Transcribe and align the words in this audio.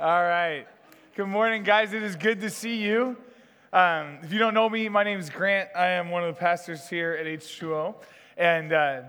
All 0.00 0.24
right. 0.24 0.66
Good 1.14 1.28
morning, 1.28 1.62
guys. 1.62 1.92
It 1.92 2.02
is 2.02 2.16
good 2.16 2.40
to 2.40 2.50
see 2.50 2.82
you. 2.82 3.16
Um, 3.72 4.18
if 4.24 4.32
you 4.32 4.40
don't 4.40 4.52
know 4.52 4.68
me, 4.68 4.88
my 4.88 5.04
name 5.04 5.20
is 5.20 5.30
Grant. 5.30 5.68
I 5.72 5.90
am 5.90 6.10
one 6.10 6.24
of 6.24 6.34
the 6.34 6.40
pastors 6.40 6.88
here 6.88 7.12
at 7.12 7.26
H2O. 7.26 7.94
And 8.36 8.72
uh, 8.72 9.02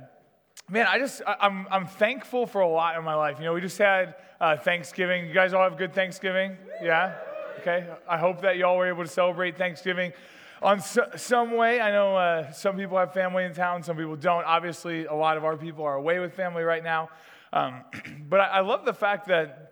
man, 0.70 0.86
I 0.86 1.00
just, 1.00 1.24
I, 1.26 1.38
I'm, 1.40 1.66
I'm 1.72 1.88
thankful 1.88 2.46
for 2.46 2.62
a 2.62 2.68
lot 2.68 2.96
in 3.00 3.04
my 3.04 3.16
life. 3.16 3.40
You 3.40 3.46
know, 3.46 3.54
we 3.54 3.62
just 3.62 3.80
had 3.80 4.14
uh, 4.40 4.58
Thanksgiving. 4.58 5.26
You 5.26 5.34
guys 5.34 5.54
all 5.54 5.64
have 5.64 5.76
good 5.76 5.96
Thanksgiving? 5.96 6.56
Yeah? 6.84 7.16
Okay. 7.62 7.88
I 8.08 8.20
hope 8.20 8.42
that 8.42 8.58
y'all 8.58 8.78
were 8.78 8.88
able 8.88 9.04
to 9.04 9.10
celebrate 9.10 9.58
Thanksgiving 9.58 10.14
on 10.62 10.80
so, 10.82 11.10
some 11.16 11.58
way. 11.58 11.82
I 11.82 11.90
know 11.90 12.16
uh, 12.16 12.52
some 12.52 12.78
people 12.78 13.00
have 13.00 13.12
family 13.12 13.46
in 13.46 13.56
town, 13.56 13.82
some 13.82 13.98
people 13.98 14.18
don't. 14.18 14.46
Obviously, 14.46 15.06
a 15.06 15.16
lot 15.16 15.36
of 15.36 15.44
our 15.44 15.58
people 15.58 15.84
are 15.84 15.96
away 15.96 16.20
with 16.20 16.36
family 16.36 16.62
right 16.62 16.84
now. 16.84 17.10
Um, 17.52 17.82
but 18.30 18.40
I, 18.40 18.46
I 18.46 18.60
love 18.60 18.86
the 18.86 18.94
fact 18.94 19.30
that 19.30 19.65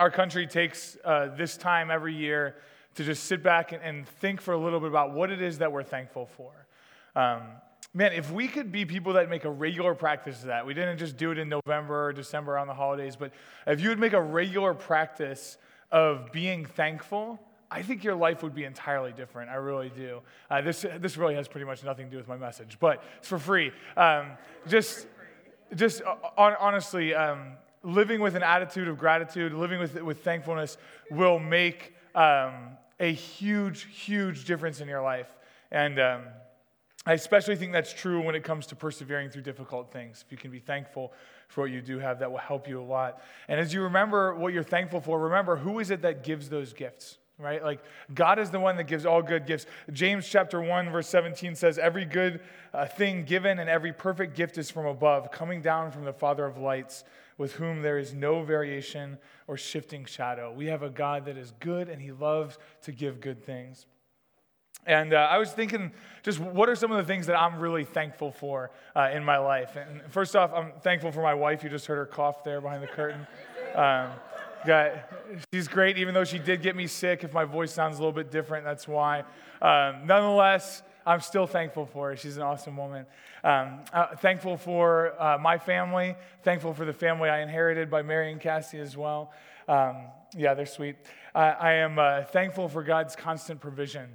our 0.00 0.10
country 0.10 0.46
takes 0.46 0.96
uh, 1.04 1.28
this 1.36 1.58
time 1.58 1.90
every 1.90 2.14
year 2.14 2.56
to 2.94 3.04
just 3.04 3.24
sit 3.24 3.42
back 3.42 3.72
and, 3.72 3.82
and, 3.82 4.08
think 4.08 4.40
for 4.40 4.54
a 4.54 4.58
little 4.58 4.80
bit 4.80 4.88
about 4.88 5.12
what 5.12 5.30
it 5.30 5.42
is 5.42 5.58
that 5.58 5.70
we're 5.70 5.82
thankful 5.82 6.24
for. 6.38 6.50
Um, 7.14 7.42
man, 7.92 8.14
if 8.14 8.32
we 8.32 8.48
could 8.48 8.72
be 8.72 8.86
people 8.86 9.12
that 9.12 9.28
make 9.28 9.44
a 9.44 9.50
regular 9.50 9.94
practice 9.94 10.40
of 10.40 10.46
that, 10.46 10.66
we 10.66 10.72
didn't 10.72 10.96
just 10.96 11.18
do 11.18 11.32
it 11.32 11.38
in 11.38 11.50
November 11.50 12.06
or 12.06 12.12
December 12.14 12.56
on 12.56 12.66
the 12.66 12.72
holidays, 12.72 13.14
but 13.14 13.30
if 13.66 13.82
you 13.82 13.90
would 13.90 13.98
make 13.98 14.14
a 14.14 14.20
regular 14.20 14.72
practice 14.72 15.58
of 15.92 16.32
being 16.32 16.64
thankful, 16.64 17.38
I 17.70 17.82
think 17.82 18.02
your 18.02 18.14
life 18.14 18.42
would 18.42 18.54
be 18.54 18.64
entirely 18.64 19.12
different. 19.12 19.50
I 19.50 19.56
really 19.56 19.90
do. 19.90 20.22
Uh, 20.50 20.62
this, 20.62 20.86
this 20.98 21.18
really 21.18 21.34
has 21.34 21.46
pretty 21.46 21.66
much 21.66 21.84
nothing 21.84 22.06
to 22.06 22.10
do 22.10 22.16
with 22.16 22.26
my 22.26 22.38
message, 22.38 22.78
but 22.80 23.04
it's 23.18 23.28
for 23.28 23.38
free. 23.38 23.70
Um, 23.98 24.30
just, 24.66 25.06
just 25.76 26.00
uh, 26.02 26.16
honestly, 26.38 27.14
um, 27.14 27.52
living 27.82 28.20
with 28.20 28.34
an 28.34 28.42
attitude 28.42 28.88
of 28.88 28.98
gratitude, 28.98 29.52
living 29.52 29.78
with, 29.78 30.00
with 30.02 30.22
thankfulness 30.22 30.76
will 31.10 31.38
make 31.38 31.94
um, 32.14 32.76
a 32.98 33.12
huge, 33.12 33.84
huge 33.84 34.44
difference 34.44 34.80
in 34.80 34.88
your 34.88 35.02
life. 35.02 35.28
And 35.70 35.98
um, 35.98 36.22
I 37.06 37.14
especially 37.14 37.56
think 37.56 37.72
that's 37.72 37.92
true 37.92 38.22
when 38.22 38.34
it 38.34 38.44
comes 38.44 38.66
to 38.66 38.76
persevering 38.76 39.30
through 39.30 39.42
difficult 39.42 39.90
things. 39.92 40.22
If 40.24 40.30
you 40.30 40.38
can 40.38 40.50
be 40.50 40.58
thankful 40.58 41.12
for 41.48 41.62
what 41.62 41.70
you 41.70 41.80
do 41.80 41.98
have, 41.98 42.18
that 42.18 42.30
will 42.30 42.38
help 42.38 42.68
you 42.68 42.80
a 42.80 42.84
lot. 42.84 43.22
And 43.48 43.58
as 43.58 43.72
you 43.72 43.82
remember 43.82 44.34
what 44.34 44.52
you're 44.52 44.62
thankful 44.62 45.00
for, 45.00 45.18
remember 45.18 45.56
who 45.56 45.78
is 45.78 45.90
it 45.90 46.02
that 46.02 46.22
gives 46.24 46.48
those 46.48 46.72
gifts? 46.72 47.16
right? 47.40 47.62
Like 47.64 47.82
God 48.14 48.38
is 48.38 48.50
the 48.50 48.60
one 48.60 48.76
that 48.76 48.84
gives 48.84 49.06
all 49.06 49.22
good 49.22 49.46
gifts. 49.46 49.66
James 49.92 50.28
chapter 50.28 50.60
1 50.60 50.90
verse 50.90 51.08
17 51.08 51.54
says 51.54 51.78
every 51.78 52.04
good 52.04 52.40
uh, 52.72 52.86
thing 52.86 53.24
given 53.24 53.58
and 53.58 53.68
every 53.68 53.92
perfect 53.92 54.36
gift 54.36 54.58
is 54.58 54.70
from 54.70 54.86
above, 54.86 55.32
coming 55.32 55.62
down 55.62 55.90
from 55.90 56.04
the 56.04 56.12
Father 56.12 56.44
of 56.44 56.58
lights, 56.58 57.04
with 57.40 57.52
whom 57.52 57.80
there 57.80 57.96
is 57.96 58.12
no 58.12 58.42
variation 58.42 59.16
or 59.46 59.56
shifting 59.56 60.04
shadow. 60.04 60.52
We 60.52 60.66
have 60.66 60.82
a 60.82 60.90
God 60.90 61.24
that 61.24 61.38
is 61.38 61.54
good 61.58 61.88
and 61.88 62.02
he 62.02 62.12
loves 62.12 62.58
to 62.82 62.92
give 62.92 63.18
good 63.18 63.42
things. 63.42 63.86
And 64.84 65.14
uh, 65.14 65.26
I 65.30 65.38
was 65.38 65.50
thinking, 65.50 65.90
just 66.22 66.38
what 66.38 66.68
are 66.68 66.74
some 66.74 66.92
of 66.92 66.98
the 66.98 67.10
things 67.10 67.26
that 67.28 67.40
I'm 67.40 67.58
really 67.58 67.84
thankful 67.84 68.30
for 68.30 68.72
uh, 68.94 69.08
in 69.14 69.24
my 69.24 69.38
life? 69.38 69.76
And 69.76 70.02
first 70.10 70.36
off, 70.36 70.52
I'm 70.54 70.72
thankful 70.82 71.12
for 71.12 71.22
my 71.22 71.32
wife. 71.32 71.64
You 71.64 71.70
just 71.70 71.86
heard 71.86 71.96
her 71.96 72.04
cough 72.04 72.44
there 72.44 72.60
behind 72.60 72.82
the 72.82 72.88
curtain. 72.88 73.26
Um, 73.74 74.10
got, 74.66 75.10
she's 75.50 75.66
great, 75.66 75.96
even 75.96 76.12
though 76.12 76.24
she 76.24 76.38
did 76.38 76.60
get 76.60 76.76
me 76.76 76.86
sick. 76.86 77.24
If 77.24 77.32
my 77.32 77.44
voice 77.46 77.72
sounds 77.72 77.96
a 77.96 78.00
little 78.00 78.12
bit 78.12 78.30
different, 78.30 78.66
that's 78.66 78.86
why. 78.86 79.20
Um, 79.62 80.04
nonetheless, 80.04 80.82
I'm 81.06 81.20
still 81.20 81.46
thankful 81.46 81.86
for 81.86 82.10
her. 82.10 82.16
She's 82.16 82.36
an 82.36 82.42
awesome 82.42 82.76
woman. 82.76 83.06
Um, 83.42 83.80
uh, 83.92 84.16
thankful 84.16 84.56
for 84.56 85.20
uh, 85.20 85.38
my 85.38 85.58
family. 85.58 86.14
Thankful 86.42 86.74
for 86.74 86.84
the 86.84 86.92
family 86.92 87.28
I 87.28 87.40
inherited 87.40 87.90
by 87.90 88.02
Mary 88.02 88.32
and 88.32 88.40
Cassie 88.40 88.78
as 88.78 88.96
well. 88.96 89.32
Um, 89.68 90.06
yeah, 90.36 90.54
they're 90.54 90.66
sweet. 90.66 90.96
Uh, 91.34 91.54
I 91.60 91.74
am 91.74 91.98
uh, 91.98 92.22
thankful 92.24 92.68
for 92.68 92.82
God's 92.82 93.16
constant 93.16 93.60
provision. 93.60 94.08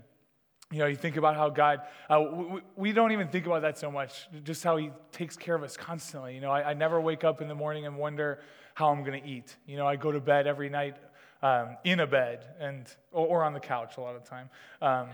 You 0.72 0.80
know, 0.80 0.88
you 0.88 0.96
think 0.96 1.18
about 1.18 1.36
how 1.36 1.50
God, 1.50 1.82
uh, 2.10 2.22
we, 2.22 2.62
we, 2.76 2.92
don't 2.92 3.12
even 3.12 3.28
think 3.28 3.46
about 3.46 3.62
that 3.62 3.78
so 3.78 3.92
much, 3.92 4.28
just 4.44 4.64
how 4.64 4.78
He 4.78 4.92
takes 5.12 5.38
care 5.38 5.56
of 5.56 5.64
us 5.64 5.78
constantly. 5.78 6.36
You 6.36 6.42
know, 6.42 6.52
I, 6.52 6.72
I 6.72 6.74
never 6.74 7.00
wake 7.00 7.24
up 7.24 7.42
in 7.42 7.48
the 7.48 7.56
morning 7.56 7.86
and 7.86 7.98
wonder 7.98 8.40
how 8.74 8.90
I'm 8.90 9.04
going 9.04 9.22
to 9.22 9.28
eat. 9.28 9.56
You 9.68 9.78
know, 9.78 9.88
I 9.88 9.96
go 9.96 10.12
to 10.12 10.20
bed 10.20 10.48
every 10.48 10.70
night 10.70 10.98
um, 11.42 11.78
in 11.84 12.00
a 12.00 12.08
bed 12.08 12.46
and, 12.60 12.86
or, 13.12 13.28
or, 13.28 13.44
on 13.44 13.54
the 13.54 13.60
couch 13.60 13.98
a 13.98 14.02
lot 14.02 14.16
of 14.16 14.24
the 14.24 14.30
time. 14.30 14.50
Um, 14.82 15.08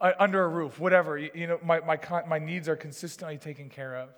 under 0.00 0.44
a 0.44 0.48
roof, 0.48 0.78
whatever. 0.78 1.18
You, 1.18 1.46
know, 1.46 1.58
my, 1.64 1.80
my, 1.80 1.98
my 2.28 2.38
needs 2.38 2.68
are 2.68 2.76
consistently 2.76 3.38
taken 3.38 3.68
care 3.68 3.96
of. 3.96 4.08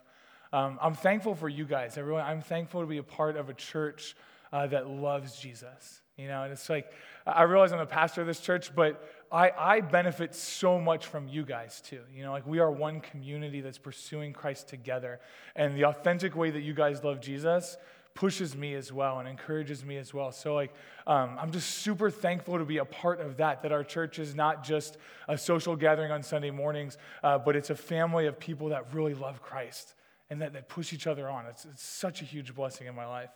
Um, 0.53 0.79
I'm 0.83 0.95
thankful 0.95 1.35
for 1.35 1.49
you 1.49 1.65
guys, 1.65 1.97
everyone. 1.97 2.23
I'm 2.23 2.43
thankful 2.43 2.81
to 2.81 2.87
be 2.87 2.99
a 2.99 3.03
part 3.03 3.37
of 3.37 3.49
a 3.49 3.55
church 3.55 4.17
uh, 4.53 4.67
that 4.69 4.89
loves 4.89 5.37
Jesus. 5.39 6.01
You 6.17 6.29
know, 6.29 6.43
and 6.43 6.53
it's 6.53 6.69
like, 6.69 6.93
I 7.27 7.45
realize 7.45 7.73
I'm 7.73 7.81
a 7.81 7.87
pastor 7.87 8.21
of 8.21 8.27
this 8.27 8.41
church, 8.41 8.75
but 8.75 9.09
I, 9.33 9.53
I 9.57 9.81
benefit 9.81 10.35
so 10.35 10.79
much 10.79 11.07
from 11.07 11.29
you 11.29 11.45
guys 11.45 11.81
too. 11.81 12.01
You 12.15 12.25
know, 12.25 12.33
like 12.33 12.47
we 12.47 12.59
are 12.59 12.71
one 12.71 13.01
community 13.01 13.63
that's 13.63 13.79
pursuing 13.79 14.33
Christ 14.35 14.69
together. 14.69 15.21
And 15.57 15.77
the 15.77 15.85
authentic 15.87 16.37
way 16.37 16.51
that 16.51 16.61
you 16.61 16.75
guys 16.75 17.03
love 17.03 17.21
Jesus 17.21 17.77
pushes 18.15 18.57
me 18.57 18.75
as 18.75 18.93
well 18.93 19.19
and 19.19 19.29
encourages 19.29 19.85
me 19.85 19.97
as 19.97 20.13
well. 20.13 20.33
So, 20.33 20.55
like, 20.55 20.73
um, 21.07 21.37
I'm 21.41 21.51
just 21.51 21.71
super 21.71 22.11
thankful 22.11 22.59
to 22.59 22.65
be 22.65 22.79
a 22.79 22.85
part 22.85 23.21
of 23.21 23.37
that, 23.39 23.63
that 23.63 23.73
our 23.73 23.85
church 23.85 24.19
is 24.19 24.35
not 24.35 24.65
just 24.65 24.97
a 25.29 25.39
social 25.39 25.77
gathering 25.77 26.11
on 26.11 26.23
Sunday 26.23 26.51
mornings, 26.51 26.99
uh, 27.23 27.39
but 27.39 27.57
it's 27.57 27.71
a 27.71 27.75
family 27.75 28.27
of 28.27 28.39
people 28.39 28.69
that 28.69 28.93
really 28.93 29.15
love 29.15 29.43
Christ 29.43 29.95
and 30.29 30.43
that, 30.43 30.53
that 30.53 30.69
push 30.69 30.93
each 30.93 31.07
other 31.07 31.29
on. 31.29 31.47
It's, 31.47 31.65
it's 31.65 31.83
such 31.83 32.23
a 32.23 32.25
huge 32.25 32.55
blessing 32.55 32.87
in 32.87 32.95
my 32.95 33.07
life. 33.07 33.31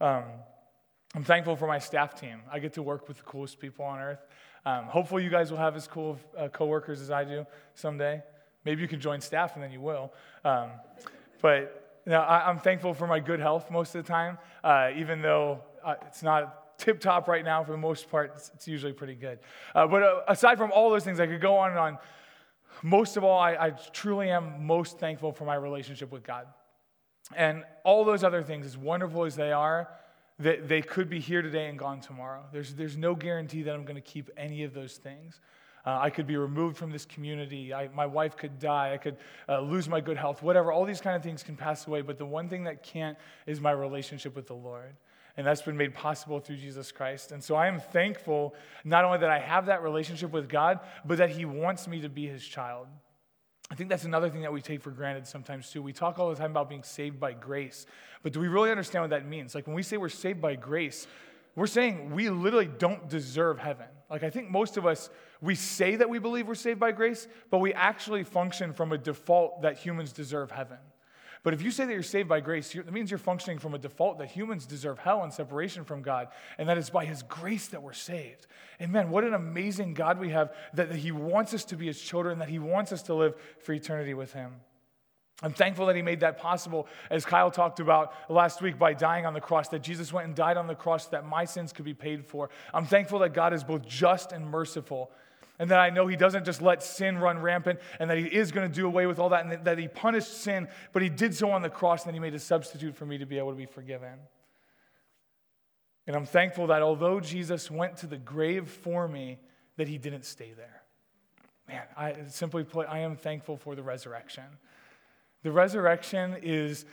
Um, 0.00 0.24
I'm 1.14 1.24
thankful 1.24 1.56
for 1.56 1.66
my 1.66 1.78
staff 1.78 2.18
team. 2.18 2.40
I 2.50 2.58
get 2.58 2.72
to 2.74 2.82
work 2.82 3.08
with 3.08 3.18
the 3.18 3.22
coolest 3.24 3.60
people 3.60 3.84
on 3.84 3.98
earth. 3.98 4.24
Um, 4.64 4.84
hopefully, 4.84 5.24
you 5.24 5.30
guys 5.30 5.50
will 5.50 5.58
have 5.58 5.76
as 5.76 5.86
cool 5.86 6.18
uh, 6.38 6.48
coworkers 6.48 7.00
as 7.00 7.10
I 7.10 7.24
do 7.24 7.46
someday. 7.74 8.22
Maybe 8.64 8.80
you 8.80 8.88
can 8.88 9.00
join 9.00 9.20
staff 9.20 9.54
and 9.54 9.62
then 9.62 9.72
you 9.72 9.80
will. 9.80 10.12
Um, 10.44 10.70
but 11.40 11.81
now, 12.06 12.22
I, 12.22 12.50
am 12.50 12.58
thankful 12.58 12.94
for 12.94 13.06
my 13.06 13.20
good 13.20 13.40
health 13.40 13.70
most 13.70 13.94
of 13.94 14.04
the 14.04 14.08
time, 14.08 14.38
uh, 14.64 14.90
even 14.96 15.22
though 15.22 15.60
uh, 15.84 15.94
it's 16.06 16.22
not 16.22 16.78
tip 16.78 17.00
top 17.00 17.28
right 17.28 17.44
now 17.44 17.62
for 17.62 17.72
the 17.72 17.78
most 17.78 18.10
part, 18.10 18.32
it's, 18.34 18.50
it's 18.54 18.66
usually 18.66 18.92
pretty 18.92 19.14
good. 19.14 19.38
Uh, 19.74 19.86
but 19.86 20.02
uh, 20.02 20.20
aside 20.28 20.58
from 20.58 20.72
all 20.72 20.90
those 20.90 21.04
things, 21.04 21.20
I 21.20 21.26
could 21.26 21.40
go 21.40 21.56
on 21.56 21.70
and 21.70 21.78
on. 21.78 21.98
Most 22.82 23.16
of 23.16 23.22
all, 23.22 23.38
I, 23.38 23.52
I 23.52 23.70
truly 23.70 24.30
am 24.30 24.66
most 24.66 24.98
thankful 24.98 25.32
for 25.32 25.44
my 25.44 25.54
relationship 25.54 26.10
with 26.10 26.24
God. 26.24 26.46
And 27.36 27.64
all 27.84 28.04
those 28.04 28.24
other 28.24 28.42
things, 28.42 28.66
as 28.66 28.76
wonderful 28.76 29.24
as 29.24 29.36
they 29.36 29.52
are, 29.52 29.88
that 30.40 30.68
they 30.68 30.82
could 30.82 31.08
be 31.08 31.20
here 31.20 31.42
today 31.42 31.68
and 31.68 31.78
gone 31.78 32.00
tomorrow. 32.00 32.44
There's, 32.52 32.74
there's 32.74 32.96
no 32.96 33.14
guarantee 33.14 33.62
that 33.62 33.74
I'm 33.74 33.84
going 33.84 33.96
to 33.96 34.00
keep 34.00 34.30
any 34.36 34.64
of 34.64 34.74
those 34.74 34.96
things. 34.96 35.40
Uh, 35.84 35.98
I 36.00 36.10
could 36.10 36.26
be 36.26 36.36
removed 36.36 36.76
from 36.76 36.92
this 36.92 37.04
community. 37.04 37.74
I, 37.74 37.88
my 37.88 38.06
wife 38.06 38.36
could 38.36 38.58
die. 38.58 38.92
I 38.92 38.98
could 38.98 39.16
uh, 39.48 39.60
lose 39.60 39.88
my 39.88 40.00
good 40.00 40.16
health, 40.16 40.42
whatever. 40.42 40.70
All 40.70 40.84
these 40.84 41.00
kind 41.00 41.16
of 41.16 41.22
things 41.22 41.42
can 41.42 41.56
pass 41.56 41.86
away. 41.86 42.02
But 42.02 42.18
the 42.18 42.26
one 42.26 42.48
thing 42.48 42.64
that 42.64 42.82
can't 42.82 43.18
is 43.46 43.60
my 43.60 43.72
relationship 43.72 44.36
with 44.36 44.46
the 44.46 44.54
Lord. 44.54 44.94
And 45.36 45.46
that's 45.46 45.62
been 45.62 45.76
made 45.76 45.94
possible 45.94 46.40
through 46.40 46.56
Jesus 46.56 46.92
Christ. 46.92 47.32
And 47.32 47.42
so 47.42 47.54
I 47.54 47.66
am 47.66 47.80
thankful 47.80 48.54
not 48.84 49.04
only 49.04 49.18
that 49.18 49.30
I 49.30 49.38
have 49.38 49.66
that 49.66 49.82
relationship 49.82 50.30
with 50.30 50.48
God, 50.48 50.80
but 51.04 51.18
that 51.18 51.30
He 51.30 51.44
wants 51.44 51.88
me 51.88 52.02
to 52.02 52.08
be 52.08 52.26
His 52.26 52.44
child. 52.44 52.86
I 53.70 53.74
think 53.74 53.88
that's 53.88 54.04
another 54.04 54.28
thing 54.28 54.42
that 54.42 54.52
we 54.52 54.60
take 54.60 54.82
for 54.82 54.90
granted 54.90 55.26
sometimes 55.26 55.70
too. 55.70 55.82
We 55.82 55.94
talk 55.94 56.18
all 56.18 56.28
the 56.28 56.36
time 56.36 56.50
about 56.50 56.68
being 56.68 56.82
saved 56.82 57.18
by 57.18 57.32
grace, 57.32 57.86
but 58.22 58.34
do 58.34 58.40
we 58.40 58.48
really 58.48 58.70
understand 58.70 59.04
what 59.04 59.10
that 59.10 59.26
means? 59.26 59.54
Like 59.54 59.66
when 59.66 59.74
we 59.74 59.82
say 59.82 59.96
we're 59.96 60.10
saved 60.10 60.42
by 60.42 60.56
grace, 60.56 61.06
we're 61.56 61.66
saying 61.66 62.10
we 62.10 62.28
literally 62.28 62.66
don't 62.66 63.08
deserve 63.08 63.58
heaven. 63.58 63.86
Like, 64.12 64.24
I 64.24 64.30
think 64.30 64.50
most 64.50 64.76
of 64.76 64.84
us, 64.84 65.08
we 65.40 65.54
say 65.54 65.96
that 65.96 66.10
we 66.10 66.18
believe 66.18 66.46
we're 66.46 66.54
saved 66.54 66.78
by 66.78 66.92
grace, 66.92 67.26
but 67.50 67.58
we 67.58 67.72
actually 67.72 68.24
function 68.24 68.74
from 68.74 68.92
a 68.92 68.98
default 68.98 69.62
that 69.62 69.78
humans 69.78 70.12
deserve 70.12 70.50
heaven. 70.50 70.76
But 71.42 71.54
if 71.54 71.62
you 71.62 71.70
say 71.70 71.86
that 71.86 71.92
you're 71.92 72.02
saved 72.02 72.28
by 72.28 72.40
grace, 72.40 72.74
that 72.74 72.92
means 72.92 73.10
you're 73.10 73.16
functioning 73.16 73.58
from 73.58 73.72
a 73.72 73.78
default 73.78 74.18
that 74.18 74.28
humans 74.28 74.66
deserve 74.66 74.98
hell 74.98 75.22
and 75.22 75.32
separation 75.32 75.84
from 75.84 76.02
God, 76.02 76.28
and 76.58 76.68
that 76.68 76.76
it's 76.76 76.90
by 76.90 77.06
His 77.06 77.22
grace 77.22 77.68
that 77.68 77.82
we're 77.82 77.94
saved. 77.94 78.46
And 78.78 78.92
man, 78.92 79.08
what 79.08 79.24
an 79.24 79.32
amazing 79.32 79.94
God 79.94 80.20
we 80.20 80.28
have 80.28 80.52
that 80.74 80.94
He 80.94 81.10
wants 81.10 81.54
us 81.54 81.64
to 81.64 81.76
be 81.76 81.86
His 81.86 82.00
children, 82.00 82.38
that 82.40 82.50
He 82.50 82.58
wants 82.58 82.92
us 82.92 83.02
to 83.04 83.14
live 83.14 83.34
for 83.60 83.72
eternity 83.72 84.12
with 84.12 84.34
Him. 84.34 84.52
I'm 85.42 85.52
thankful 85.52 85.86
that 85.86 85.96
he 85.96 86.02
made 86.02 86.20
that 86.20 86.38
possible, 86.38 86.86
as 87.10 87.24
Kyle 87.24 87.50
talked 87.50 87.80
about 87.80 88.14
last 88.30 88.62
week, 88.62 88.78
by 88.78 88.94
dying 88.94 89.26
on 89.26 89.34
the 89.34 89.40
cross, 89.40 89.68
that 89.68 89.82
Jesus 89.82 90.12
went 90.12 90.26
and 90.26 90.36
died 90.36 90.56
on 90.56 90.68
the 90.68 90.74
cross 90.74 91.06
that 91.06 91.26
my 91.26 91.44
sins 91.44 91.72
could 91.72 91.84
be 91.84 91.94
paid 91.94 92.24
for. 92.24 92.48
I'm 92.72 92.86
thankful 92.86 93.18
that 93.20 93.34
God 93.34 93.52
is 93.52 93.64
both 93.64 93.86
just 93.86 94.30
and 94.30 94.46
merciful, 94.48 95.10
and 95.58 95.70
that 95.70 95.80
I 95.80 95.90
know 95.90 96.06
he 96.06 96.16
doesn't 96.16 96.44
just 96.44 96.62
let 96.62 96.82
sin 96.82 97.18
run 97.18 97.38
rampant, 97.38 97.80
and 97.98 98.08
that 98.08 98.18
he 98.18 98.26
is 98.26 98.52
going 98.52 98.68
to 98.68 98.74
do 98.74 98.86
away 98.86 99.06
with 99.06 99.18
all 99.18 99.30
that, 99.30 99.44
and 99.44 99.64
that 99.64 99.78
he 99.78 99.88
punished 99.88 100.42
sin, 100.42 100.68
but 100.92 101.02
he 101.02 101.08
did 101.08 101.34
so 101.34 101.50
on 101.50 101.62
the 101.62 101.70
cross, 101.70 102.06
and 102.06 102.14
he 102.14 102.20
made 102.20 102.34
a 102.34 102.38
substitute 102.38 102.94
for 102.94 103.04
me 103.04 103.18
to 103.18 103.26
be 103.26 103.38
able 103.38 103.50
to 103.50 103.56
be 103.56 103.66
forgiven. 103.66 104.18
And 106.06 106.16
I'm 106.16 106.26
thankful 106.26 106.68
that 106.68 106.82
although 106.82 107.20
Jesus 107.20 107.70
went 107.70 107.96
to 107.98 108.06
the 108.06 108.18
grave 108.18 108.68
for 108.68 109.06
me, 109.06 109.38
that 109.76 109.88
he 109.88 109.98
didn't 109.98 110.24
stay 110.24 110.52
there. 110.56 110.82
Man, 111.68 111.82
I 111.96 112.14
simply 112.28 112.64
put, 112.64 112.88
I 112.88 113.00
am 113.00 113.16
thankful 113.16 113.56
for 113.56 113.74
the 113.74 113.82
resurrection. 113.82 114.44
The 115.42 115.52
resurrection 115.52 116.36
is 116.42 116.84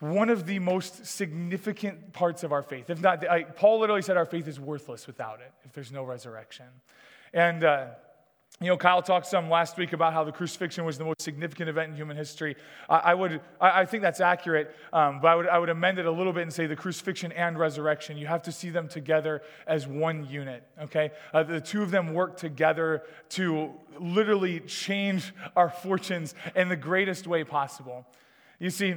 one 0.00 0.30
of 0.30 0.46
the 0.46 0.58
most 0.58 1.06
significant 1.06 2.12
parts 2.12 2.44
of 2.44 2.52
our 2.52 2.62
faith. 2.62 2.90
If 2.90 3.00
not, 3.00 3.28
I, 3.28 3.42
Paul 3.42 3.80
literally 3.80 4.02
said 4.02 4.16
our 4.16 4.26
faith 4.26 4.46
is 4.46 4.60
worthless 4.60 5.06
without 5.06 5.40
it, 5.40 5.52
if 5.64 5.72
there's 5.72 5.90
no 5.90 6.04
resurrection. 6.04 6.66
And, 7.32 7.64
uh, 7.64 7.86
you 8.60 8.66
know, 8.66 8.76
Kyle 8.76 9.02
talked 9.02 9.26
some 9.26 9.48
last 9.48 9.76
week 9.76 9.92
about 9.92 10.12
how 10.12 10.24
the 10.24 10.32
crucifixion 10.32 10.84
was 10.84 10.98
the 10.98 11.04
most 11.04 11.22
significant 11.22 11.68
event 11.68 11.90
in 11.90 11.96
human 11.96 12.16
history. 12.16 12.56
I, 12.88 12.96
I 12.96 13.14
would, 13.14 13.40
I, 13.60 13.82
I, 13.82 13.84
think 13.86 14.02
that's 14.02 14.20
accurate, 14.20 14.74
um, 14.92 15.20
but 15.20 15.28
I 15.28 15.34
would, 15.36 15.46
I 15.46 15.58
would 15.60 15.68
amend 15.68 16.00
it 16.00 16.06
a 16.06 16.10
little 16.10 16.32
bit 16.32 16.42
and 16.42 16.52
say 16.52 16.66
the 16.66 16.74
crucifixion 16.74 17.30
and 17.32 17.56
resurrection. 17.56 18.16
You 18.16 18.26
have 18.26 18.42
to 18.42 18.52
see 18.52 18.70
them 18.70 18.88
together 18.88 19.42
as 19.68 19.86
one 19.86 20.26
unit. 20.28 20.64
Okay, 20.82 21.12
uh, 21.32 21.44
the 21.44 21.60
two 21.60 21.82
of 21.82 21.92
them 21.92 22.12
work 22.12 22.36
together 22.36 23.04
to 23.30 23.70
literally 24.00 24.58
change 24.60 25.32
our 25.54 25.70
fortunes 25.70 26.34
in 26.56 26.68
the 26.68 26.76
greatest 26.76 27.28
way 27.28 27.44
possible. 27.44 28.06
You 28.58 28.70
see, 28.70 28.96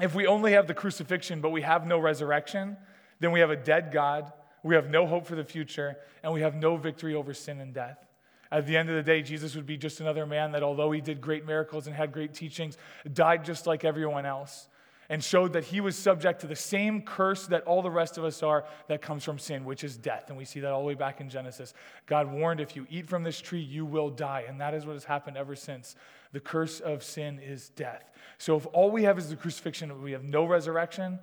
if 0.00 0.16
we 0.16 0.26
only 0.26 0.52
have 0.52 0.66
the 0.66 0.74
crucifixion 0.74 1.40
but 1.40 1.50
we 1.50 1.62
have 1.62 1.86
no 1.86 2.00
resurrection, 2.00 2.76
then 3.20 3.30
we 3.30 3.38
have 3.38 3.50
a 3.50 3.56
dead 3.56 3.92
God. 3.92 4.32
We 4.64 4.74
have 4.74 4.90
no 4.90 5.06
hope 5.06 5.26
for 5.26 5.36
the 5.36 5.44
future, 5.44 5.96
and 6.24 6.32
we 6.32 6.40
have 6.40 6.56
no 6.56 6.76
victory 6.76 7.14
over 7.14 7.32
sin 7.32 7.60
and 7.60 7.72
death. 7.72 8.09
At 8.52 8.66
the 8.66 8.76
end 8.76 8.88
of 8.90 8.96
the 8.96 9.02
day, 9.02 9.22
Jesus 9.22 9.54
would 9.54 9.66
be 9.66 9.76
just 9.76 10.00
another 10.00 10.26
man 10.26 10.52
that, 10.52 10.62
although 10.62 10.90
he 10.90 11.00
did 11.00 11.20
great 11.20 11.46
miracles 11.46 11.86
and 11.86 11.94
had 11.94 12.12
great 12.12 12.34
teachings, 12.34 12.76
died 13.12 13.44
just 13.44 13.66
like 13.66 13.84
everyone 13.84 14.26
else 14.26 14.68
and 15.10 15.22
showed 15.22 15.52
that 15.54 15.64
he 15.64 15.80
was 15.80 15.96
subject 15.96 16.40
to 16.40 16.46
the 16.46 16.56
same 16.56 17.02
curse 17.02 17.48
that 17.48 17.64
all 17.64 17.82
the 17.82 17.90
rest 17.90 18.16
of 18.16 18.24
us 18.24 18.44
are 18.44 18.64
that 18.86 19.02
comes 19.02 19.24
from 19.24 19.40
sin, 19.40 19.64
which 19.64 19.82
is 19.82 19.96
death. 19.96 20.26
And 20.28 20.38
we 20.38 20.44
see 20.44 20.60
that 20.60 20.70
all 20.70 20.80
the 20.82 20.86
way 20.86 20.94
back 20.94 21.20
in 21.20 21.28
Genesis. 21.28 21.74
God 22.06 22.30
warned, 22.30 22.60
if 22.60 22.76
you 22.76 22.86
eat 22.88 23.08
from 23.08 23.24
this 23.24 23.40
tree, 23.40 23.60
you 23.60 23.84
will 23.84 24.08
die. 24.08 24.44
And 24.48 24.60
that 24.60 24.72
is 24.72 24.86
what 24.86 24.92
has 24.92 25.02
happened 25.02 25.36
ever 25.36 25.56
since. 25.56 25.96
The 26.32 26.38
curse 26.38 26.78
of 26.78 27.02
sin 27.02 27.40
is 27.40 27.70
death. 27.70 28.08
So 28.38 28.56
if 28.56 28.68
all 28.72 28.92
we 28.92 29.02
have 29.02 29.18
is 29.18 29.28
the 29.28 29.36
crucifixion, 29.36 30.00
we 30.00 30.12
have 30.12 30.22
no 30.22 30.44
resurrection, 30.44 31.18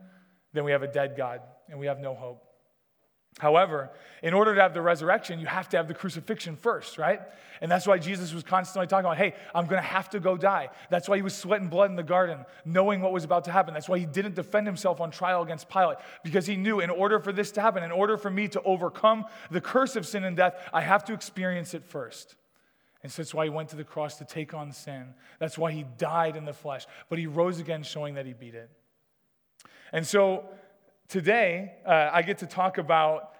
then 0.51 0.65
we 0.65 0.71
have 0.71 0.83
a 0.83 0.91
dead 0.91 1.15
God 1.15 1.39
and 1.69 1.79
we 1.79 1.85
have 1.85 1.99
no 1.99 2.13
hope. 2.13 2.46
However, 3.39 3.91
in 4.23 4.33
order 4.33 4.55
to 4.55 4.61
have 4.61 4.73
the 4.73 4.81
resurrection, 4.81 5.39
you 5.39 5.45
have 5.45 5.69
to 5.69 5.77
have 5.77 5.87
the 5.87 5.93
crucifixion 5.93 6.55
first, 6.55 6.97
right? 6.97 7.21
And 7.61 7.71
that's 7.71 7.85
why 7.85 7.99
Jesus 7.99 8.33
was 8.33 8.43
constantly 8.43 8.87
talking 8.87 9.05
about, 9.05 9.17
hey, 9.17 9.35
I'm 9.53 9.65
going 9.65 9.81
to 9.81 9.87
have 9.87 10.09
to 10.11 10.19
go 10.19 10.37
die. 10.37 10.69
That's 10.89 11.07
why 11.07 11.17
he 11.17 11.21
was 11.21 11.35
sweating 11.35 11.67
blood 11.67 11.89
in 11.91 11.95
the 11.95 12.03
garden, 12.03 12.45
knowing 12.65 13.01
what 13.01 13.11
was 13.11 13.23
about 13.23 13.45
to 13.45 13.51
happen. 13.51 13.73
That's 13.73 13.89
why 13.89 13.99
he 13.99 14.05
didn't 14.05 14.35
defend 14.35 14.65
himself 14.65 14.99
on 15.01 15.11
trial 15.11 15.43
against 15.43 15.69
Pilate, 15.69 15.97
because 16.23 16.47
he 16.47 16.55
knew 16.55 16.79
in 16.79 16.89
order 16.89 17.19
for 17.19 17.31
this 17.31 17.51
to 17.53 17.61
happen, 17.61 17.83
in 17.83 17.91
order 17.91 18.17
for 18.17 18.31
me 18.31 18.47
to 18.49 18.61
overcome 18.63 19.25
the 19.51 19.61
curse 19.61 19.95
of 19.95 20.07
sin 20.07 20.23
and 20.23 20.35
death, 20.35 20.55
I 20.73 20.81
have 20.81 21.05
to 21.05 21.13
experience 21.13 21.73
it 21.75 21.83
first. 21.83 22.35
And 23.03 23.11
so 23.11 23.21
that's 23.21 23.33
why 23.33 23.45
he 23.45 23.49
went 23.51 23.69
to 23.69 23.75
the 23.75 23.83
cross 23.83 24.17
to 24.17 24.25
take 24.25 24.55
on 24.55 24.71
sin. 24.71 25.13
That's 25.39 25.57
why 25.57 25.71
he 25.71 25.85
died 25.97 26.35
in 26.35 26.45
the 26.45 26.53
flesh. 26.53 26.87
But 27.09 27.19
he 27.19 27.27
rose 27.27 27.59
again, 27.59 27.83
showing 27.83 28.15
that 28.15 28.25
he 28.25 28.33
beat 28.33 28.55
it. 28.55 28.69
And 29.93 30.05
so 30.05 30.45
today, 31.07 31.73
uh, 31.85 32.09
I 32.11 32.21
get 32.21 32.39
to 32.39 32.47
talk 32.47 32.77
about 32.77 33.33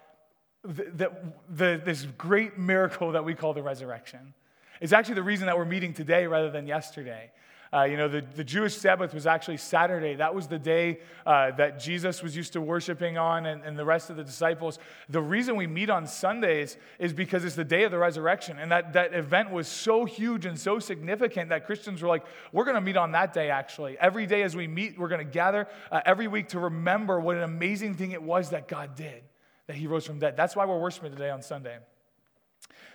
the, 0.62 1.10
the, 1.48 1.80
this 1.84 2.04
great 2.16 2.58
miracle 2.58 3.12
that 3.12 3.24
we 3.24 3.34
call 3.34 3.54
the 3.54 3.62
resurrection. 3.62 4.34
It's 4.80 4.92
actually 4.92 5.16
the 5.16 5.22
reason 5.22 5.46
that 5.46 5.56
we're 5.56 5.64
meeting 5.64 5.92
today 5.92 6.26
rather 6.26 6.50
than 6.50 6.66
yesterday. 6.66 7.30
Uh, 7.72 7.82
you 7.82 7.96
know, 7.96 8.08
the, 8.08 8.24
the 8.34 8.44
Jewish 8.44 8.76
Sabbath 8.76 9.12
was 9.12 9.26
actually 9.26 9.58
Saturday. 9.58 10.14
That 10.14 10.34
was 10.34 10.46
the 10.46 10.58
day 10.58 11.00
uh, 11.26 11.50
that 11.52 11.78
Jesus 11.78 12.22
was 12.22 12.34
used 12.34 12.54
to 12.54 12.60
worshiping 12.60 13.18
on 13.18 13.44
and, 13.46 13.62
and 13.62 13.78
the 13.78 13.84
rest 13.84 14.08
of 14.08 14.16
the 14.16 14.24
disciples. 14.24 14.78
The 15.10 15.20
reason 15.20 15.54
we 15.54 15.66
meet 15.66 15.90
on 15.90 16.06
Sundays 16.06 16.78
is 16.98 17.12
because 17.12 17.44
it's 17.44 17.56
the 17.56 17.64
day 17.64 17.84
of 17.84 17.90
the 17.90 17.98
resurrection. 17.98 18.58
And 18.58 18.72
that, 18.72 18.94
that 18.94 19.12
event 19.12 19.50
was 19.50 19.68
so 19.68 20.06
huge 20.06 20.46
and 20.46 20.58
so 20.58 20.78
significant 20.78 21.50
that 21.50 21.66
Christians 21.66 22.00
were 22.00 22.08
like, 22.08 22.24
we're 22.52 22.64
going 22.64 22.76
to 22.76 22.80
meet 22.80 22.96
on 22.96 23.12
that 23.12 23.34
day, 23.34 23.50
actually. 23.50 23.98
Every 23.98 24.26
day 24.26 24.42
as 24.42 24.56
we 24.56 24.66
meet, 24.66 24.98
we're 24.98 25.08
going 25.08 25.24
to 25.24 25.30
gather 25.30 25.68
uh, 25.92 26.00
every 26.06 26.28
week 26.28 26.48
to 26.48 26.58
remember 26.58 27.20
what 27.20 27.36
an 27.36 27.42
amazing 27.42 27.94
thing 27.94 28.12
it 28.12 28.22
was 28.22 28.50
that 28.50 28.66
God 28.66 28.94
did, 28.94 29.22
that 29.66 29.76
He 29.76 29.86
rose 29.86 30.06
from 30.06 30.18
dead. 30.18 30.36
That's 30.36 30.56
why 30.56 30.64
we're 30.64 30.80
worshiping 30.80 31.12
today 31.12 31.30
on 31.30 31.42
Sunday. 31.42 31.78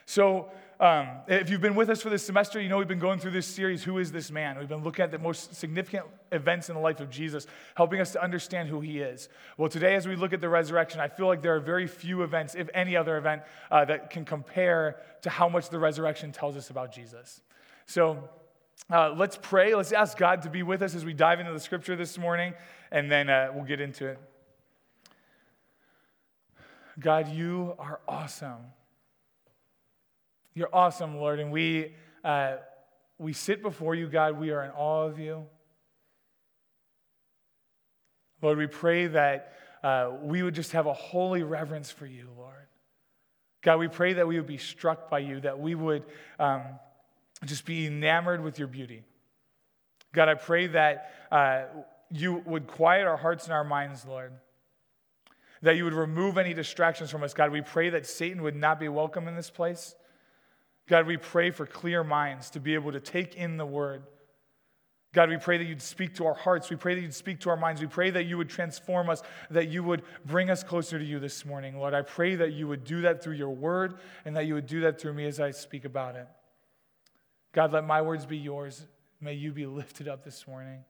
So, 0.06 0.50
um, 0.84 1.08
if 1.30 1.50
you've 1.50 1.62
been 1.62 1.76
with 1.76 1.90
us 1.90 2.02
for 2.02 2.10
this 2.10 2.26
semester, 2.26 2.60
you 2.60 2.68
know 2.68 2.78
we've 2.78 2.90
been 2.90 3.00
going 3.00 3.18
through 3.18 3.32
this 3.32 3.48
series, 3.48 3.86
Who 3.86 4.00
is 4.00 4.12
This 4.12 4.30
Man? 4.30 4.60
We've 4.60 4.68
been 4.68 4.84
looking 4.84 5.04
at 5.04 5.12
the 5.12 5.18
most 5.18 5.56
significant 5.56 6.08
events 6.34 6.68
in 6.68 6.76
the 6.76 6.82
life 6.82 7.00
of 7.00 7.10
Jesus, 7.10 7.48
helping 7.76 8.02
us 8.02 8.12
to 8.12 8.22
understand 8.22 8.68
who 8.68 8.82
he 8.82 9.00
is. 9.00 9.30
Well, 9.58 9.70
today, 9.70 9.96
as 9.96 10.06
we 10.06 10.18
look 10.18 10.34
at 10.34 10.42
the 10.42 10.50
resurrection, 10.50 11.00
I 11.00 11.08
feel 11.08 11.28
like 11.28 11.42
there 11.42 11.56
are 11.56 11.62
very 11.62 11.88
few 11.88 12.22
events, 12.24 12.54
if 12.54 12.70
any 12.74 12.98
other 12.98 13.18
event, 13.18 13.44
uh, 13.72 13.86
that 13.86 14.10
can 14.10 14.26
compare 14.26 14.98
to 15.22 15.30
how 15.30 15.48
much 15.48 15.70
the 15.70 15.80
resurrection 15.80 16.34
tells 16.34 16.58
us 16.58 16.70
about 16.70 16.92
Jesus. 16.92 17.40
So, 17.86 18.28
uh, 18.92 19.14
let's 19.16 19.40
pray. 19.42 19.76
Let's 19.76 19.94
ask 19.94 20.18
God 20.18 20.42
to 20.42 20.50
be 20.50 20.64
with 20.64 20.82
us 20.82 20.96
as 20.96 21.06
we 21.06 21.14
dive 21.14 21.40
into 21.40 21.54
the 21.54 21.62
scripture 21.62 21.96
this 21.96 22.18
morning, 22.18 22.54
and 22.92 23.10
then 23.10 23.30
uh, 23.30 23.52
we'll 23.56 23.64
get 23.64 23.80
into 23.80 24.08
it. 24.08 24.20
God, 27.00 27.30
you 27.30 27.74
are 27.80 28.02
awesome. 28.06 28.66
You're 30.56 30.74
awesome, 30.74 31.18
Lord, 31.18 31.40
and 31.40 31.52
we, 31.52 31.96
uh, 32.24 32.58
we 33.18 33.34
sit 33.34 33.62
before 33.62 33.96
you, 33.96 34.08
God. 34.08 34.38
We 34.38 34.52
are 34.52 34.64
in 34.64 34.72
awe 34.72 35.06
of 35.06 35.20
you. 35.20 35.46
Lord, 38.42 38.58
we 38.58 38.68
pray 38.68 39.08
that 39.08 39.54
uh, 39.84 40.12
we 40.22 40.44
would 40.44 40.54
just 40.54 40.74
have 40.74 40.86
a 40.86 40.94
holy 40.94 41.44
reverence 41.44 41.90
for 41.90 42.06
you, 42.06 42.30
Lord. 42.38 42.54
God, 43.64 43.80
we 43.80 43.88
pray 43.88 44.14
that 44.14 44.28
we 44.28 44.38
would 44.38 44.48
be 44.48 44.58
struck 44.58 45.10
by 45.10 45.20
you, 45.20 45.40
that 45.42 45.60
we 45.60 45.74
would 45.74 46.04
um, 46.38 46.64
just 47.46 47.66
be 47.66 47.88
enamored 47.88 48.44
with 48.44 48.60
your 48.60 48.68
beauty. 48.68 49.04
God, 50.12 50.30
I 50.30 50.36
pray 50.36 50.68
that 50.68 51.12
uh, 51.32 51.64
you 52.12 52.44
would 52.46 52.68
quiet 52.68 53.08
our 53.08 53.18
hearts 53.18 53.46
and 53.46 53.54
our 53.54 53.64
minds, 53.64 54.06
Lord. 54.06 54.34
That 55.62 55.78
you 55.78 55.86
would 55.86 55.94
remove 55.94 56.38
any 56.38 56.54
distractions 56.54 57.10
from 57.10 57.24
us. 57.24 57.34
God, 57.34 57.52
we 57.52 57.62
pray 57.62 57.90
that 57.92 58.06
Satan 58.06 58.44
would 58.44 58.56
not 58.56 58.80
be 58.80 58.90
welcome 58.90 59.28
in 59.28 59.36
this 59.36 59.50
place. 59.50 59.96
God, 60.88 61.08
we 61.08 61.18
pray 61.18 61.52
for 61.52 61.66
clear 61.66 62.04
minds 62.04 62.50
to 62.52 62.60
be 62.60 62.74
able 62.74 62.92
to 62.92 63.00
take 63.00 63.36
in 63.36 63.58
the 63.58 63.66
word. 63.66 64.04
God, 65.14 65.30
we 65.30 65.38
pray 65.38 65.60
that 65.60 65.66
you'd 65.66 65.82
speak 65.82 66.16
to 66.16 66.26
our 66.26 66.34
hearts. 66.34 66.72
We 66.72 66.76
pray 66.76 66.96
that 66.96 67.02
you'd 67.02 67.14
speak 67.14 67.40
to 67.42 67.52
our 67.52 67.56
minds. 67.56 67.80
We 67.80 67.88
pray 67.88 68.10
that 68.10 68.24
you 68.24 68.36
would 68.38 68.50
transform 68.50 69.10
us, 69.10 69.22
that 69.52 69.70
you 69.70 69.84
would 69.84 70.02
bring 70.26 70.50
us 70.50 70.64
closer 70.64 70.98
to 70.98 71.06
you 71.06 71.20
this 71.20 71.46
morning. 71.46 71.78
Lord, 71.78 71.94
I 71.94 72.02
pray 72.02 72.36
that 72.36 72.54
you 72.54 72.68
would 72.68 72.84
do 72.84 73.02
that 73.02 73.24
through 73.24 73.36
your 73.36 73.52
word 73.52 74.00
and 74.26 74.36
that 74.36 74.48
you 74.48 74.56
would 74.56 74.66
do 74.66 74.82
that 74.82 75.00
through 75.00 75.14
me 75.14 75.28
as 75.28 75.40
I 75.40 75.52
speak 75.52 75.86
about 75.86 76.16
it. 76.16 76.28
God, 77.52 77.72
let 77.72 77.86
my 77.86 78.02
words 78.02 78.26
be 78.26 78.38
yours. 78.38 78.88
May 79.22 79.34
you 79.34 79.52
be 79.52 79.68
lifted 79.68 80.08
up 80.08 80.24
this 80.24 80.48
morning. 80.48 80.84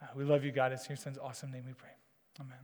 Uh, 0.00 0.06
we 0.16 0.24
love 0.24 0.44
you, 0.44 0.50
God. 0.50 0.72
It's 0.72 0.86
in 0.86 0.90
your 0.90 0.96
son's 0.96 1.18
awesome 1.18 1.52
name 1.52 1.64
we 1.66 1.74
pray. 1.74 1.90
Amen. 2.40 2.56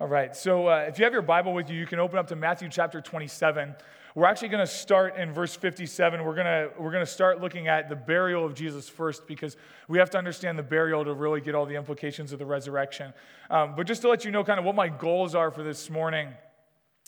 All 0.00 0.08
right, 0.08 0.34
so 0.34 0.68
uh, 0.68 0.86
if 0.88 0.98
you 0.98 1.04
have 1.04 1.12
your 1.12 1.20
Bible 1.20 1.52
with 1.52 1.68
you, 1.68 1.76
you 1.76 1.84
can 1.84 1.98
open 1.98 2.18
up 2.18 2.28
to 2.28 2.36
Matthew 2.36 2.70
chapter 2.70 3.02
27. 3.02 3.74
We're 4.16 4.26
actually 4.26 4.48
going 4.48 4.66
to 4.66 4.72
start 4.72 5.16
in 5.16 5.32
verse 5.32 5.54
57. 5.54 6.24
We're 6.24 6.34
going 6.34 6.46
to 6.46 6.70
we're 6.78 6.90
going 6.90 7.04
to 7.04 7.10
start 7.10 7.40
looking 7.40 7.68
at 7.68 7.88
the 7.88 7.94
burial 7.94 8.44
of 8.44 8.54
Jesus 8.54 8.88
first 8.88 9.26
because 9.26 9.56
we 9.86 9.98
have 9.98 10.10
to 10.10 10.18
understand 10.18 10.58
the 10.58 10.64
burial 10.64 11.04
to 11.04 11.14
really 11.14 11.40
get 11.40 11.54
all 11.54 11.64
the 11.64 11.76
implications 11.76 12.32
of 12.32 12.40
the 12.40 12.46
resurrection. 12.46 13.12
Um, 13.50 13.74
but 13.76 13.86
just 13.86 14.02
to 14.02 14.08
let 14.08 14.24
you 14.24 14.32
know 14.32 14.42
kind 14.42 14.58
of 14.58 14.64
what 14.64 14.74
my 14.74 14.88
goals 14.88 15.34
are 15.34 15.50
for 15.52 15.62
this 15.62 15.88
morning. 15.90 16.28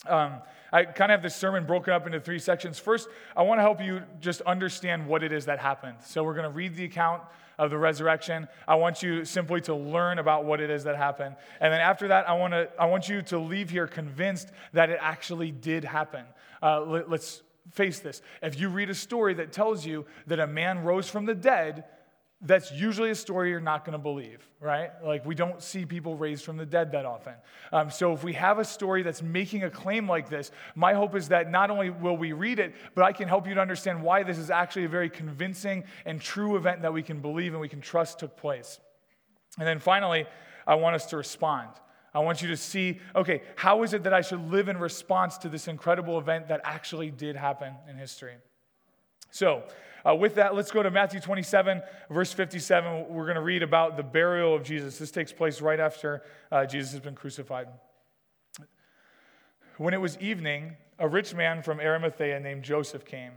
Um, 0.07 0.41
I 0.71 0.85
kind 0.85 1.11
of 1.11 1.17
have 1.17 1.21
this 1.21 1.35
sermon 1.35 1.65
broken 1.65 1.93
up 1.93 2.05
into 2.07 2.19
three 2.19 2.39
sections. 2.39 2.79
First, 2.79 3.07
I 3.37 3.43
want 3.43 3.59
to 3.59 3.61
help 3.61 3.81
you 3.81 4.01
just 4.19 4.41
understand 4.41 5.07
what 5.07 5.23
it 5.23 5.31
is 5.31 5.45
that 5.45 5.59
happened. 5.59 5.97
So, 6.03 6.23
we're 6.23 6.33
going 6.33 6.49
to 6.49 6.49
read 6.49 6.75
the 6.75 6.83
account 6.85 7.21
of 7.57 7.69
the 7.69 7.77
resurrection. 7.77 8.47
I 8.67 8.75
want 8.75 9.03
you 9.03 9.25
simply 9.25 9.61
to 9.61 9.75
learn 9.75 10.19
about 10.19 10.45
what 10.45 10.59
it 10.59 10.69
is 10.69 10.83
that 10.85 10.95
happened. 10.95 11.35
And 11.59 11.71
then 11.71 11.81
after 11.81 12.07
that, 12.09 12.27
I 12.27 12.33
want, 12.33 12.53
to, 12.53 12.69
I 12.79 12.85
want 12.85 13.09
you 13.09 13.21
to 13.23 13.39
leave 13.39 13.69
here 13.69 13.87
convinced 13.87 14.49
that 14.73 14.89
it 14.89 14.97
actually 15.01 15.51
did 15.51 15.83
happen. 15.83 16.25
Uh, 16.61 16.81
let, 16.81 17.09
let's 17.09 17.41
face 17.71 17.99
this. 17.99 18.21
If 18.41 18.59
you 18.59 18.69
read 18.69 18.89
a 18.89 18.95
story 18.95 19.33
that 19.35 19.51
tells 19.51 19.85
you 19.85 20.05
that 20.27 20.39
a 20.39 20.47
man 20.47 20.83
rose 20.83 21.09
from 21.09 21.25
the 21.25 21.35
dead, 21.35 21.85
that's 22.45 22.71
usually 22.71 23.09
a 23.09 23.15
story 23.15 23.49
you're 23.49 23.61
not 23.61 23.85
going 23.85 23.93
to 23.93 23.97
believe, 23.97 24.45
right? 24.59 24.91
Like, 25.03 25.25
we 25.25 25.33
don't 25.33 25.61
see 25.61 25.85
people 25.85 26.17
raised 26.17 26.43
from 26.43 26.57
the 26.57 26.65
dead 26.65 26.91
that 26.91 27.05
often. 27.05 27.33
Um, 27.71 27.89
so, 27.89 28.11
if 28.11 28.23
we 28.23 28.33
have 28.33 28.59
a 28.59 28.65
story 28.65 29.01
that's 29.01 29.21
making 29.21 29.63
a 29.63 29.69
claim 29.69 30.07
like 30.09 30.29
this, 30.29 30.51
my 30.75 30.93
hope 30.93 31.15
is 31.15 31.29
that 31.29 31.49
not 31.49 31.71
only 31.71 31.89
will 31.89 32.17
we 32.17 32.33
read 32.33 32.59
it, 32.59 32.75
but 32.95 33.05
I 33.05 33.13
can 33.13 33.29
help 33.29 33.47
you 33.47 33.53
to 33.53 33.61
understand 33.61 34.03
why 34.03 34.23
this 34.23 34.37
is 34.37 34.51
actually 34.51 34.85
a 34.85 34.89
very 34.89 35.09
convincing 35.09 35.85
and 36.05 36.19
true 36.19 36.57
event 36.57 36.81
that 36.81 36.91
we 36.91 37.01
can 37.01 37.21
believe 37.21 37.53
and 37.53 37.61
we 37.61 37.69
can 37.69 37.81
trust 37.81 38.19
took 38.19 38.35
place. 38.35 38.79
And 39.57 39.65
then 39.65 39.79
finally, 39.79 40.25
I 40.67 40.75
want 40.75 40.95
us 40.95 41.05
to 41.07 41.17
respond. 41.17 41.69
I 42.13 42.19
want 42.19 42.41
you 42.41 42.49
to 42.49 42.57
see 42.57 42.99
okay, 43.15 43.41
how 43.55 43.83
is 43.83 43.93
it 43.93 44.03
that 44.03 44.13
I 44.13 44.21
should 44.21 44.51
live 44.51 44.67
in 44.67 44.77
response 44.77 45.37
to 45.39 45.49
this 45.49 45.67
incredible 45.67 46.19
event 46.19 46.49
that 46.49 46.61
actually 46.63 47.09
did 47.09 47.35
happen 47.35 47.73
in 47.89 47.95
history? 47.95 48.35
So, 49.31 49.63
uh, 50.05 50.15
with 50.15 50.35
that, 50.35 50.55
let's 50.55 50.71
go 50.71 50.83
to 50.83 50.91
Matthew 50.91 51.19
27, 51.19 51.81
verse 52.09 52.33
57. 52.33 53.05
We're 53.09 53.23
going 53.23 53.35
to 53.35 53.41
read 53.41 53.63
about 53.63 53.95
the 53.95 54.03
burial 54.03 54.53
of 54.53 54.63
Jesus. 54.63 54.97
This 54.97 55.11
takes 55.11 55.31
place 55.31 55.61
right 55.61 55.79
after 55.79 56.23
uh, 56.51 56.65
Jesus 56.65 56.91
has 56.91 56.99
been 56.99 57.15
crucified. 57.15 57.67
When 59.77 59.93
it 59.93 60.01
was 60.01 60.17
evening, 60.19 60.75
a 60.99 61.07
rich 61.07 61.33
man 61.33 61.63
from 61.63 61.79
Arimathea 61.79 62.39
named 62.39 62.63
Joseph 62.63 63.05
came, 63.05 63.31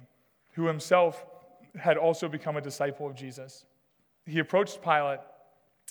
who 0.53 0.67
himself 0.67 1.25
had 1.77 1.97
also 1.97 2.29
become 2.29 2.57
a 2.57 2.61
disciple 2.61 3.07
of 3.07 3.15
Jesus. 3.15 3.65
He 4.27 4.39
approached 4.39 4.83
Pilate 4.83 5.21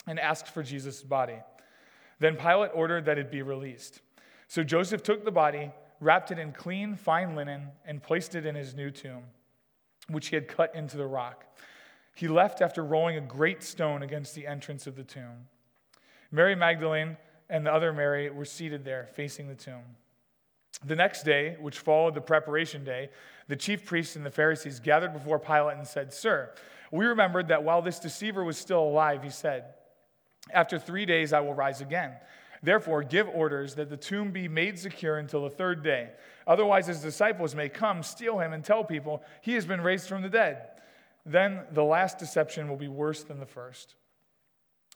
and 0.08 0.20
asked 0.20 0.48
for 0.48 0.62
Jesus' 0.62 1.02
body. 1.02 1.38
Then 2.20 2.36
Pilate 2.36 2.72
ordered 2.74 3.06
that 3.06 3.18
it 3.18 3.32
be 3.32 3.42
released. 3.42 4.02
So 4.48 4.64
Joseph 4.64 5.04
took 5.04 5.26
the 5.26 5.32
body, 5.32 5.72
wrapped 6.00 6.32
it 6.32 6.40
in 6.40 6.52
clean, 6.52 6.96
fine 6.96 7.36
linen, 7.36 7.70
and 7.86 8.02
placed 8.02 8.36
it 8.36 8.46
in 8.46 8.56
his 8.56 8.76
new 8.76 8.92
tomb, 8.92 9.24
which 10.10 10.28
he 10.28 10.36
had 10.36 10.48
cut 10.48 10.74
into 10.76 10.98
the 10.98 11.08
rock. 11.08 11.46
He 12.16 12.28
left 12.28 12.62
after 12.62 12.84
rolling 12.84 13.18
a 13.18 13.22
great 13.22 13.64
stone 13.64 14.02
against 14.02 14.36
the 14.36 14.48
entrance 14.48 14.88
of 14.88 14.96
the 14.96 15.04
tomb. 15.04 15.48
Mary 16.32 16.56
Magdalene 16.56 17.18
and 17.50 17.66
the 17.66 17.74
other 17.74 17.94
Mary 17.94 18.30
were 18.30 18.46
seated 18.46 18.84
there, 18.86 19.08
facing 19.14 19.48
the 19.48 19.56
tomb. 19.56 19.84
The 20.84 20.96
next 20.96 21.24
day, 21.24 21.58
which 21.60 21.80
followed 21.80 22.16
the 22.16 22.22
preparation 22.22 22.84
day, 22.84 23.10
the 23.48 23.56
chief 23.56 23.86
priests 23.86 24.16
and 24.16 24.26
the 24.26 24.32
Pharisees 24.32 24.80
gathered 24.80 25.14
before 25.14 25.40
Pilate 25.40 25.78
and 25.78 25.88
said, 25.88 26.14
Sir, 26.14 26.52
we 26.92 27.06
remembered 27.06 27.48
that 27.50 27.64
while 27.64 27.82
this 27.82 28.00
deceiver 28.00 28.44
was 28.44 28.58
still 28.58 28.82
alive, 28.82 29.24
he 29.24 29.30
said, 29.30 29.66
After 30.52 30.78
three 30.80 31.06
days 31.06 31.34
I 31.34 31.40
will 31.40 31.54
rise 31.54 31.82
again. 31.82 32.14
Therefore, 32.66 33.04
give 33.04 33.30
orders 33.30 33.76
that 33.76 33.92
the 33.92 33.98
tomb 33.98 34.32
be 34.32 34.48
made 34.48 34.80
secure 34.80 35.20
until 35.20 35.44
the 35.44 35.52
third 35.52 35.84
day. 35.84 36.10
Otherwise, 36.48 36.88
his 36.88 37.00
disciples 37.00 37.54
may 37.54 37.70
come, 37.70 38.02
steal 38.02 38.40
him, 38.40 38.54
and 38.54 38.64
tell 38.64 38.84
people 38.84 39.22
he 39.42 39.54
has 39.54 39.68
been 39.68 39.82
raised 39.82 40.10
from 40.10 40.24
the 40.24 40.30
dead. 40.30 40.64
Then 41.28 41.62
the 41.72 41.84
last 41.84 42.18
deception 42.18 42.68
will 42.68 42.76
be 42.76 42.88
worse 42.88 43.24
than 43.24 43.40
the 43.40 43.46
first. 43.46 43.94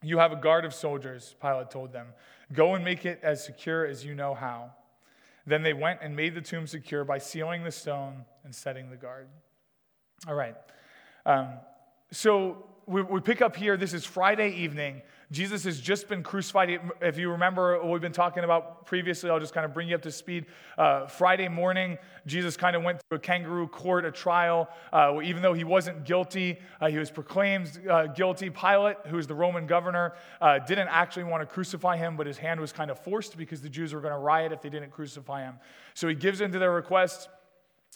You 0.01 0.17
have 0.17 0.31
a 0.31 0.35
guard 0.35 0.65
of 0.65 0.73
soldiers, 0.73 1.35
Pilate 1.39 1.69
told 1.69 1.93
them. 1.93 2.07
Go 2.51 2.73
and 2.73 2.83
make 2.83 3.05
it 3.05 3.19
as 3.21 3.45
secure 3.45 3.85
as 3.85 4.03
you 4.03 4.15
know 4.15 4.33
how. 4.33 4.71
Then 5.45 5.61
they 5.61 5.73
went 5.73 5.99
and 6.01 6.15
made 6.15 6.33
the 6.33 6.41
tomb 6.41 6.65
secure 6.65 7.03
by 7.03 7.19
sealing 7.19 7.63
the 7.63 7.71
stone 7.71 8.25
and 8.43 8.55
setting 8.55 8.89
the 8.89 8.97
guard. 8.97 9.27
All 10.27 10.33
right. 10.33 10.55
Um, 11.23 11.49
so 12.11 12.65
we, 12.87 13.03
we 13.03 13.19
pick 13.19 13.43
up 13.43 13.55
here. 13.55 13.77
This 13.77 13.93
is 13.93 14.05
Friday 14.05 14.49
evening. 14.55 15.03
Jesus 15.31 15.63
has 15.65 15.79
just 15.79 16.07
been 16.07 16.23
crucified. 16.23 16.79
If 17.01 17.19
you 17.19 17.31
remember 17.31 17.77
what 17.77 17.91
we've 17.91 18.01
been 18.01 18.11
talking 18.11 18.43
about 18.43 18.87
previously, 18.87 19.29
I'll 19.29 19.39
just 19.39 19.53
kind 19.53 19.63
of 19.63 19.75
bring 19.75 19.87
you 19.87 19.93
up 19.93 20.01
to 20.01 20.11
speed. 20.11 20.47
Uh, 20.75 21.05
Friday 21.05 21.47
morning, 21.47 21.99
Jesus 22.25 22.57
kind 22.57 22.75
of 22.75 22.81
went 22.81 22.99
through 22.99 23.17
a 23.17 23.21
kangaroo 23.21 23.67
court, 23.67 24.05
a 24.05 24.11
trial. 24.11 24.69
Uh, 24.91 25.19
even 25.23 25.43
though 25.43 25.53
he 25.53 25.63
wasn't 25.63 26.03
guilty, 26.03 26.57
uh, 26.81 26.87
he 26.87 26.97
was 26.97 27.11
proclaimed 27.11 27.79
uh, 27.87 28.07
guilty. 28.07 28.49
Pilate, 28.49 28.97
who 29.05 29.19
is 29.19 29.27
the 29.27 29.35
Roman 29.35 29.67
governor, 29.67 30.15
uh, 30.41 30.57
didn't 30.57 30.87
actually 30.87 31.25
want 31.25 31.41
to 31.41 31.45
crucify 31.45 31.95
him, 31.95 32.17
but 32.17 32.25
his 32.25 32.39
hand 32.39 32.59
was 32.59 32.71
kind 32.71 32.89
of 32.89 32.97
forced 32.97 33.37
because 33.37 33.61
the 33.61 33.69
Jews 33.69 33.93
were 33.93 34.01
going 34.01 34.13
to 34.13 34.19
riot 34.19 34.51
if 34.51 34.63
they 34.63 34.69
didn't 34.69 34.89
crucify 34.89 35.43
him. 35.43 35.59
So 35.93 36.07
he 36.07 36.15
gives 36.15 36.41
in 36.41 36.51
to 36.53 36.59
their 36.59 36.71
request. 36.71 37.29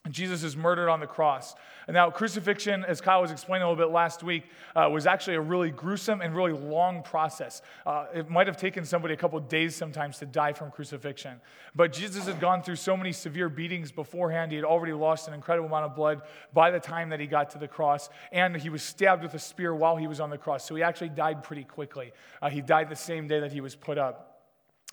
Jesus 0.10 0.44
is 0.44 0.58
murdered 0.58 0.90
on 0.90 1.00
the 1.00 1.08
cross. 1.08 1.56
And 1.88 1.96
now, 1.96 2.10
crucifixion, 2.10 2.84
as 2.84 3.00
Kyle 3.00 3.22
was 3.22 3.32
explaining 3.32 3.64
a 3.64 3.70
little 3.70 3.86
bit 3.86 3.94
last 3.94 4.22
week, 4.22 4.44
uh, 4.76 4.90
was 4.92 5.06
actually 5.06 5.36
a 5.36 5.42
really 5.42 5.70
gruesome 5.70 6.20
and 6.20 6.36
really 6.36 6.52
long 6.52 7.04
process. 7.04 7.62
Uh, 7.86 8.08
it 8.14 8.30
might 8.30 8.48
have 8.48 8.58
taken 8.58 8.84
somebody 8.84 9.14
a 9.14 9.18
couple 9.18 9.40
days 9.40 9.78
sometimes 9.78 10.18
to 10.18 10.26
die 10.26 10.52
from 10.52 10.72
crucifixion. 10.72 11.40
But 11.74 11.94
Jesus 11.94 12.26
had 12.26 12.42
gone 12.42 12.64
through 12.64 12.76
so 12.76 12.98
many 12.98 13.14
severe 13.14 13.48
beatings 13.48 13.94
beforehand. 13.94 14.52
He 14.52 14.58
had 14.58 14.66
already 14.66 14.94
lost 14.94 15.30
an 15.30 15.34
incredible 15.34 15.68
amount 15.68 15.86
of 15.86 15.96
blood 15.96 16.22
by 16.54 16.70
the 16.70 16.82
time 16.82 17.10
that 17.10 17.22
he 17.22 17.26
got 17.26 17.50
to 17.52 17.58
the 17.58 17.68
cross. 17.70 18.10
And 18.34 18.58
he 18.58 18.70
was 18.70 18.84
stabbed 18.84 19.24
with 19.24 19.34
a 19.36 19.40
spear 19.40 19.74
while 19.74 19.96
he 19.96 20.08
was 20.08 20.20
on 20.20 20.30
the 20.30 20.38
cross. 20.38 20.66
So 20.66 20.76
he 20.76 20.84
actually 20.84 21.10
died 21.10 21.44
pretty 21.44 21.64
quickly. 21.64 22.12
Uh, 22.42 22.50
he 22.50 22.62
died 22.62 22.90
the 22.90 22.96
same 22.98 23.30
day 23.30 23.40
that 23.40 23.54
he 23.54 23.62
was 23.62 23.74
put 23.74 23.98
up. 23.98 24.50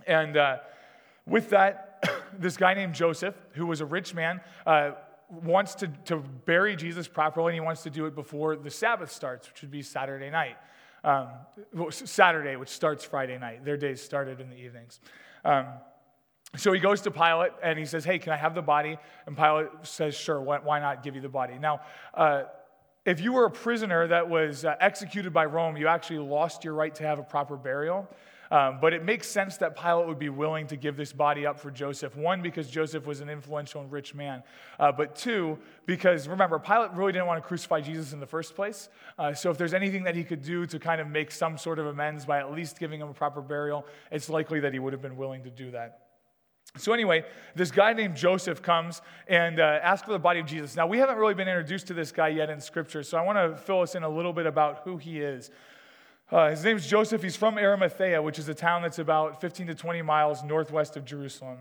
And 0.06 0.36
uh, 0.36 0.58
with 1.26 1.50
that, 1.50 1.89
this 2.38 2.56
guy 2.56 2.74
named 2.74 2.94
Joseph, 2.94 3.34
who 3.52 3.66
was 3.66 3.80
a 3.80 3.86
rich 3.86 4.14
man, 4.14 4.40
uh, 4.66 4.92
wants 5.30 5.74
to, 5.76 5.88
to 6.06 6.16
bury 6.16 6.76
Jesus 6.76 7.08
properly, 7.08 7.52
and 7.52 7.54
he 7.54 7.60
wants 7.60 7.82
to 7.84 7.90
do 7.90 8.06
it 8.06 8.14
before 8.14 8.56
the 8.56 8.70
Sabbath 8.70 9.12
starts, 9.12 9.48
which 9.48 9.62
would 9.62 9.70
be 9.70 9.82
Saturday 9.82 10.30
night. 10.30 10.56
Um, 11.02 11.28
Saturday, 11.90 12.56
which 12.56 12.68
starts 12.68 13.04
Friday 13.04 13.38
night. 13.38 13.64
Their 13.64 13.78
days 13.78 14.02
started 14.02 14.40
in 14.40 14.50
the 14.50 14.56
evenings. 14.56 15.00
Um, 15.44 15.66
so 16.56 16.72
he 16.72 16.80
goes 16.80 17.00
to 17.02 17.10
Pilate 17.10 17.52
and 17.62 17.78
he 17.78 17.86
says, 17.86 18.04
Hey, 18.04 18.18
can 18.18 18.32
I 18.32 18.36
have 18.36 18.54
the 18.54 18.62
body? 18.62 18.98
And 19.26 19.36
Pilate 19.36 19.68
says, 19.82 20.14
Sure, 20.14 20.40
why 20.40 20.80
not 20.80 21.02
give 21.02 21.14
you 21.14 21.20
the 21.20 21.28
body? 21.28 21.58
Now, 21.58 21.80
uh, 22.12 22.42
if 23.06 23.20
you 23.20 23.32
were 23.32 23.46
a 23.46 23.50
prisoner 23.50 24.06
that 24.08 24.28
was 24.28 24.64
uh, 24.64 24.74
executed 24.78 25.32
by 25.32 25.46
Rome, 25.46 25.76
you 25.76 25.86
actually 25.86 26.18
lost 26.18 26.64
your 26.64 26.74
right 26.74 26.94
to 26.96 27.04
have 27.04 27.18
a 27.18 27.22
proper 27.22 27.56
burial. 27.56 28.08
Um, 28.50 28.78
but 28.80 28.92
it 28.92 29.04
makes 29.04 29.28
sense 29.28 29.56
that 29.58 29.76
Pilate 29.76 30.08
would 30.08 30.18
be 30.18 30.28
willing 30.28 30.66
to 30.68 30.76
give 30.76 30.96
this 30.96 31.12
body 31.12 31.46
up 31.46 31.60
for 31.60 31.70
Joseph. 31.70 32.16
One, 32.16 32.42
because 32.42 32.68
Joseph 32.68 33.06
was 33.06 33.20
an 33.20 33.28
influential 33.28 33.80
and 33.80 33.92
rich 33.92 34.14
man. 34.14 34.42
Uh, 34.78 34.90
but 34.90 35.14
two, 35.14 35.56
because 35.86 36.26
remember, 36.26 36.58
Pilate 36.58 36.92
really 36.92 37.12
didn't 37.12 37.28
want 37.28 37.40
to 37.40 37.46
crucify 37.46 37.80
Jesus 37.80 38.12
in 38.12 38.18
the 38.18 38.26
first 38.26 38.56
place. 38.56 38.88
Uh, 39.18 39.32
so 39.32 39.50
if 39.50 39.58
there's 39.58 39.74
anything 39.74 40.02
that 40.04 40.16
he 40.16 40.24
could 40.24 40.42
do 40.42 40.66
to 40.66 40.78
kind 40.80 41.00
of 41.00 41.08
make 41.08 41.30
some 41.30 41.56
sort 41.56 41.78
of 41.78 41.86
amends 41.86 42.24
by 42.24 42.40
at 42.40 42.52
least 42.52 42.80
giving 42.80 43.00
him 43.00 43.08
a 43.08 43.14
proper 43.14 43.40
burial, 43.40 43.86
it's 44.10 44.28
likely 44.28 44.60
that 44.60 44.72
he 44.72 44.80
would 44.80 44.92
have 44.92 45.02
been 45.02 45.16
willing 45.16 45.44
to 45.44 45.50
do 45.50 45.70
that. 45.70 46.06
So, 46.76 46.92
anyway, 46.92 47.24
this 47.56 47.72
guy 47.72 47.92
named 47.94 48.16
Joseph 48.16 48.62
comes 48.62 49.02
and 49.26 49.58
uh, 49.58 49.80
asks 49.82 50.06
for 50.06 50.12
the 50.12 50.20
body 50.20 50.38
of 50.38 50.46
Jesus. 50.46 50.76
Now, 50.76 50.86
we 50.86 50.98
haven't 50.98 51.16
really 51.16 51.34
been 51.34 51.48
introduced 51.48 51.88
to 51.88 51.94
this 51.94 52.12
guy 52.12 52.28
yet 52.28 52.48
in 52.48 52.60
Scripture, 52.60 53.02
so 53.02 53.18
I 53.18 53.22
want 53.22 53.38
to 53.38 53.60
fill 53.60 53.80
us 53.80 53.96
in 53.96 54.04
a 54.04 54.08
little 54.08 54.32
bit 54.32 54.46
about 54.46 54.82
who 54.84 54.96
he 54.96 55.20
is. 55.20 55.50
Uh, 56.32 56.50
his 56.50 56.64
name's 56.64 56.86
Joseph. 56.86 57.22
He's 57.22 57.34
from 57.34 57.58
Arimathea, 57.58 58.22
which 58.22 58.38
is 58.38 58.48
a 58.48 58.54
town 58.54 58.82
that's 58.82 59.00
about 59.00 59.40
15 59.40 59.66
to 59.66 59.74
20 59.74 60.02
miles 60.02 60.44
northwest 60.44 60.96
of 60.96 61.04
Jerusalem. 61.04 61.58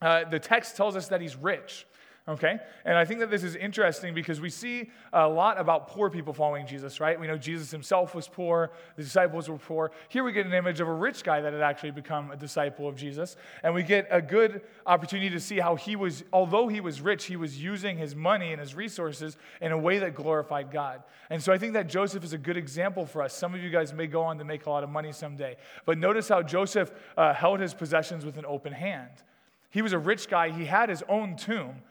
Uh, 0.00 0.24
the 0.24 0.38
text 0.38 0.76
tells 0.76 0.94
us 0.94 1.08
that 1.08 1.20
he's 1.20 1.34
rich. 1.34 1.84
Okay? 2.28 2.58
And 2.84 2.98
I 2.98 3.06
think 3.06 3.20
that 3.20 3.30
this 3.30 3.42
is 3.42 3.56
interesting 3.56 4.12
because 4.12 4.38
we 4.38 4.50
see 4.50 4.90
a 5.14 5.26
lot 5.26 5.58
about 5.58 5.88
poor 5.88 6.10
people 6.10 6.34
following 6.34 6.66
Jesus, 6.66 7.00
right? 7.00 7.18
We 7.18 7.26
know 7.26 7.38
Jesus 7.38 7.70
himself 7.70 8.14
was 8.14 8.28
poor, 8.28 8.70
the 8.96 9.02
disciples 9.02 9.48
were 9.48 9.56
poor. 9.56 9.92
Here 10.10 10.22
we 10.22 10.32
get 10.32 10.44
an 10.44 10.52
image 10.52 10.80
of 10.80 10.88
a 10.88 10.92
rich 10.92 11.24
guy 11.24 11.40
that 11.40 11.54
had 11.54 11.62
actually 11.62 11.92
become 11.92 12.30
a 12.30 12.36
disciple 12.36 12.86
of 12.86 12.96
Jesus. 12.96 13.36
And 13.62 13.72
we 13.72 13.82
get 13.82 14.06
a 14.10 14.20
good 14.20 14.60
opportunity 14.84 15.30
to 15.30 15.40
see 15.40 15.58
how 15.58 15.76
he 15.76 15.96
was, 15.96 16.22
although 16.30 16.68
he 16.68 16.82
was 16.82 17.00
rich, 17.00 17.24
he 17.24 17.36
was 17.36 17.62
using 17.62 17.96
his 17.96 18.14
money 18.14 18.52
and 18.52 18.60
his 18.60 18.74
resources 18.74 19.38
in 19.62 19.72
a 19.72 19.78
way 19.78 19.98
that 19.98 20.14
glorified 20.14 20.70
God. 20.70 21.02
And 21.30 21.42
so 21.42 21.50
I 21.50 21.56
think 21.56 21.72
that 21.72 21.88
Joseph 21.88 22.24
is 22.24 22.34
a 22.34 22.38
good 22.38 22.58
example 22.58 23.06
for 23.06 23.22
us. 23.22 23.32
Some 23.32 23.54
of 23.54 23.62
you 23.62 23.70
guys 23.70 23.94
may 23.94 24.06
go 24.06 24.22
on 24.22 24.36
to 24.36 24.44
make 24.44 24.66
a 24.66 24.70
lot 24.70 24.84
of 24.84 24.90
money 24.90 25.12
someday. 25.12 25.56
But 25.86 25.96
notice 25.96 26.28
how 26.28 26.42
Joseph 26.42 26.92
uh, 27.16 27.32
held 27.32 27.60
his 27.60 27.72
possessions 27.72 28.26
with 28.26 28.36
an 28.36 28.44
open 28.44 28.74
hand. 28.74 29.22
He 29.70 29.80
was 29.80 29.94
a 29.94 29.98
rich 29.98 30.28
guy, 30.28 30.50
he 30.50 30.66
had 30.66 30.90
his 30.90 31.02
own 31.08 31.36
tomb 31.36 31.82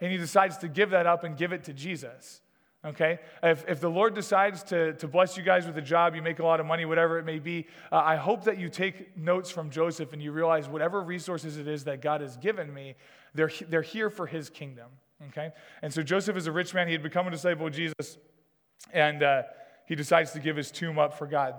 and 0.00 0.12
he 0.12 0.18
decides 0.18 0.58
to 0.58 0.68
give 0.68 0.90
that 0.90 1.06
up 1.06 1.24
and 1.24 1.36
give 1.36 1.52
it 1.52 1.64
to 1.64 1.72
Jesus. 1.72 2.40
Okay? 2.84 3.18
If, 3.42 3.64
if 3.68 3.80
the 3.80 3.88
Lord 3.88 4.14
decides 4.14 4.62
to, 4.64 4.92
to 4.94 5.08
bless 5.08 5.36
you 5.36 5.42
guys 5.42 5.66
with 5.66 5.76
a 5.76 5.82
job, 5.82 6.14
you 6.14 6.22
make 6.22 6.38
a 6.38 6.44
lot 6.44 6.60
of 6.60 6.66
money, 6.66 6.84
whatever 6.84 7.18
it 7.18 7.24
may 7.24 7.38
be, 7.38 7.66
uh, 7.90 7.96
I 7.96 8.16
hope 8.16 8.44
that 8.44 8.58
you 8.58 8.68
take 8.68 9.16
notes 9.16 9.50
from 9.50 9.70
Joseph 9.70 10.12
and 10.12 10.22
you 10.22 10.32
realize 10.32 10.68
whatever 10.68 11.02
resources 11.02 11.56
it 11.56 11.66
is 11.66 11.84
that 11.84 12.00
God 12.00 12.20
has 12.20 12.36
given 12.36 12.72
me, 12.72 12.94
they're, 13.34 13.50
they're 13.68 13.82
here 13.82 14.10
for 14.10 14.26
his 14.26 14.50
kingdom. 14.50 14.86
Okay? 15.28 15.50
And 15.82 15.92
so 15.92 16.02
Joseph 16.02 16.36
is 16.36 16.46
a 16.46 16.52
rich 16.52 16.74
man. 16.74 16.86
He 16.86 16.92
had 16.92 17.02
become 17.02 17.26
a 17.26 17.30
disciple 17.30 17.66
of 17.66 17.72
Jesus, 17.72 18.18
and 18.92 19.22
uh, 19.22 19.42
he 19.86 19.94
decides 19.94 20.32
to 20.32 20.40
give 20.40 20.56
his 20.56 20.70
tomb 20.70 20.98
up 20.98 21.18
for 21.18 21.26
God 21.26 21.54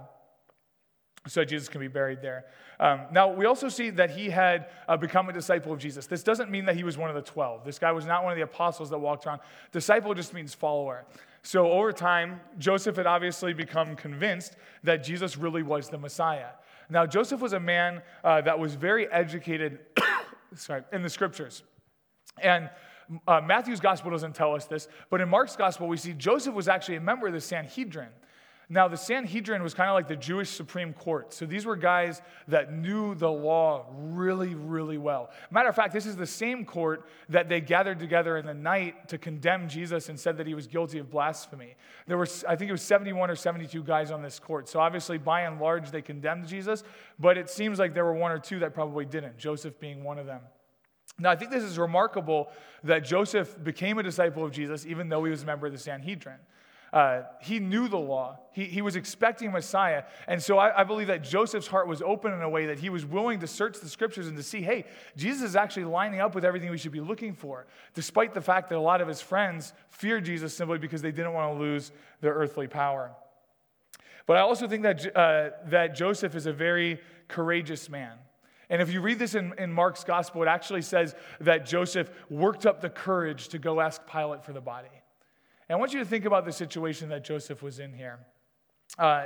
so 1.28 1.44
Jesus 1.44 1.70
can 1.70 1.82
be 1.82 1.88
buried 1.88 2.22
there. 2.22 2.46
Um, 2.80 3.02
now, 3.12 3.32
we 3.32 3.46
also 3.46 3.70
see 3.70 3.90
that 3.92 4.12
he 4.12 4.30
had 4.30 4.70
uh, 4.88 4.98
become 4.98 5.30
a 5.30 5.34
disciple 5.34 5.74
of 5.74 5.80
Jesus. 5.80 6.06
This 6.08 6.24
doesn't 6.24 6.52
mean 6.52 6.66
that 6.66 6.76
he 6.76 6.84
was 6.84 6.98
one 6.98 7.10
of 7.10 7.16
the 7.16 7.22
12. 7.22 7.66
This 7.66 7.80
guy 7.80 7.92
was 7.92 8.06
not 8.06 8.24
one 8.24 8.32
of 8.32 8.38
the 8.38 8.44
apostles 8.44 8.90
that 8.92 9.00
walked 9.00 9.26
around. 9.26 9.42
Disciple 9.72 10.14
just 10.14 10.34
means 10.34 10.54
follower. 10.54 11.06
So, 11.42 11.72
over 11.72 11.92
time, 11.92 12.42
Joseph 12.58 12.98
had 12.98 13.08
obviously 13.08 13.54
become 13.54 13.96
convinced 13.96 14.56
that 14.84 15.04
Jesus 15.04 15.38
really 15.38 15.64
was 15.64 15.90
the 15.90 15.98
Messiah. 15.98 16.50
Now, 16.90 17.06
Joseph 17.06 17.42
was 17.42 17.54
a 17.54 17.60
man 17.60 18.02
uh, 18.24 18.42
that 18.42 18.58
was 18.58 18.76
very 18.76 19.12
educated 19.12 19.80
sorry, 20.56 20.84
in 20.92 21.02
the 21.02 21.10
scriptures. 21.10 21.64
And 22.42 22.70
uh, 23.28 23.42
Matthew's 23.42 23.80
gospel 23.80 24.12
doesn't 24.12 24.36
tell 24.36 24.54
us 24.54 24.66
this, 24.66 24.88
but 25.10 25.22
in 25.22 25.30
Mark's 25.30 25.56
gospel, 25.56 25.88
we 25.88 25.98
see 25.98 26.14
Joseph 26.14 26.54
was 26.54 26.68
actually 26.68 26.96
a 26.96 27.02
member 27.02 27.28
of 27.28 27.34
the 27.34 27.42
Sanhedrin. 27.42 28.10
Now, 28.70 28.90
the 28.90 28.98
Sanhedrin 28.98 29.64
was 29.64 29.74
kind 29.74 29.90
of 29.90 29.94
like 29.94 30.10
the 30.10 30.16
Jewish 30.18 30.50
Supreme 30.50 30.92
Court. 30.92 31.34
So 31.34 31.46
these 31.46 31.66
were 31.66 31.78
guys 31.78 32.22
that 32.50 32.74
knew 32.74 33.16
the 33.16 33.32
law 33.32 33.86
really, 33.94 34.56
really 34.56 34.98
well. 34.98 35.30
Matter 35.52 35.70
of 35.70 35.76
fact, 35.76 35.94
this 35.94 36.06
is 36.06 36.18
the 36.18 36.28
same 36.28 36.66
court 36.66 37.08
that 37.30 37.48
they 37.48 37.62
gathered 37.62 37.98
together 37.98 38.36
in 38.36 38.46
the 38.46 38.54
night 38.54 39.08
to 39.08 39.18
condemn 39.18 39.70
Jesus 39.70 40.10
and 40.10 40.20
said 40.20 40.36
that 40.38 40.48
he 40.48 40.54
was 40.54 40.68
guilty 40.68 41.00
of 41.00 41.10
blasphemy. 41.10 41.76
There 42.08 42.18
were, 42.18 42.28
I 42.46 42.58
think 42.58 42.68
it 42.68 42.74
was 42.74 42.82
71 42.82 43.30
or 43.30 43.38
72 43.38 43.84
guys 43.84 44.12
on 44.12 44.22
this 44.22 44.38
court. 44.38 44.68
So 44.68 44.82
obviously, 44.82 45.18
by 45.18 45.42
and 45.42 45.62
large, 45.62 45.90
they 45.90 46.02
condemned 46.02 46.48
Jesus, 46.48 46.84
but 47.18 47.38
it 47.38 47.50
seems 47.50 47.80
like 47.80 47.94
there 47.94 48.04
were 48.04 48.16
one 48.16 48.34
or 48.34 48.40
two 48.40 48.60
that 48.60 48.74
probably 48.74 49.06
didn't, 49.06 49.38
Joseph 49.38 49.80
being 49.80 50.04
one 50.04 50.20
of 50.20 50.26
them. 50.26 50.42
Now, 51.20 51.32
I 51.32 51.38
think 51.38 51.52
this 51.52 51.64
is 51.64 51.80
remarkable 51.80 52.50
that 52.84 53.06
Joseph 53.06 53.64
became 53.64 53.98
a 53.98 54.04
disciple 54.04 54.44
of 54.44 54.52
Jesus 54.52 54.86
even 54.86 55.08
though 55.08 55.24
he 55.24 55.32
was 55.32 55.44
a 55.44 55.46
member 55.46 55.68
of 55.68 55.74
the 55.74 55.80
Sanhedrin. 55.80 56.38
Uh, 56.94 57.24
he 57.42 57.60
knew 57.60 57.88
the 57.88 57.98
law. 57.98 58.40
He, 58.54 58.64
he 58.66 58.82
was 58.82 58.96
expecting 58.96 59.52
Messiah. 59.52 60.04
And 60.28 60.42
so 60.42 60.58
I, 60.58 60.82
I, 60.82 60.84
believe 60.86 61.08
that 61.08 61.22
Joseph's 61.22 61.68
heart 61.68 61.86
was 61.88 62.02
open 62.02 62.32
in 62.32 62.42
a 62.42 62.50
way 62.50 62.68
that 62.68 62.80
he 62.80 62.90
was 62.90 63.06
willing 63.06 63.42
to 63.42 63.48
search 63.48 63.80
the 63.80 63.90
scriptures 63.90 64.28
and 64.28 64.38
to 64.38 64.44
see, 64.44 64.62
hey, 64.62 64.86
Jesus 65.18 65.50
is 65.50 65.56
actually 65.58 65.84
lining 65.84 66.22
up 66.22 66.34
with 66.34 66.46
everything 66.46 66.72
we 66.72 66.78
should 66.78 66.94
be 66.94 67.02
looking 67.02 67.34
for, 67.34 67.68
despite 67.94 68.34
the 68.34 68.42
fact 68.42 68.70
that 68.70 68.78
a 68.78 68.82
lot 68.82 69.02
of 69.02 69.08
his 69.08 69.20
friends 69.20 69.74
feared 69.90 70.24
Jesus 70.24 70.54
simply 70.54 70.78
because 70.78 71.02
they 71.02 71.12
didn't 71.12 71.34
want 71.34 71.54
to 71.54 71.60
lose 71.60 71.92
their 72.22 72.34
earthly 72.34 72.68
power. 72.68 73.12
But 74.26 74.38
I 74.38 74.42
also 74.42 74.68
think 74.68 74.84
that, 74.84 75.16
uh, 75.16 75.50
that 75.66 75.94
Joseph 75.94 76.36
is 76.36 76.46
a 76.46 76.54
very 76.54 77.00
courageous 77.28 77.90
man. 77.90 78.14
And 78.70 78.82
if 78.82 78.92
you 78.92 79.02
read 79.02 79.20
this 79.20 79.36
in, 79.36 79.54
in 79.58 79.72
Mark's 79.74 80.04
gospel, 80.04 80.42
it 80.44 80.48
actually 80.48 80.82
says 80.82 81.16
that 81.42 81.66
Joseph 81.66 82.10
worked 82.30 82.66
up 82.66 82.82
the 82.82 82.90
courage 82.90 83.50
to 83.50 83.60
go 83.60 83.82
ask 83.82 84.02
Pilate 84.08 84.44
for 84.44 84.54
the 84.54 84.62
body. 84.62 84.88
And 85.70 85.76
I 85.76 85.80
want 85.80 85.94
you 85.94 86.00
to 86.00 86.06
think 86.06 86.26
about 86.26 86.46
the 86.46 86.52
situation 86.52 87.10
that 87.10 87.24
Joseph 87.24 87.62
was 87.62 87.80
in 87.80 87.94
here. 87.94 88.20
Uh, 88.98 89.26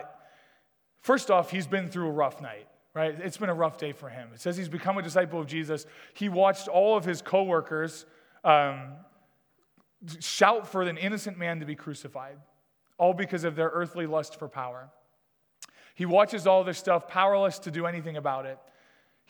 first 1.01 1.29
off, 1.29 1.51
he's 1.51 1.67
been 1.67 1.89
through 1.89 2.07
a 2.07 2.11
rough 2.11 2.41
night, 2.41 2.67
right? 2.93 3.15
It's 3.19 3.37
been 3.37 3.49
a 3.49 3.53
rough 3.53 3.77
day 3.77 3.91
for 3.91 4.09
him. 4.09 4.29
It 4.33 4.41
says 4.41 4.57
he's 4.57 4.69
become 4.69 4.97
a 4.97 5.01
disciple 5.01 5.39
of 5.39 5.47
Jesus. 5.47 5.85
He 6.13 6.29
watched 6.29 6.67
all 6.67 6.97
of 6.97 7.05
his 7.05 7.21
coworkers 7.21 8.05
um, 8.43 8.93
shout 10.19 10.67
for 10.67 10.81
an 10.81 10.97
innocent 10.97 11.37
man 11.37 11.59
to 11.59 11.65
be 11.65 11.75
crucified, 11.75 12.37
all 12.97 13.13
because 13.13 13.43
of 13.43 13.55
their 13.55 13.69
earthly 13.69 14.07
lust 14.07 14.39
for 14.39 14.47
power. 14.47 14.89
He 15.93 16.05
watches 16.05 16.47
all 16.47 16.63
this 16.63 16.79
stuff, 16.79 17.07
powerless 17.07 17.59
to 17.59 17.71
do 17.71 17.85
anything 17.85 18.17
about 18.17 18.45
it. 18.45 18.57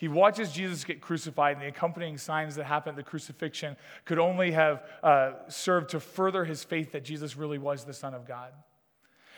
He 0.02 0.08
watches 0.08 0.52
Jesus 0.52 0.84
get 0.84 1.00
crucified, 1.00 1.58
and 1.58 1.62
the 1.62 1.68
accompanying 1.68 2.18
signs 2.18 2.56
that 2.56 2.64
happen 2.64 2.90
at 2.90 2.96
the 2.96 3.04
crucifixion 3.04 3.78
could 4.04 4.18
only 4.18 4.50
have 4.50 4.84
uh, 5.04 5.34
served 5.48 5.92
to 5.92 6.00
further 6.00 6.44
his 6.44 6.64
faith 6.64 6.94
that 6.94 7.04
Jesus 7.04 7.38
really 7.38 7.60
was 7.60 7.84
the 7.84 7.94
Son 7.94 8.16
of 8.16 8.28
God. 8.28 8.52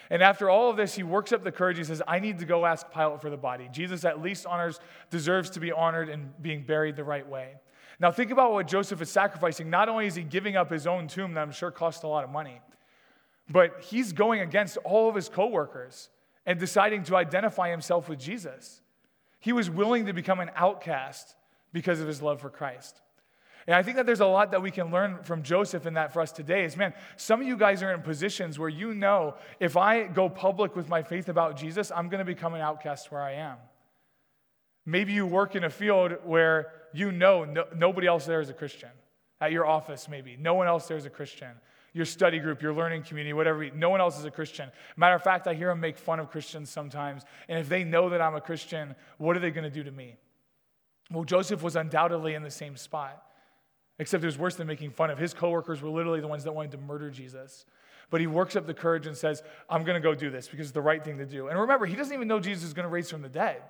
And 0.09 0.23
after 0.23 0.49
all 0.49 0.69
of 0.69 0.77
this, 0.77 0.95
he 0.95 1.03
works 1.03 1.33
up 1.33 1.43
the 1.43 1.51
courage. 1.51 1.79
He 1.79 1.83
says, 1.83 2.01
I 2.07 2.19
need 2.19 2.39
to 2.39 2.45
go 2.45 2.65
ask 2.65 2.89
Pilate 2.93 3.19
for 3.19 3.29
the 3.29 3.35
body. 3.35 3.67
Jesus 3.73 4.05
at 4.05 4.21
least 4.21 4.45
honors, 4.45 4.79
deserves 5.09 5.49
to 5.49 5.59
be 5.59 5.73
honored 5.73 6.07
and 6.07 6.31
being 6.41 6.63
buried 6.63 6.95
the 6.95 7.03
right 7.03 7.27
way. 7.27 7.55
Now, 7.99 8.13
think 8.13 8.31
about 8.31 8.53
what 8.53 8.65
Joseph 8.65 9.01
is 9.01 9.09
sacrificing. 9.09 9.69
Not 9.69 9.89
only 9.89 10.07
is 10.07 10.15
he 10.15 10.23
giving 10.23 10.55
up 10.55 10.71
his 10.71 10.87
own 10.87 11.09
tomb 11.09 11.33
that 11.33 11.41
I'm 11.41 11.51
sure 11.51 11.71
cost 11.71 12.03
a 12.03 12.07
lot 12.07 12.23
of 12.23 12.29
money, 12.29 12.61
but 13.49 13.81
he's 13.81 14.13
going 14.13 14.39
against 14.39 14.77
all 14.85 15.09
of 15.09 15.15
his 15.15 15.27
coworkers 15.27 16.07
and 16.45 16.57
deciding 16.57 17.03
to 17.03 17.17
identify 17.17 17.69
himself 17.69 18.07
with 18.07 18.17
Jesus. 18.17 18.79
He 19.43 19.51
was 19.51 19.69
willing 19.69 20.05
to 20.05 20.13
become 20.13 20.39
an 20.39 20.51
outcast 20.55 21.35
because 21.73 21.99
of 21.99 22.07
his 22.07 22.21
love 22.21 22.39
for 22.39 22.49
Christ. 22.49 23.01
And 23.67 23.75
I 23.75 23.83
think 23.83 23.97
that 23.97 24.05
there's 24.05 24.21
a 24.21 24.25
lot 24.25 24.51
that 24.51 24.61
we 24.61 24.71
can 24.71 24.89
learn 24.89 25.21
from 25.23 25.43
Joseph 25.43 25.85
in 25.85 25.95
that 25.95 26.13
for 26.13 26.21
us 26.21 26.31
today. 26.31 26.63
Is 26.63 26.77
man, 26.77 26.93
some 27.17 27.41
of 27.41 27.47
you 27.47 27.57
guys 27.57 27.83
are 27.83 27.93
in 27.93 28.03
positions 28.03 28.57
where 28.57 28.69
you 28.69 28.93
know 28.93 29.35
if 29.59 29.75
I 29.75 30.07
go 30.07 30.29
public 30.29 30.77
with 30.77 30.87
my 30.87 31.03
faith 31.03 31.27
about 31.27 31.57
Jesus, 31.57 31.91
I'm 31.93 32.07
going 32.07 32.19
to 32.19 32.25
become 32.25 32.53
an 32.53 32.61
outcast 32.61 33.11
where 33.11 33.21
I 33.21 33.33
am. 33.33 33.57
Maybe 34.85 35.11
you 35.11 35.25
work 35.25 35.57
in 35.57 35.65
a 35.65 35.69
field 35.69 36.13
where 36.23 36.71
you 36.93 37.11
know 37.11 37.43
no, 37.43 37.65
nobody 37.75 38.07
else 38.07 38.25
there 38.25 38.39
is 38.39 38.49
a 38.49 38.53
Christian. 38.53 38.91
At 39.41 39.51
your 39.51 39.65
office, 39.65 40.07
maybe. 40.07 40.37
No 40.39 40.53
one 40.53 40.67
else 40.67 40.87
there 40.87 40.95
is 40.95 41.05
a 41.05 41.09
Christian. 41.09 41.51
Your 41.93 42.05
study 42.05 42.39
group, 42.39 42.61
your 42.61 42.73
learning 42.73 43.03
community, 43.03 43.33
whatever. 43.33 43.69
No 43.69 43.89
one 43.89 44.01
else 44.01 44.17
is 44.17 44.25
a 44.25 44.31
Christian. 44.31 44.71
Matter 44.97 45.15
of 45.15 45.23
fact, 45.23 45.47
I 45.47 45.53
hear 45.53 45.69
them 45.69 45.79
make 45.79 45.97
fun 45.97 46.19
of 46.19 46.31
Christians 46.31 46.69
sometimes. 46.69 47.23
And 47.47 47.59
if 47.59 47.69
they 47.69 47.83
know 47.83 48.09
that 48.09 48.21
I'm 48.21 48.35
a 48.35 48.41
Christian, 48.41 48.95
what 49.17 49.37
are 49.37 49.39
they 49.39 49.51
going 49.51 49.63
to 49.63 49.69
do 49.69 49.83
to 49.83 49.91
me? 49.91 50.15
Well, 51.11 51.23
Joseph 51.23 51.61
was 51.61 51.75
undoubtedly 51.75 52.33
in 52.33 52.41
the 52.41 52.51
same 52.51 52.77
spot. 52.77 53.23
Except 53.99 54.23
it 54.23 54.25
was 54.25 54.39
worse 54.39 54.55
than 54.55 54.65
making 54.65 54.89
fun 54.89 55.11
of. 55.11 55.19
His 55.19 55.35
coworkers 55.35 55.81
were 55.81 55.89
literally 55.89 56.19
the 56.19 56.27
ones 56.27 56.43
that 56.45 56.51
wanted 56.51 56.71
to 56.71 56.79
murder 56.79 57.11
Jesus. 57.11 57.65
But 58.09 58.21
he 58.21 58.27
works 58.27 58.55
up 58.55 58.65
the 58.65 58.73
courage 58.73 59.07
and 59.07 59.15
says, 59.15 59.43
I'm 59.69 59.83
going 59.83 59.95
to 59.95 60.01
go 60.01 60.15
do 60.15 60.29
this 60.29 60.47
because 60.47 60.67
it's 60.67 60.73
the 60.73 60.81
right 60.81 61.03
thing 61.03 61.19
to 61.19 61.25
do. 61.25 61.47
And 61.47 61.59
remember, 61.59 61.85
he 61.85 61.95
doesn't 61.95 62.13
even 62.13 62.27
know 62.27 62.39
Jesus 62.39 62.63
is 62.63 62.73
going 62.73 62.85
to 62.85 62.89
raise 62.89 63.09
from 63.09 63.21
the 63.21 63.29
dead. 63.29 63.61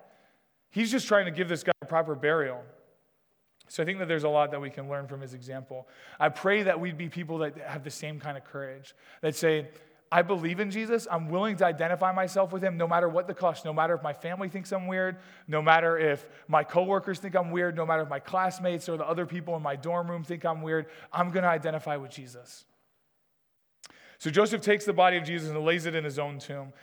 He's 0.69 0.91
just 0.91 1.07
trying 1.07 1.25
to 1.25 1.31
give 1.31 1.49
this 1.49 1.63
guy 1.63 1.71
a 1.81 1.85
proper 1.85 2.15
burial. 2.15 2.63
So 3.69 3.81
I 3.81 3.85
think 3.85 3.99
that 3.99 4.07
there's 4.07 4.23
a 4.23 4.29
lot 4.29 4.51
that 4.51 4.61
we 4.61 4.69
can 4.69 4.89
learn 4.89 5.07
from 5.07 5.21
his 5.21 5.33
example. 5.33 5.87
I 6.19 6.29
pray 6.29 6.63
that 6.63 6.79
we'd 6.79 6.97
be 6.97 7.09
people 7.09 7.39
that 7.39 7.57
have 7.57 7.83
the 7.83 7.89
same 7.89 8.19
kind 8.19 8.37
of 8.37 8.43
courage, 8.43 8.93
that 9.21 9.35
say, 9.35 9.69
I 10.11 10.21
believe 10.21 10.59
in 10.59 10.69
Jesus. 10.69 11.07
I'm 11.09 11.27
willing 11.29 11.55
to 11.57 11.65
identify 11.65 12.11
myself 12.11 12.53
with 12.53 12.63
him 12.63 12.77
no 12.77 12.87
matter 12.87 13.09
what 13.09 13.25
the 13.25 13.33
cost, 13.33 13.65
no 13.65 13.73
matter 13.73 13.95
if 13.95 14.03
my 14.03 14.13
family 14.13 14.47
thinks 14.47 14.71
I'm 14.71 14.85
weird, 14.85 15.17
no 15.47 15.59
matter 15.59 15.97
if 15.97 16.27
my 16.47 16.63
coworkers 16.63 17.17
think 17.17 17.35
I'm 17.35 17.49
weird, 17.49 17.75
no 17.75 17.83
matter 17.83 18.03
if 18.03 18.09
my 18.09 18.19
classmates 18.19 18.87
or 18.87 18.95
the 18.95 19.07
other 19.07 19.25
people 19.25 19.55
in 19.55 19.63
my 19.63 19.75
dorm 19.75 20.07
room 20.07 20.23
think 20.23 20.45
I'm 20.45 20.61
weird. 20.61 20.85
I'm 21.11 21.31
going 21.31 21.41
to 21.41 21.49
identify 21.49 21.95
with 21.95 22.11
Jesus. 22.11 22.65
So 24.19 24.29
Joseph 24.29 24.61
takes 24.61 24.85
the 24.85 24.93
body 24.93 25.17
of 25.17 25.23
Jesus 25.23 25.49
and 25.49 25.59
lays 25.65 25.87
it 25.87 25.95
in 25.95 26.03
his 26.03 26.19
own 26.19 26.37
tomb. 26.37 26.73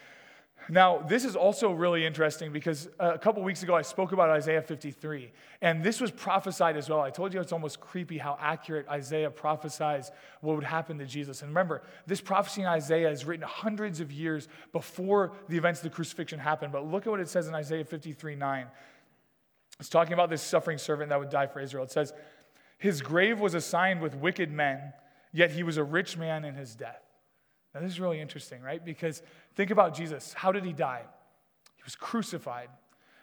Now, 0.69 0.99
this 0.99 1.25
is 1.25 1.35
also 1.35 1.71
really 1.71 2.05
interesting 2.05 2.51
because 2.51 2.87
uh, 2.99 3.13
a 3.13 3.17
couple 3.17 3.41
weeks 3.43 3.63
ago 3.63 3.75
I 3.75 3.81
spoke 3.81 4.11
about 4.11 4.29
Isaiah 4.29 4.61
53, 4.61 5.31
and 5.61 5.83
this 5.83 5.99
was 5.99 6.11
prophesied 6.11 6.77
as 6.77 6.89
well. 6.89 7.01
I 7.01 7.09
told 7.09 7.33
you 7.33 7.41
it's 7.41 7.51
almost 7.51 7.79
creepy 7.79 8.17
how 8.17 8.37
accurate 8.39 8.87
Isaiah 8.87 9.29
prophesies 9.29 10.11
what 10.41 10.55
would 10.55 10.63
happen 10.63 10.97
to 10.99 11.05
Jesus. 11.05 11.41
And 11.41 11.49
remember, 11.49 11.81
this 12.05 12.21
prophecy 12.21 12.61
in 12.61 12.67
Isaiah 12.67 13.09
is 13.09 13.25
written 13.25 13.45
hundreds 13.47 13.99
of 13.99 14.11
years 14.11 14.47
before 14.71 15.33
the 15.49 15.57
events 15.57 15.79
of 15.79 15.83
the 15.83 15.95
crucifixion 15.95 16.39
happened. 16.39 16.71
But 16.71 16.85
look 16.85 17.07
at 17.07 17.09
what 17.09 17.19
it 17.19 17.29
says 17.29 17.47
in 17.47 17.55
Isaiah 17.55 17.83
53 17.83 18.35
9. 18.35 18.67
It's 19.79 19.89
talking 19.89 20.13
about 20.13 20.29
this 20.29 20.43
suffering 20.43 20.77
servant 20.77 21.09
that 21.09 21.19
would 21.19 21.29
die 21.29 21.47
for 21.47 21.59
Israel. 21.59 21.83
It 21.83 21.91
says, 21.91 22.13
His 22.77 23.01
grave 23.01 23.39
was 23.39 23.55
assigned 23.55 23.99
with 23.99 24.13
wicked 24.15 24.51
men, 24.51 24.93
yet 25.33 25.51
he 25.51 25.63
was 25.63 25.77
a 25.77 25.83
rich 25.83 26.17
man 26.17 26.45
in 26.45 26.53
his 26.53 26.75
death. 26.75 27.01
Now, 27.73 27.81
this 27.81 27.91
is 27.91 27.99
really 27.99 28.19
interesting, 28.19 28.61
right? 28.61 28.83
Because 28.83 29.21
think 29.55 29.71
about 29.71 29.95
Jesus. 29.95 30.33
How 30.33 30.51
did 30.51 30.65
he 30.65 30.73
die? 30.73 31.03
He 31.75 31.83
was 31.83 31.95
crucified. 31.95 32.69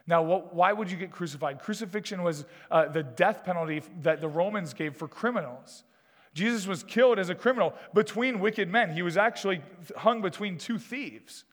Now, 0.07 0.23
what, 0.23 0.55
why 0.55 0.73
would 0.73 0.91
you 0.91 0.97
get 0.97 1.11
crucified? 1.11 1.61
Crucifixion 1.61 2.23
was 2.23 2.47
uh, 2.71 2.89
the 2.89 3.03
death 3.03 3.45
penalty 3.45 3.83
that 4.01 4.21
the 4.23 4.29
Romans 4.29 4.73
gave 4.73 4.97
for 4.97 5.07
criminals. 5.07 5.85
Jesus 6.33 6.67
was 6.67 6.83
killed 6.83 7.19
as 7.19 7.29
a 7.29 7.35
criminal 7.35 7.75
between 7.93 8.41
wicked 8.41 8.69
men. 8.69 8.95
He 8.95 9.03
was 9.03 9.17
actually 9.17 9.61
hung 9.97 10.23
between 10.23 10.57
two 10.57 10.79
thieves. 10.79 11.45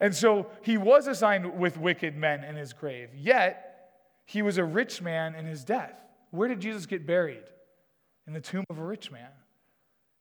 And 0.00 0.14
so 0.14 0.46
he 0.62 0.76
was 0.76 1.06
assigned 1.06 1.58
with 1.58 1.78
wicked 1.78 2.16
men 2.16 2.44
in 2.44 2.54
his 2.54 2.72
grave, 2.72 3.08
yet 3.14 3.90
he 4.26 4.42
was 4.42 4.58
a 4.58 4.64
rich 4.64 5.00
man 5.00 5.34
in 5.34 5.46
his 5.46 5.64
death. 5.64 5.98
Where 6.30 6.48
did 6.48 6.60
Jesus 6.60 6.86
get 6.86 7.06
buried? 7.06 7.44
In 8.26 8.34
the 8.34 8.40
tomb 8.40 8.64
of 8.68 8.78
a 8.78 8.84
rich 8.84 9.10
man. 9.10 9.30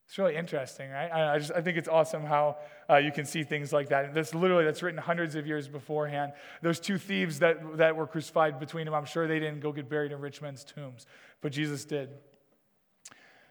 It's 0.07 0.17
really 0.19 0.35
interesting, 0.35 0.91
right? 0.91 1.11
I, 1.11 1.39
just, 1.39 1.51
I 1.51 1.61
think 1.61 1.77
it's 1.77 1.87
awesome 1.87 2.23
how 2.25 2.57
uh, 2.89 2.97
you 2.97 3.11
can 3.11 3.25
see 3.25 3.43
things 3.43 3.73
like 3.73 3.89
that. 3.89 4.13
That's 4.13 4.35
literally, 4.35 4.63
that's 4.63 4.83
written 4.83 4.99
hundreds 4.99 5.35
of 5.35 5.47
years 5.47 5.67
beforehand. 5.67 6.33
Those 6.61 6.79
two 6.79 6.97
thieves 6.99 7.39
that, 7.39 7.77
that 7.77 7.95
were 7.95 8.05
crucified 8.05 8.59
between 8.59 8.85
them, 8.85 8.93
I'm 8.93 9.05
sure 9.05 9.27
they 9.27 9.39
didn't 9.39 9.61
go 9.61 9.71
get 9.71 9.89
buried 9.89 10.11
in 10.11 10.19
rich 10.19 10.41
men's 10.41 10.63
tombs, 10.63 11.07
but 11.41 11.51
Jesus 11.51 11.85
did. 11.85 12.09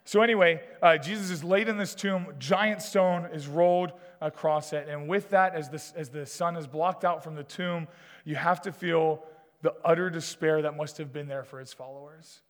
So, 0.06 0.20
anyway, 0.20 0.62
uh, 0.82 0.98
Jesus 0.98 1.30
is 1.30 1.42
laid 1.42 1.66
in 1.66 1.78
this 1.78 1.94
tomb. 1.94 2.26
Giant 2.38 2.82
stone 2.82 3.26
is 3.32 3.48
rolled 3.48 3.92
across 4.20 4.74
it. 4.74 4.86
And 4.88 5.08
with 5.08 5.30
that, 5.30 5.54
as 5.54 5.70
the, 5.70 5.98
as 5.98 6.10
the 6.10 6.26
sun 6.26 6.56
is 6.56 6.66
blocked 6.66 7.04
out 7.04 7.24
from 7.24 7.34
the 7.34 7.42
tomb, 7.42 7.88
you 8.24 8.36
have 8.36 8.60
to 8.62 8.72
feel 8.72 9.24
the 9.62 9.74
utter 9.82 10.10
despair 10.10 10.60
that 10.62 10.76
must 10.76 10.98
have 10.98 11.10
been 11.10 11.26
there 11.26 11.42
for 11.42 11.58
his 11.58 11.72
followers. 11.72 12.42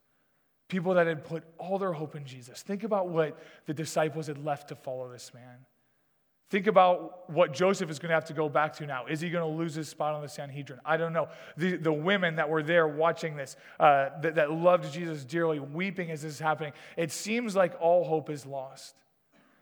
People 0.69 0.95
that 0.95 1.07
had 1.07 1.25
put 1.25 1.45
all 1.59 1.79
their 1.79 1.93
hope 1.93 2.17
in 2.17 2.25
Jesus. 2.25 2.63
Think 2.63 2.85
about 2.85 3.09
what 3.09 3.39
the 3.67 3.75
disciples 3.75 4.27
had 4.27 4.45
left 4.45 4.69
to 4.69 4.75
follow 4.75 5.11
this 5.11 5.33
man. 5.35 5.67
Think 6.51 6.67
about 6.67 7.29
what 7.31 7.53
Joseph 7.53 7.91
is 7.91 7.99
going 7.99 8.11
to 8.11 8.15
have 8.15 8.27
to 8.27 8.33
go 8.33 8.49
back 8.49 8.75
to 8.75 8.87
now. 8.87 9.07
Is 9.07 9.21
he 9.21 9.31
going 9.31 9.43
to 9.51 9.59
lose 9.59 9.75
his 9.75 9.89
spot 9.89 10.15
on 10.15 10.23
the 10.23 10.29
Sanhedrin? 10.29 10.79
I 10.85 10.97
don't 10.97 11.13
know. 11.13 11.29
The, 11.57 11.77
the 11.77 11.93
women 11.93 12.37
that 12.37 12.49
were 12.49 12.63
there 12.63 12.87
watching 12.87 13.37
this, 13.37 13.57
uh, 13.81 14.11
that, 14.21 14.37
that 14.37 14.53
loved 14.53 14.93
Jesus 14.93 15.25
dearly, 15.25 15.59
weeping 15.59 16.11
as 16.11 16.23
this 16.23 16.35
is 16.35 16.39
happening, 16.39 16.73
it 16.97 17.11
seems 17.11 17.57
like 17.57 17.75
all 17.81 18.05
hope 18.05 18.31
is 18.31 18.47
lost. 18.47 18.95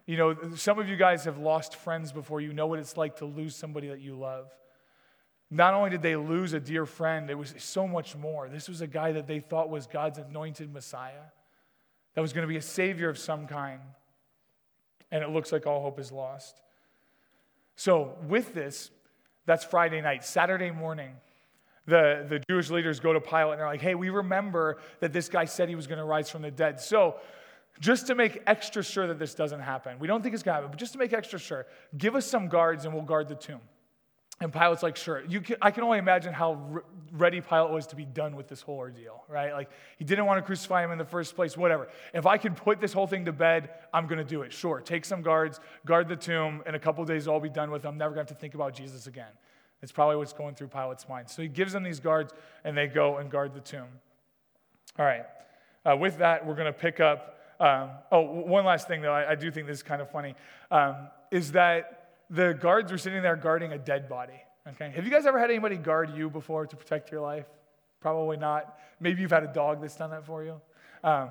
You 0.06 0.16
know, 0.16 0.36
some 0.56 0.78
of 0.78 0.88
you 0.88 0.96
guys 0.96 1.24
have 1.24 1.38
lost 1.38 1.76
friends 1.76 2.12
before. 2.12 2.40
You 2.40 2.52
know 2.52 2.66
what 2.66 2.78
it's 2.78 2.96
like 2.96 3.16
to 3.16 3.24
lose 3.24 3.54
somebody 3.54 3.88
that 3.88 4.00
you 4.00 4.14
love. 4.14 4.50
Not 5.54 5.74
only 5.74 5.90
did 5.90 6.00
they 6.00 6.16
lose 6.16 6.54
a 6.54 6.60
dear 6.60 6.86
friend, 6.86 7.28
it 7.28 7.36
was 7.36 7.54
so 7.58 7.86
much 7.86 8.16
more. 8.16 8.48
This 8.48 8.70
was 8.70 8.80
a 8.80 8.86
guy 8.86 9.12
that 9.12 9.26
they 9.26 9.38
thought 9.38 9.68
was 9.68 9.86
God's 9.86 10.16
anointed 10.16 10.72
Messiah, 10.72 11.26
that 12.14 12.22
was 12.22 12.32
going 12.32 12.42
to 12.42 12.48
be 12.48 12.56
a 12.56 12.62
savior 12.62 13.10
of 13.10 13.18
some 13.18 13.46
kind. 13.46 13.80
And 15.10 15.22
it 15.22 15.28
looks 15.28 15.52
like 15.52 15.66
all 15.66 15.82
hope 15.82 16.00
is 16.00 16.10
lost. 16.10 16.62
So, 17.76 18.16
with 18.26 18.54
this, 18.54 18.90
that's 19.44 19.62
Friday 19.62 20.00
night. 20.00 20.24
Saturday 20.24 20.70
morning, 20.70 21.12
the, 21.84 22.24
the 22.26 22.42
Jewish 22.48 22.70
leaders 22.70 22.98
go 22.98 23.12
to 23.12 23.20
Pilate 23.20 23.52
and 23.52 23.60
they're 23.60 23.66
like, 23.66 23.82
hey, 23.82 23.94
we 23.94 24.08
remember 24.08 24.78
that 25.00 25.12
this 25.12 25.28
guy 25.28 25.44
said 25.44 25.68
he 25.68 25.74
was 25.74 25.86
going 25.86 25.98
to 25.98 26.04
rise 26.04 26.30
from 26.30 26.40
the 26.40 26.50
dead. 26.50 26.80
So, 26.80 27.16
just 27.78 28.06
to 28.06 28.14
make 28.14 28.42
extra 28.46 28.82
sure 28.82 29.06
that 29.06 29.18
this 29.18 29.34
doesn't 29.34 29.60
happen, 29.60 29.98
we 29.98 30.06
don't 30.06 30.22
think 30.22 30.32
it's 30.32 30.42
going 30.42 30.52
to 30.54 30.62
happen, 30.62 30.70
but 30.70 30.80
just 30.80 30.94
to 30.94 30.98
make 30.98 31.12
extra 31.12 31.38
sure, 31.38 31.66
give 31.98 32.16
us 32.16 32.24
some 32.24 32.48
guards 32.48 32.86
and 32.86 32.94
we'll 32.94 33.02
guard 33.02 33.28
the 33.28 33.34
tomb. 33.34 33.60
And 34.42 34.52
Pilate's 34.52 34.82
like, 34.82 34.96
sure. 34.96 35.22
You 35.28 35.40
can, 35.40 35.56
I 35.62 35.70
can 35.70 35.84
only 35.84 35.98
imagine 35.98 36.34
how 36.34 36.54
re- 36.54 36.82
ready 37.12 37.40
Pilate 37.40 37.70
was 37.70 37.86
to 37.88 37.96
be 37.96 38.04
done 38.04 38.34
with 38.34 38.48
this 38.48 38.60
whole 38.60 38.76
ordeal, 38.76 39.22
right? 39.28 39.52
Like, 39.52 39.70
he 39.98 40.04
didn't 40.04 40.26
want 40.26 40.38
to 40.38 40.42
crucify 40.42 40.84
him 40.84 40.90
in 40.90 40.98
the 40.98 41.04
first 41.04 41.36
place, 41.36 41.56
whatever. 41.56 41.88
If 42.12 42.26
I 42.26 42.38
can 42.38 42.56
put 42.56 42.80
this 42.80 42.92
whole 42.92 43.06
thing 43.06 43.24
to 43.26 43.32
bed, 43.32 43.70
I'm 43.94 44.08
going 44.08 44.18
to 44.18 44.24
do 44.24 44.42
it. 44.42 44.52
Sure. 44.52 44.80
Take 44.80 45.04
some 45.04 45.22
guards, 45.22 45.60
guard 45.86 46.08
the 46.08 46.16
tomb. 46.16 46.60
In 46.66 46.74
a 46.74 46.78
couple 46.80 47.04
days, 47.04 47.28
I'll 47.28 47.38
be 47.38 47.48
done 47.48 47.70
with 47.70 47.84
it. 47.84 47.88
I'm 47.88 47.96
never 47.96 48.14
going 48.14 48.26
to 48.26 48.30
have 48.32 48.36
to 48.36 48.40
think 48.40 48.54
about 48.54 48.74
Jesus 48.74 49.06
again. 49.06 49.30
It's 49.80 49.92
probably 49.92 50.16
what's 50.16 50.32
going 50.32 50.56
through 50.56 50.68
Pilate's 50.68 51.08
mind. 51.08 51.30
So 51.30 51.40
he 51.42 51.48
gives 51.48 51.72
them 51.72 51.84
these 51.84 52.00
guards, 52.00 52.32
and 52.64 52.76
they 52.76 52.88
go 52.88 53.18
and 53.18 53.30
guard 53.30 53.54
the 53.54 53.60
tomb. 53.60 53.88
All 54.98 55.06
right. 55.06 55.24
Uh, 55.88 55.96
with 55.96 56.18
that, 56.18 56.44
we're 56.44 56.56
going 56.56 56.66
to 56.66 56.72
pick 56.72 56.98
up. 56.98 57.38
Um, 57.60 57.90
oh, 58.10 58.22
one 58.22 58.64
last 58.64 58.88
thing, 58.88 59.02
though, 59.02 59.12
I, 59.12 59.30
I, 59.30 59.34
do 59.36 59.52
think 59.52 59.68
this 59.68 59.76
is 59.76 59.82
kind 59.84 60.02
of 60.02 60.10
funny, 60.10 60.34
um, 60.72 60.96
is 61.30 61.52
that 61.52 62.01
the 62.32 62.54
guards 62.54 62.90
were 62.90 62.98
sitting 62.98 63.22
there 63.22 63.36
guarding 63.36 63.72
a 63.72 63.78
dead 63.78 64.08
body. 64.08 64.40
Okay? 64.66 64.90
Have 64.94 65.04
you 65.04 65.10
guys 65.10 65.26
ever 65.26 65.38
had 65.38 65.50
anybody 65.50 65.76
guard 65.76 66.16
you 66.16 66.30
before 66.30 66.66
to 66.66 66.76
protect 66.76 67.12
your 67.12 67.20
life? 67.20 67.46
Probably 68.00 68.38
not. 68.38 68.78
Maybe 69.00 69.20
you've 69.20 69.30
had 69.30 69.44
a 69.44 69.52
dog 69.52 69.80
that's 69.80 69.96
done 69.96 70.10
that 70.10 70.24
for 70.24 70.42
you. 70.42 70.60
Um, 71.04 71.30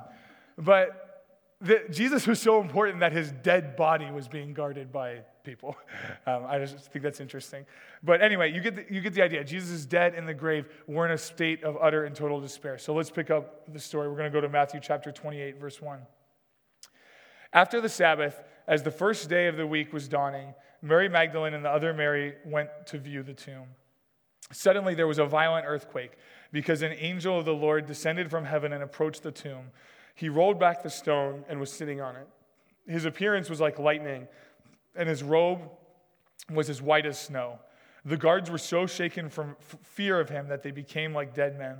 but 0.57 1.11
the, 1.59 1.81
Jesus 1.89 2.27
was 2.27 2.39
so 2.39 2.61
important 2.61 2.99
that 2.99 3.13
his 3.13 3.31
dead 3.31 3.75
body 3.75 4.11
was 4.11 4.27
being 4.27 4.53
guarded 4.53 4.91
by 4.91 5.21
people. 5.43 5.75
Um, 6.27 6.45
I 6.47 6.59
just 6.59 6.91
think 6.91 7.01
that's 7.01 7.19
interesting. 7.19 7.65
But 8.03 8.21
anyway, 8.21 8.51
you 8.51 8.61
get, 8.61 8.75
the, 8.75 8.85
you 8.93 9.01
get 9.01 9.15
the 9.15 9.23
idea. 9.23 9.43
Jesus 9.43 9.71
is 9.71 9.87
dead 9.87 10.13
in 10.13 10.27
the 10.27 10.35
grave. 10.35 10.67
We're 10.87 11.07
in 11.07 11.13
a 11.13 11.17
state 11.17 11.63
of 11.63 11.75
utter 11.81 12.05
and 12.05 12.15
total 12.15 12.39
despair. 12.39 12.77
So 12.77 12.93
let's 12.93 13.09
pick 13.09 13.31
up 13.31 13.73
the 13.73 13.79
story. 13.79 14.07
We're 14.07 14.17
going 14.17 14.31
to 14.31 14.33
go 14.33 14.39
to 14.39 14.49
Matthew 14.49 14.79
chapter 14.79 15.11
28, 15.11 15.59
verse 15.59 15.81
1. 15.81 15.99
After 17.53 17.81
the 17.81 17.89
Sabbath, 17.89 18.39
as 18.67 18.83
the 18.83 18.91
first 18.91 19.29
day 19.29 19.47
of 19.47 19.57
the 19.57 19.65
week 19.65 19.93
was 19.93 20.07
dawning, 20.07 20.53
Mary 20.81 21.09
Magdalene 21.09 21.53
and 21.53 21.63
the 21.63 21.69
other 21.69 21.93
Mary 21.93 22.35
went 22.45 22.69
to 22.87 22.97
view 22.97 23.23
the 23.23 23.33
tomb. 23.33 23.67
Suddenly 24.51 24.95
there 24.95 25.07
was 25.07 25.19
a 25.19 25.25
violent 25.25 25.65
earthquake 25.67 26.13
because 26.51 26.81
an 26.81 26.93
angel 26.93 27.39
of 27.39 27.45
the 27.45 27.53
Lord 27.53 27.85
descended 27.85 28.29
from 28.29 28.45
heaven 28.45 28.73
and 28.73 28.83
approached 28.83 29.23
the 29.23 29.31
tomb. 29.31 29.71
He 30.15 30.29
rolled 30.29 30.59
back 30.59 30.83
the 30.83 30.89
stone 30.89 31.45
and 31.47 31.59
was 31.59 31.71
sitting 31.71 32.01
on 32.01 32.15
it. 32.15 32.27
His 32.87 33.05
appearance 33.05 33.49
was 33.49 33.61
like 33.61 33.79
lightning, 33.79 34.27
and 34.95 35.07
his 35.07 35.23
robe 35.23 35.61
was 36.49 36.69
as 36.69 36.81
white 36.81 37.05
as 37.05 37.19
snow. 37.19 37.59
The 38.03 38.17
guards 38.17 38.49
were 38.49 38.57
so 38.57 38.87
shaken 38.87 39.29
from 39.29 39.55
fear 39.83 40.19
of 40.19 40.29
him 40.29 40.47
that 40.47 40.63
they 40.63 40.71
became 40.71 41.13
like 41.13 41.33
dead 41.33 41.57
men. 41.57 41.77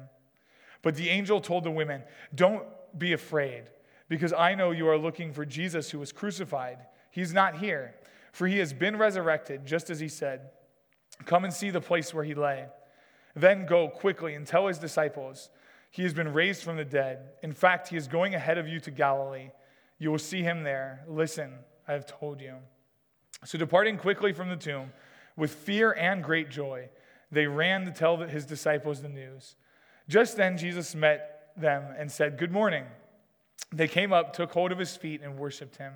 But 0.81 0.95
the 0.95 1.09
angel 1.09 1.41
told 1.41 1.63
the 1.63 1.71
women, 1.71 2.03
Don't 2.33 2.63
be 2.97 3.13
afraid, 3.13 3.63
because 4.07 4.31
I 4.33 4.55
know 4.55 4.71
you 4.71 4.87
are 4.87 4.97
looking 4.97 5.33
for 5.33 5.45
Jesus 5.45 5.89
who 5.89 5.99
was 5.99 6.11
crucified. 6.11 6.77
He's 7.09 7.33
not 7.33 7.57
here, 7.57 7.95
for 8.31 8.47
he 8.47 8.59
has 8.59 8.73
been 8.73 8.97
resurrected, 8.97 9.65
just 9.65 9.89
as 9.89 9.99
he 9.99 10.07
said. 10.07 10.49
Come 11.25 11.43
and 11.43 11.53
see 11.53 11.69
the 11.69 11.81
place 11.81 12.13
where 12.13 12.23
he 12.23 12.33
lay. 12.33 12.65
Then 13.35 13.65
go 13.65 13.87
quickly 13.87 14.33
and 14.35 14.45
tell 14.45 14.67
his 14.67 14.77
disciples, 14.77 15.49
He 15.89 16.03
has 16.03 16.13
been 16.13 16.33
raised 16.33 16.63
from 16.63 16.77
the 16.77 16.85
dead. 16.85 17.31
In 17.43 17.53
fact, 17.53 17.89
he 17.89 17.97
is 17.97 18.07
going 18.07 18.35
ahead 18.35 18.57
of 18.57 18.67
you 18.67 18.79
to 18.81 18.91
Galilee. 18.91 19.51
You 19.99 20.11
will 20.11 20.19
see 20.19 20.41
him 20.41 20.63
there. 20.63 21.03
Listen, 21.07 21.53
I 21.87 21.93
have 21.93 22.05
told 22.05 22.41
you. 22.41 22.55
So, 23.45 23.57
departing 23.57 23.97
quickly 23.97 24.33
from 24.33 24.49
the 24.49 24.55
tomb, 24.55 24.91
with 25.35 25.51
fear 25.51 25.93
and 25.93 26.23
great 26.23 26.49
joy, 26.49 26.89
they 27.31 27.47
ran 27.47 27.85
to 27.85 27.91
tell 27.91 28.17
his 28.17 28.45
disciples 28.45 29.01
the 29.01 29.09
news. 29.09 29.55
Just 30.07 30.37
then, 30.37 30.57
Jesus 30.57 30.95
met 30.95 31.51
them 31.55 31.83
and 31.97 32.11
said, 32.11 32.37
Good 32.37 32.51
morning. 32.51 32.85
They 33.71 33.87
came 33.87 34.11
up, 34.11 34.33
took 34.33 34.51
hold 34.51 34.71
of 34.71 34.79
his 34.79 34.97
feet, 34.97 35.21
and 35.21 35.37
worshiped 35.37 35.77
him. 35.77 35.93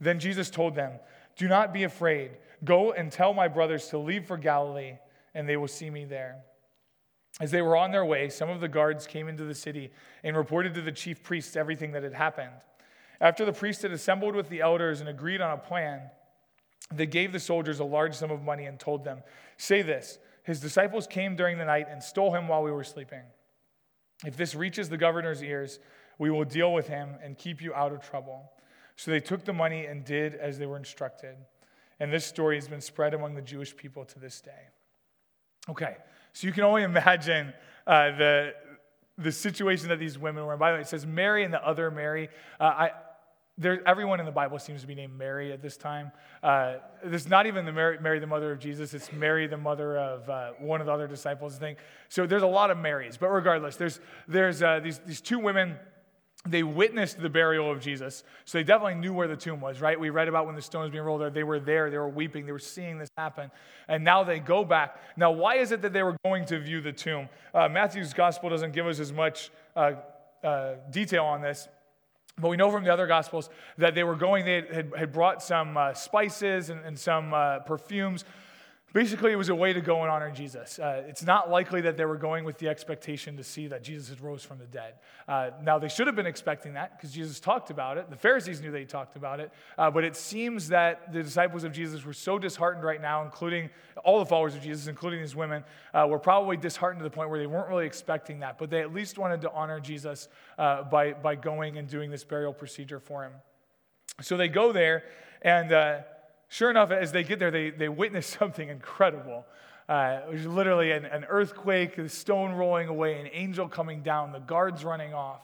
Then 0.00 0.18
Jesus 0.18 0.50
told 0.50 0.74
them, 0.74 0.92
Do 1.40 1.48
not 1.48 1.72
be 1.72 1.84
afraid. 1.84 2.32
Go 2.64 2.92
and 2.92 3.10
tell 3.10 3.32
my 3.32 3.48
brothers 3.48 3.88
to 3.88 3.98
leave 3.98 4.26
for 4.26 4.36
Galilee, 4.36 4.98
and 5.34 5.48
they 5.48 5.56
will 5.56 5.68
see 5.68 5.88
me 5.88 6.04
there. 6.04 6.36
As 7.40 7.50
they 7.50 7.62
were 7.62 7.78
on 7.78 7.92
their 7.92 8.04
way, 8.04 8.28
some 8.28 8.50
of 8.50 8.60
the 8.60 8.68
guards 8.68 9.06
came 9.06 9.26
into 9.26 9.44
the 9.44 9.54
city 9.54 9.90
and 10.22 10.36
reported 10.36 10.74
to 10.74 10.82
the 10.82 10.92
chief 10.92 11.22
priests 11.22 11.56
everything 11.56 11.92
that 11.92 12.02
had 12.02 12.12
happened. 12.12 12.52
After 13.22 13.46
the 13.46 13.54
priests 13.54 13.80
had 13.80 13.90
assembled 13.90 14.34
with 14.36 14.50
the 14.50 14.60
elders 14.60 15.00
and 15.00 15.08
agreed 15.08 15.40
on 15.40 15.52
a 15.52 15.56
plan, 15.56 16.10
they 16.92 17.06
gave 17.06 17.32
the 17.32 17.40
soldiers 17.40 17.80
a 17.80 17.84
large 17.84 18.14
sum 18.14 18.30
of 18.30 18.42
money 18.42 18.66
and 18.66 18.78
told 18.78 19.02
them, 19.02 19.22
Say 19.56 19.80
this 19.80 20.18
His 20.42 20.60
disciples 20.60 21.06
came 21.06 21.36
during 21.36 21.56
the 21.56 21.64
night 21.64 21.86
and 21.88 22.02
stole 22.02 22.34
him 22.34 22.48
while 22.48 22.62
we 22.62 22.70
were 22.70 22.84
sleeping. 22.84 23.22
If 24.26 24.36
this 24.36 24.54
reaches 24.54 24.90
the 24.90 24.98
governor's 24.98 25.42
ears, 25.42 25.78
we 26.18 26.30
will 26.30 26.44
deal 26.44 26.74
with 26.74 26.88
him 26.88 27.14
and 27.24 27.38
keep 27.38 27.62
you 27.62 27.72
out 27.72 27.92
of 27.92 28.02
trouble. 28.02 28.52
So 29.00 29.10
they 29.10 29.20
took 29.20 29.46
the 29.46 29.54
money 29.54 29.86
and 29.86 30.04
did 30.04 30.34
as 30.34 30.58
they 30.58 30.66
were 30.66 30.76
instructed. 30.76 31.34
And 32.00 32.12
this 32.12 32.26
story 32.26 32.56
has 32.56 32.68
been 32.68 32.82
spread 32.82 33.14
among 33.14 33.34
the 33.34 33.40
Jewish 33.40 33.74
people 33.74 34.04
to 34.04 34.18
this 34.18 34.42
day. 34.42 34.68
Okay, 35.70 35.96
so 36.34 36.46
you 36.46 36.52
can 36.52 36.64
only 36.64 36.82
imagine 36.92 37.54
uh, 37.86 38.10
the, 38.18 38.54
the 39.16 39.32
situation 39.32 39.88
that 39.88 39.98
these 39.98 40.18
women 40.18 40.44
were 40.44 40.52
in. 40.52 40.58
By 40.58 40.72
the 40.72 40.76
way, 40.76 40.80
it 40.82 40.86
says 40.86 41.06
Mary 41.06 41.44
and 41.44 41.54
the 41.54 41.66
other 41.66 41.90
Mary. 41.90 42.28
Uh, 42.60 42.64
I, 42.64 42.90
there, 43.56 43.80
everyone 43.88 44.20
in 44.20 44.26
the 44.26 44.32
Bible 44.32 44.58
seems 44.58 44.82
to 44.82 44.86
be 44.86 44.94
named 44.94 45.16
Mary 45.16 45.50
at 45.50 45.62
this 45.62 45.78
time. 45.78 46.12
Uh, 46.42 46.74
not 47.26 47.46
even 47.46 47.64
the 47.64 47.72
Mary, 47.72 47.98
Mary, 48.02 48.18
the 48.18 48.26
mother 48.26 48.52
of 48.52 48.58
Jesus. 48.58 48.92
It's 48.92 49.10
Mary, 49.14 49.46
the 49.46 49.56
mother 49.56 49.96
of 49.96 50.28
uh, 50.28 50.50
one 50.58 50.82
of 50.82 50.86
the 50.86 50.92
other 50.92 51.08
disciples. 51.08 51.56
I 51.56 51.58
think 51.58 51.78
so. 52.10 52.26
There's 52.26 52.42
a 52.42 52.46
lot 52.46 52.70
of 52.70 52.76
Marys, 52.76 53.16
but 53.16 53.28
regardless, 53.28 53.76
there's 53.76 53.98
there's 54.28 54.62
uh, 54.62 54.80
these 54.80 54.98
these 54.98 55.22
two 55.22 55.38
women 55.38 55.76
they 56.46 56.62
witnessed 56.62 57.20
the 57.20 57.28
burial 57.28 57.70
of 57.70 57.80
Jesus. 57.80 58.24
So 58.46 58.58
they 58.58 58.64
definitely 58.64 58.94
knew 58.94 59.12
where 59.12 59.28
the 59.28 59.36
tomb 59.36 59.60
was, 59.60 59.80
right? 59.80 60.00
We 60.00 60.08
read 60.08 60.26
about 60.26 60.46
when 60.46 60.54
the 60.54 60.62
stones 60.62 60.90
being 60.90 61.04
rolled 61.04 61.20
there. 61.20 61.28
They 61.28 61.44
were 61.44 61.60
there, 61.60 61.90
they 61.90 61.98
were 61.98 62.08
weeping, 62.08 62.46
they 62.46 62.52
were 62.52 62.58
seeing 62.58 62.98
this 62.98 63.10
happen. 63.16 63.50
And 63.88 64.04
now 64.04 64.24
they 64.24 64.38
go 64.38 64.64
back. 64.64 64.96
Now, 65.18 65.32
why 65.32 65.56
is 65.56 65.70
it 65.70 65.82
that 65.82 65.92
they 65.92 66.02
were 66.02 66.16
going 66.24 66.46
to 66.46 66.58
view 66.58 66.80
the 66.80 66.92
tomb? 66.92 67.28
Uh, 67.52 67.68
Matthew's 67.68 68.14
gospel 68.14 68.48
doesn't 68.48 68.72
give 68.72 68.86
us 68.86 69.00
as 69.00 69.12
much 69.12 69.50
uh, 69.76 69.92
uh, 70.42 70.74
detail 70.90 71.24
on 71.24 71.42
this. 71.42 71.68
But 72.38 72.48
we 72.48 72.56
know 72.56 72.70
from 72.70 72.84
the 72.84 72.92
other 72.92 73.06
gospels 73.06 73.50
that 73.76 73.94
they 73.94 74.02
were 74.02 74.16
going, 74.16 74.46
they 74.46 74.62
had, 74.62 74.92
had 74.96 75.12
brought 75.12 75.42
some 75.42 75.76
uh, 75.76 75.92
spices 75.92 76.70
and, 76.70 76.80
and 76.86 76.98
some 76.98 77.34
uh, 77.34 77.58
perfumes 77.60 78.24
Basically, 78.92 79.30
it 79.30 79.36
was 79.36 79.50
a 79.50 79.54
way 79.54 79.72
to 79.72 79.80
go 79.80 80.02
and 80.02 80.10
honor 80.10 80.32
Jesus. 80.32 80.80
Uh, 80.80 81.04
it's 81.06 81.22
not 81.22 81.48
likely 81.48 81.80
that 81.82 81.96
they 81.96 82.04
were 82.04 82.16
going 82.16 82.44
with 82.44 82.58
the 82.58 82.68
expectation 82.68 83.36
to 83.36 83.44
see 83.44 83.68
that 83.68 83.84
Jesus 83.84 84.08
had 84.08 84.20
rose 84.20 84.42
from 84.42 84.58
the 84.58 84.66
dead. 84.66 84.94
Uh, 85.28 85.50
now, 85.62 85.78
they 85.78 85.88
should 85.88 86.08
have 86.08 86.16
been 86.16 86.26
expecting 86.26 86.72
that 86.72 86.96
because 86.96 87.12
Jesus 87.12 87.38
talked 87.38 87.70
about 87.70 87.98
it. 87.98 88.10
The 88.10 88.16
Pharisees 88.16 88.60
knew 88.60 88.72
he 88.72 88.84
talked 88.84 89.14
about 89.14 89.38
it. 89.38 89.52
Uh, 89.78 89.92
but 89.92 90.02
it 90.02 90.16
seems 90.16 90.68
that 90.68 91.12
the 91.12 91.22
disciples 91.22 91.62
of 91.62 91.72
Jesus 91.72 92.04
were 92.04 92.12
so 92.12 92.36
disheartened 92.36 92.84
right 92.84 93.00
now, 93.00 93.22
including 93.22 93.70
all 94.04 94.18
the 94.18 94.26
followers 94.26 94.56
of 94.56 94.62
Jesus, 94.62 94.88
including 94.88 95.20
these 95.20 95.36
women, 95.36 95.62
uh, 95.94 96.06
were 96.08 96.18
probably 96.18 96.56
disheartened 96.56 96.98
to 96.98 97.04
the 97.04 97.14
point 97.14 97.30
where 97.30 97.38
they 97.38 97.46
weren't 97.46 97.68
really 97.68 97.86
expecting 97.86 98.40
that. 98.40 98.58
But 98.58 98.70
they 98.70 98.80
at 98.80 98.92
least 98.92 99.18
wanted 99.18 99.40
to 99.42 99.52
honor 99.52 99.78
Jesus 99.78 100.28
uh, 100.58 100.82
by, 100.82 101.12
by 101.12 101.36
going 101.36 101.78
and 101.78 101.86
doing 101.86 102.10
this 102.10 102.24
burial 102.24 102.52
procedure 102.52 102.98
for 102.98 103.22
him. 103.22 103.32
So 104.20 104.36
they 104.36 104.48
go 104.48 104.72
there 104.72 105.04
and 105.42 105.72
uh, 105.72 105.98
Sure 106.50 106.68
enough, 106.68 106.90
as 106.90 107.12
they 107.12 107.22
get 107.22 107.38
there, 107.38 107.52
they, 107.52 107.70
they 107.70 107.88
witness 107.88 108.26
something 108.38 108.68
incredible. 108.68 109.46
Uh, 109.88 110.20
it 110.26 110.32
was 110.32 110.46
literally 110.46 110.90
an, 110.90 111.04
an 111.04 111.24
earthquake, 111.28 111.96
the 111.96 112.08
stone 112.08 112.52
rolling 112.52 112.88
away, 112.88 113.20
an 113.20 113.28
angel 113.32 113.68
coming 113.68 114.02
down, 114.02 114.32
the 114.32 114.40
guards 114.40 114.84
running 114.84 115.14
off. 115.14 115.40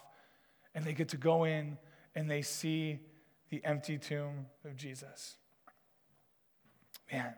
And 0.75 0.85
they 0.85 0.93
get 0.93 1.09
to 1.11 1.17
go 1.17 1.45
in 1.45 1.79
and 2.15 2.29
they 2.31 2.43
see 2.43 2.99
the 3.51 3.65
empty 3.65 3.99
tomb 3.99 4.47
of 4.65 4.77
Jesus. 4.77 5.37
Man, 7.11 7.33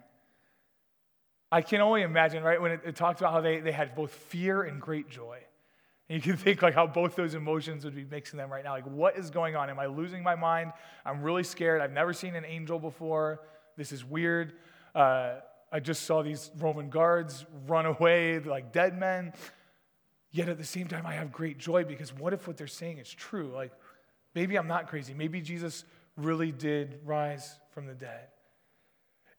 I 1.52 1.61
can 1.61 1.83
only 1.83 2.02
imagine, 2.02 2.42
right, 2.42 2.61
when 2.61 2.72
it, 2.72 2.81
it 2.87 2.96
talks 2.96 3.20
about 3.20 3.33
how 3.33 3.42
they, 3.42 3.61
they 3.61 3.72
had 3.72 3.94
both 3.94 4.12
fear 4.12 4.62
and 4.62 4.81
great 4.81 5.11
joy. 5.11 5.38
And 6.09 6.16
you 6.16 6.33
can 6.33 6.37
think 6.42 6.62
like 6.62 6.74
how 6.74 6.87
both 6.87 7.16
those 7.16 7.35
emotions 7.35 7.85
would 7.85 7.94
be 7.94 8.04
mixing 8.04 8.38
them 8.38 8.50
right 8.50 8.64
now. 8.64 8.72
Like, 8.72 8.87
what 8.87 9.18
is 9.18 9.28
going 9.28 9.57
on? 9.57 9.68
Am 9.68 9.78
I 9.78 9.87
losing 9.87 10.22
my 10.22 10.37
mind? 10.37 10.72
I'm 11.04 11.22
really 11.22 11.44
scared. 11.44 11.83
I've 11.83 11.92
never 11.92 12.14
seen 12.14 12.35
an 12.35 12.46
angel 12.46 12.78
before. 12.78 13.40
This 13.79 13.93
is 13.93 14.05
weird. 14.05 14.55
Uh, 14.95 15.37
I 15.71 15.81
just 15.81 16.03
saw 16.03 16.23
these 16.23 16.51
Roman 16.59 16.91
guards 16.91 17.47
run 17.67 17.87
away 17.87 18.41
like 18.41 18.73
dead 18.73 18.99
men. 18.99 19.33
Yet 20.31 20.49
at 20.49 20.59
the 20.59 20.64
same 20.64 20.88
time, 20.88 21.07
I 21.07 21.14
have 21.14 21.33
great 21.33 21.59
joy 21.59 21.85
because 21.85 22.12
what 22.12 22.35
if 22.35 22.47
what 22.47 22.57
they're 22.57 22.67
saying 22.67 22.99
is 22.99 23.09
true? 23.09 23.51
Like, 23.55 23.73
maybe 24.35 24.57
I'm 24.57 24.67
not 24.67 24.88
crazy. 24.88 25.14
Maybe 25.14 25.41
Jesus 25.41 25.85
really 26.17 26.53
did 26.53 26.99
rise 27.05 27.59
from 27.71 27.87
the 27.87 27.95
dead. 27.95 28.29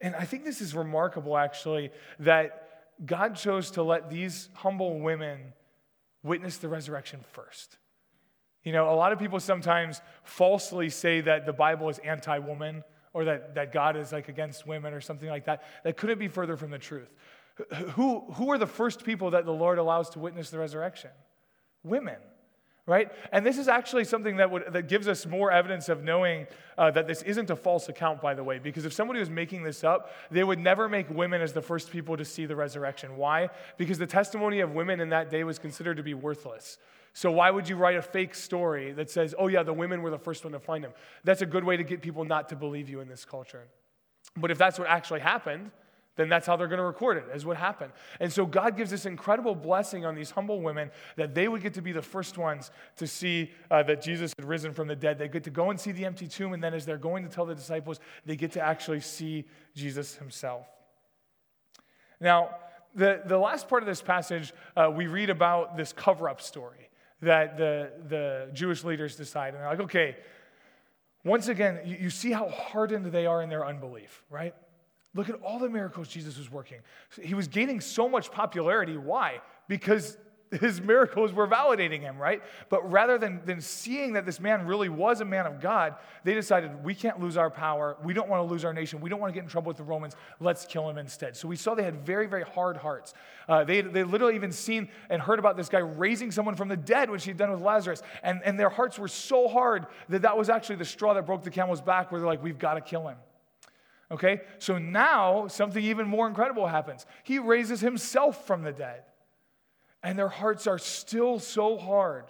And 0.02 0.16
I 0.16 0.24
think 0.24 0.46
this 0.46 0.62
is 0.62 0.74
remarkable, 0.74 1.38
actually, 1.38 1.92
that 2.20 2.70
God 3.06 3.36
chose 3.36 3.72
to 3.72 3.84
let 3.84 4.10
these 4.10 4.50
humble 4.54 5.00
women 5.00 5.54
witness 6.24 6.58
the 6.58 6.70
resurrection 6.70 7.20
first. 7.34 7.78
You 8.64 8.72
know, 8.72 8.90
a 8.90 8.96
lot 8.96 9.12
of 9.12 9.20
people 9.20 9.40
sometimes 9.40 10.02
falsely 10.24 10.90
say 10.90 11.22
that 11.22 11.46
the 11.46 11.54
Bible 11.54 11.90
is 11.90 11.98
anti 12.00 12.40
woman 12.40 12.84
or 13.14 13.26
that, 13.26 13.56
that 13.56 13.72
God 13.72 13.98
is 13.98 14.12
like 14.12 14.30
against 14.30 14.68
women 14.68 14.94
or 14.94 15.02
something 15.02 15.30
like 15.30 15.46
that. 15.46 15.64
That 15.84 15.98
couldn't 15.98 16.20
be 16.20 16.28
further 16.28 16.58
from 16.58 16.72
the 16.72 16.78
truth. 16.78 17.10
Who, 17.96 18.32
who 18.34 18.52
are 18.52 18.58
the 18.58 18.68
first 18.68 19.04
people 19.04 19.32
that 19.32 19.46
the 19.46 19.54
Lord 19.54 19.80
allows 19.80 20.10
to 20.12 20.20
witness 20.20 20.50
the 20.50 20.60
resurrection? 20.60 21.12
Women, 21.84 22.16
right? 22.86 23.12
And 23.34 23.46
this 23.46 23.58
is 23.58 23.68
actually 23.68 24.06
something 24.06 24.38
that, 24.38 24.50
would, 24.50 24.72
that 24.72 24.88
gives 24.88 25.08
us 25.08 25.26
more 25.26 25.52
evidence 25.52 25.90
of 25.90 26.02
knowing 26.04 26.48
uh, 26.78 26.92
that 26.92 27.06
this 27.06 27.22
isn't 27.24 27.50
a 27.50 27.56
false 27.56 27.90
account, 27.90 28.22
by 28.22 28.34
the 28.34 28.44
way, 28.44 28.60
because 28.60 28.86
if 28.86 28.94
somebody 28.94 29.20
was 29.20 29.30
making 29.30 29.64
this 29.64 29.84
up, 29.84 30.12
they 30.32 30.44
would 30.44 30.60
never 30.60 30.88
make 30.88 31.10
women 31.10 31.42
as 31.42 31.52
the 31.52 31.62
first 31.62 31.92
people 31.92 32.16
to 32.16 32.24
see 32.24 32.46
the 32.46 32.56
resurrection. 32.56 33.18
Why? 33.18 33.50
Because 33.78 33.98
the 33.98 34.08
testimony 34.08 34.62
of 34.62 34.72
women 34.72 35.02
in 35.02 35.10
that 35.10 35.30
day 35.30 35.44
was 35.44 35.60
considered 35.60 35.98
to 35.98 36.04
be 36.04 36.14
worthless. 36.14 36.78
So, 37.20 37.30
why 37.32 37.52
would 37.52 37.68
you 37.68 37.76
write 37.76 37.98
a 37.98 38.02
fake 38.02 38.34
story 38.34 38.94
that 38.94 39.12
says, 39.12 39.36
oh, 39.38 39.48
yeah, 39.48 39.62
the 39.62 39.74
women 39.74 40.02
were 40.02 40.10
the 40.10 40.18
first 40.18 40.46
one 40.46 40.54
to 40.54 40.60
find 40.62 40.86
him? 40.86 40.94
That's 41.26 41.42
a 41.42 41.46
good 41.46 41.66
way 41.66 41.76
to 41.76 41.84
get 41.84 42.02
people 42.02 42.24
not 42.24 42.48
to 42.48 42.56
believe 42.56 42.88
you 42.88 43.02
in 43.02 43.10
this 43.10 43.26
culture. 43.26 43.68
But 44.38 44.52
if 44.52 44.58
that's 44.58 44.80
what 44.80 44.88
actually 44.88 45.20
happened, 45.20 45.72
then 46.16 46.30
that's 46.30 46.48
how 46.48 46.56
they're 46.56 46.70
going 46.70 46.78
to 46.80 46.86
record 46.86 47.18
it, 47.18 47.26
as 47.34 47.46
what 47.46 47.58
happened. 47.58 47.92
And 48.22 48.32
so 48.32 48.46
God 48.46 48.78
gives 48.78 48.90
this 48.90 49.06
incredible 49.06 49.54
blessing 49.54 50.06
on 50.06 50.16
these 50.16 50.32
humble 50.32 50.62
women 50.62 50.92
that 51.18 51.36
they 51.36 51.50
would 51.50 51.62
get 51.62 51.74
to 51.74 51.82
be 51.82 51.92
the 51.92 52.02
first 52.02 52.38
ones 52.38 52.72
to 52.96 53.06
see 53.06 53.52
uh, 53.70 53.84
that 53.84 54.02
Jesus 54.02 54.32
had 54.40 54.48
risen 54.48 54.72
from 54.72 54.88
the 54.88 54.96
dead. 54.96 55.20
They 55.20 55.28
get 55.28 55.44
to 55.44 55.50
go 55.50 55.72
and 55.72 55.78
see 55.78 55.92
the 55.92 56.06
empty 56.06 56.26
tomb, 56.26 56.54
and 56.54 56.64
then 56.64 56.74
as 56.74 56.86
they're 56.86 56.98
going 56.98 57.24
to 57.24 57.30
tell 57.30 57.46
the 57.46 57.54
disciples, 57.54 58.00
they 58.26 58.38
get 58.38 58.54
to 58.54 58.62
actually 58.62 59.02
see 59.02 59.44
Jesus 59.76 60.16
himself. 60.16 60.68
Now, 62.22 62.56
the, 62.96 63.24
the 63.26 63.38
last 63.38 63.68
part 63.68 63.84
of 63.84 63.88
this 63.88 64.02
passage, 64.02 64.54
uh, 64.78 64.90
we 64.90 65.08
read 65.08 65.30
about 65.30 65.76
this 65.76 65.92
cover 65.92 66.30
up 66.30 66.40
story 66.40 66.89
that 67.22 67.58
the, 67.58 67.92
the 68.08 68.50
Jewish 68.54 68.84
leaders 68.84 69.16
decide. 69.16 69.54
And 69.54 69.58
they're 69.58 69.70
like, 69.70 69.82
okay, 69.82 70.18
once 71.24 71.48
again, 71.48 71.80
you, 71.86 71.98
you 72.02 72.10
see 72.10 72.32
how 72.32 72.50
hardened 72.50 73.06
they 73.08 73.26
are 73.26 73.42
in 73.42 73.50
their 73.50 73.66
unbelief, 73.66 74.24
right? 74.30 74.56
Look 75.16 75.30
at 75.30 75.36
all 75.42 75.60
the 75.60 75.70
miracles 75.70 76.08
Jesus 76.08 76.38
was 76.38 76.52
working. 76.52 76.80
He 77.22 77.34
was 77.34 77.48
gaining 77.48 77.82
so 77.82 78.08
much 78.08 78.32
popularity. 78.32 78.96
Why? 78.96 79.42
Because 79.68 80.18
his 80.52 80.82
miracles 80.82 81.32
were 81.32 81.48
validating 81.48 82.02
him, 82.02 82.18
right? 82.18 82.42
But 82.70 82.92
rather 82.92 83.18
than, 83.18 83.42
than 83.46 83.62
seeing 83.62 84.14
that 84.14 84.26
this 84.26 84.40
man 84.40 84.66
really 84.66 84.90
was 84.90 85.22
a 85.22 85.26
man 85.26 85.46
of 85.46 85.62
God, 85.62 85.96
they 86.24 86.34
decided 86.34 86.84
we 86.84 86.96
can't 86.96 87.20
lose 87.20 87.38
our 87.38 87.52
power. 87.52 87.98
We 88.04 88.14
don't 88.14 88.30
want 88.30 88.48
to 88.48 88.52
lose 88.52 88.66
our 88.66 88.74
nation. 88.74 89.00
We 89.00 89.10
don't 89.10 89.20
want 89.20 89.32
to 89.32 89.36
get 89.36 89.44
in 89.44 89.50
trouble 89.50 89.68
with 89.68 89.78
the 89.78 89.84
Romans. 89.84 90.16
Let's 90.40 90.66
kill 90.66 90.90
him 90.90 90.98
instead. 90.98 91.38
So 91.38 91.48
we 91.48 91.56
saw 91.56 91.76
they 91.76 91.84
had 91.84 92.06
very, 92.06 92.26
very 92.26 92.44
hard 92.44 92.78
hearts. 92.78 93.14
Uh, 93.48 93.64
they, 93.64 93.82
they 93.82 94.04
literally 94.04 94.36
even 94.36 94.52
seen 94.52 94.90
and 95.10 95.22
heard 95.22 95.40
about 95.40 95.56
this 95.56 95.70
guy 95.70 95.80
raising 95.80 96.32
someone 96.32 96.56
from 96.56 96.68
the 96.68 96.78
dead, 96.78 97.10
which 97.10 97.26
he'd 97.26 97.38
done 97.38 97.52
with 97.52 97.62
Lazarus. 97.62 98.02
And, 98.24 98.42
and 98.44 98.60
their 98.60 98.70
hearts 98.70 98.98
were 98.98 99.08
so 99.08 99.48
hard 99.48 99.86
that 100.10 100.24
that 100.24 100.38
was 100.38 100.50
actually 100.50 100.78
the 100.78 100.86
straw 100.86 101.14
that 101.14 101.26
broke 101.26 101.44
the 101.44 101.52
camel's 101.52 101.82
back, 101.82 102.12
where 102.12 102.20
they're 102.20 102.30
like, 102.30 102.44
we've 102.44 102.60
got 102.60 102.74
to 102.74 102.82
kill 102.82 103.08
him. 103.08 103.18
Okay? 104.12 104.42
So 104.58 104.80
now 104.80 105.48
something 105.48 105.84
even 105.84 106.08
more 106.08 106.28
incredible 106.28 106.66
happens. 106.66 107.06
He 107.24 107.38
raises 107.38 107.82
himself 107.82 108.48
from 108.48 108.64
the 108.64 108.72
dead. 108.72 109.04
And 110.04 110.18
their 110.18 110.30
hearts 110.30 110.68
are 110.68 110.78
still 110.78 111.40
so 111.40 111.78
hard 111.78 112.26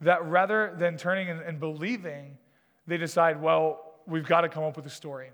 that 0.00 0.24
rather 0.24 0.74
than 0.78 0.96
turning 0.96 1.28
and, 1.28 1.40
and 1.40 1.60
believing, 1.60 2.36
they 2.86 2.96
decide, 2.96 3.40
well, 3.40 3.94
we've 4.06 4.26
got 4.26 4.42
to 4.42 4.48
come 4.48 4.64
up 4.64 4.76
with 4.76 4.86
a 4.86 4.90
story. 4.90 5.30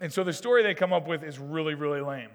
And 0.00 0.12
so 0.12 0.24
the 0.24 0.32
story 0.32 0.62
they 0.62 0.74
come 0.74 0.92
up 0.92 1.06
with 1.06 1.22
is 1.22 1.38
really, 1.38 1.74
really 1.74 2.00
lame, 2.00 2.30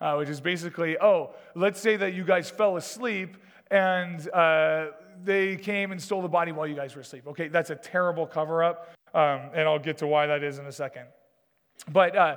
uh, 0.00 0.14
which 0.16 0.28
is 0.28 0.40
basically, 0.40 0.96
oh, 0.98 1.30
let's 1.54 1.80
say 1.80 1.96
that 1.96 2.14
you 2.14 2.24
guys 2.24 2.50
fell 2.50 2.76
asleep 2.76 3.36
and 3.70 4.28
uh, 4.30 4.86
they 5.22 5.56
came 5.56 5.92
and 5.92 6.00
stole 6.00 6.22
the 6.22 6.28
body 6.28 6.52
while 6.52 6.66
you 6.66 6.74
guys 6.74 6.94
were 6.94 7.02
asleep. 7.02 7.26
Okay, 7.28 7.48
that's 7.48 7.70
a 7.70 7.76
terrible 7.76 8.26
cover 8.26 8.62
up, 8.62 8.90
um, 9.14 9.50
and 9.54 9.68
I'll 9.68 9.78
get 9.78 9.98
to 9.98 10.06
why 10.06 10.26
that 10.26 10.42
is 10.42 10.58
in 10.58 10.66
a 10.66 10.72
second. 10.72 11.06
But 11.90 12.16
uh, 12.16 12.36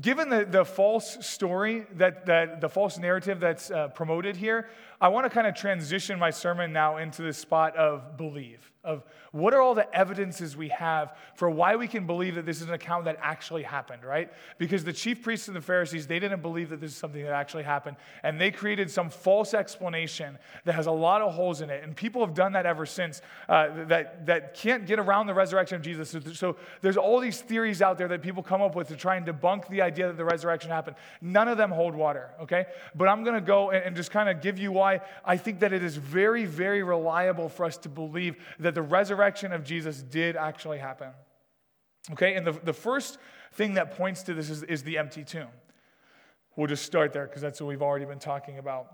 given 0.00 0.28
the, 0.28 0.44
the 0.44 0.64
false 0.64 1.24
story, 1.26 1.86
that, 1.94 2.26
that 2.26 2.60
the 2.60 2.68
false 2.68 2.98
narrative 2.98 3.40
that's 3.40 3.70
uh, 3.70 3.88
promoted 3.88 4.36
here, 4.36 4.68
I 5.00 5.08
want 5.08 5.24
to 5.24 5.30
kind 5.30 5.46
of 5.46 5.54
transition 5.54 6.18
my 6.18 6.30
sermon 6.30 6.72
now 6.72 6.96
into 6.96 7.22
the 7.22 7.32
spot 7.32 7.76
of 7.76 8.16
believe, 8.16 8.70
of 8.82 9.04
what 9.32 9.52
are 9.52 9.60
all 9.60 9.74
the 9.74 9.94
evidences 9.94 10.56
we 10.56 10.68
have 10.68 11.14
for 11.34 11.50
why 11.50 11.76
we 11.76 11.86
can 11.86 12.06
believe 12.06 12.36
that 12.36 12.46
this 12.46 12.62
is 12.62 12.68
an 12.68 12.72
account 12.72 13.04
that 13.04 13.18
actually 13.20 13.62
happened, 13.62 14.02
right? 14.02 14.32
Because 14.56 14.84
the 14.84 14.92
chief 14.92 15.22
priests 15.22 15.48
and 15.48 15.56
the 15.56 15.60
Pharisees, 15.60 16.06
they 16.06 16.18
didn't 16.18 16.40
believe 16.40 16.70
that 16.70 16.80
this 16.80 16.92
is 16.92 16.96
something 16.96 17.22
that 17.22 17.32
actually 17.32 17.64
happened, 17.64 17.98
and 18.22 18.40
they 18.40 18.50
created 18.50 18.90
some 18.90 19.10
false 19.10 19.52
explanation 19.52 20.38
that 20.64 20.74
has 20.74 20.86
a 20.86 20.92
lot 20.92 21.20
of 21.20 21.34
holes 21.34 21.60
in 21.60 21.68
it. 21.68 21.84
And 21.84 21.94
people 21.94 22.24
have 22.24 22.34
done 22.34 22.52
that 22.52 22.64
ever 22.64 22.86
since 22.86 23.20
uh, 23.48 23.84
that, 23.88 24.24
that 24.24 24.54
can't 24.54 24.86
get 24.86 24.98
around 24.98 25.26
the 25.26 25.34
resurrection 25.34 25.76
of 25.76 25.82
Jesus. 25.82 26.08
So, 26.08 26.20
so 26.32 26.56
there's 26.80 26.96
all 26.96 27.20
these 27.20 27.42
theories 27.42 27.82
out 27.82 27.98
there 27.98 28.08
that 28.08 28.22
people 28.22 28.42
come 28.42 28.62
up 28.62 28.74
with 28.74 28.88
to 28.88 28.96
try 28.96 29.16
and 29.16 29.26
debunk 29.26 29.68
the 29.68 29.82
idea 29.82 30.06
that 30.06 30.16
the 30.16 30.24
resurrection 30.24 30.70
happened. 30.70 30.96
None 31.20 31.48
of 31.48 31.58
them 31.58 31.70
hold 31.70 31.94
water, 31.94 32.30
okay? 32.40 32.66
But 32.94 33.08
I'm 33.08 33.22
going 33.24 33.34
to 33.34 33.46
go 33.46 33.70
and, 33.70 33.84
and 33.84 33.96
just 33.96 34.10
kind 34.10 34.30
of 34.30 34.40
give 34.40 34.58
you 34.58 34.72
why 34.86 35.00
I 35.24 35.36
think 35.36 35.60
that 35.60 35.72
it 35.72 35.82
is 35.82 35.96
very, 35.96 36.44
very 36.44 36.82
reliable 36.82 37.48
for 37.48 37.64
us 37.64 37.76
to 37.78 37.88
believe 37.88 38.36
that 38.60 38.74
the 38.74 38.82
resurrection 38.82 39.52
of 39.52 39.64
Jesus 39.64 40.02
did 40.02 40.36
actually 40.36 40.78
happen. 40.78 41.10
Okay, 42.12 42.34
and 42.36 42.46
the, 42.46 42.52
the 42.52 42.72
first 42.72 43.18
thing 43.52 43.74
that 43.74 43.96
points 43.96 44.22
to 44.24 44.34
this 44.34 44.48
is, 44.48 44.62
is 44.62 44.84
the 44.84 44.96
empty 44.98 45.24
tomb. 45.24 45.48
We'll 46.54 46.68
just 46.68 46.84
start 46.84 47.12
there 47.12 47.26
because 47.26 47.42
that's 47.42 47.60
what 47.60 47.66
we've 47.66 47.82
already 47.82 48.04
been 48.04 48.20
talking 48.20 48.58
about. 48.58 48.86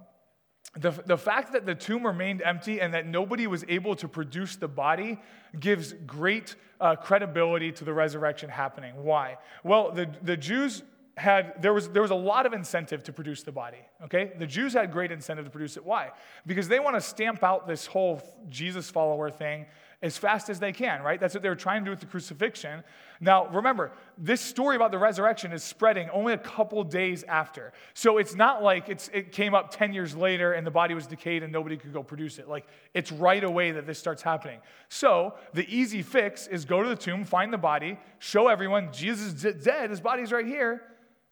The, 0.80 0.92
the 1.04 1.18
fact 1.18 1.52
that 1.52 1.66
the 1.66 1.74
tomb 1.74 2.06
remained 2.06 2.40
empty 2.40 2.80
and 2.80 2.94
that 2.94 3.06
nobody 3.06 3.46
was 3.46 3.62
able 3.68 3.94
to 3.96 4.08
produce 4.08 4.56
the 4.56 4.68
body 4.68 5.20
gives 5.60 5.92
great 6.06 6.56
uh, 6.80 6.96
credibility 6.96 7.70
to 7.72 7.84
the 7.84 7.92
resurrection 7.92 8.48
happening. 8.48 8.94
Why? 9.04 9.36
Well, 9.62 9.92
the, 9.92 10.08
the 10.22 10.38
Jews 10.38 10.82
had 11.16 11.60
there 11.60 11.74
was 11.74 11.90
there 11.90 12.00
was 12.00 12.10
a 12.10 12.14
lot 12.14 12.46
of 12.46 12.54
incentive 12.54 13.02
to 13.04 13.12
produce 13.12 13.42
the 13.42 13.52
body 13.52 13.78
okay? 14.02 14.32
The 14.38 14.46
jews 14.46 14.72
had 14.72 14.90
great 14.90 15.12
incentive 15.12 15.44
to 15.44 15.50
produce 15.50 15.76
it. 15.76 15.84
Why? 15.84 16.10
Because 16.46 16.68
they 16.68 16.80
want 16.80 16.96
to 16.96 17.00
stamp 17.00 17.42
out 17.42 17.66
this 17.66 17.86
whole 17.86 18.22
jesus 18.48 18.90
follower 18.90 19.30
thing 19.30 19.66
as 20.00 20.16
fast 20.16 20.48
as 20.48 20.58
they 20.58 20.72
can 20.72 21.02
right? 21.02 21.20
That's 21.20 21.34
what 21.34 21.42
they 21.42 21.50
were 21.50 21.54
trying 21.54 21.82
to 21.82 21.84
do 21.84 21.90
with 21.90 22.00
the 22.00 22.06
crucifixion. 22.06 22.82
Now 23.20 23.46
remember 23.48 23.92
this 24.16 24.40
story 24.40 24.74
about 24.74 24.90
the 24.90 24.98
resurrection 24.98 25.52
is 25.52 25.62
spreading 25.62 26.08
only 26.10 26.32
a 26.32 26.38
couple 26.38 26.82
days 26.82 27.24
after. 27.24 27.74
So 27.92 28.16
it's 28.16 28.34
not 28.34 28.62
like 28.62 28.88
it's, 28.88 29.08
it 29.12 29.32
came 29.32 29.54
up 29.54 29.70
10 29.70 29.92
years 29.92 30.16
later 30.16 30.54
and 30.54 30.66
the 30.66 30.70
body 30.70 30.94
was 30.94 31.06
decayed 31.06 31.42
and 31.42 31.52
nobody 31.52 31.76
could 31.76 31.92
go 31.92 32.02
produce 32.02 32.38
it. 32.38 32.48
Like 32.48 32.66
it's 32.94 33.12
right 33.12 33.44
away 33.44 33.72
that 33.72 33.86
this 33.86 33.98
starts 33.98 34.22
happening. 34.22 34.60
So 34.88 35.34
the 35.52 35.66
easy 35.68 36.00
fix 36.00 36.46
is 36.46 36.64
go 36.64 36.82
to 36.82 36.88
the 36.88 36.96
tomb 36.96 37.26
find 37.26 37.52
the 37.52 37.58
body 37.58 37.98
show 38.18 38.48
everyone 38.48 38.92
jesus 38.92 39.44
is 39.44 39.64
dead 39.64 39.90
his 39.90 40.00
body's 40.00 40.32
right 40.32 40.46
here 40.46 40.82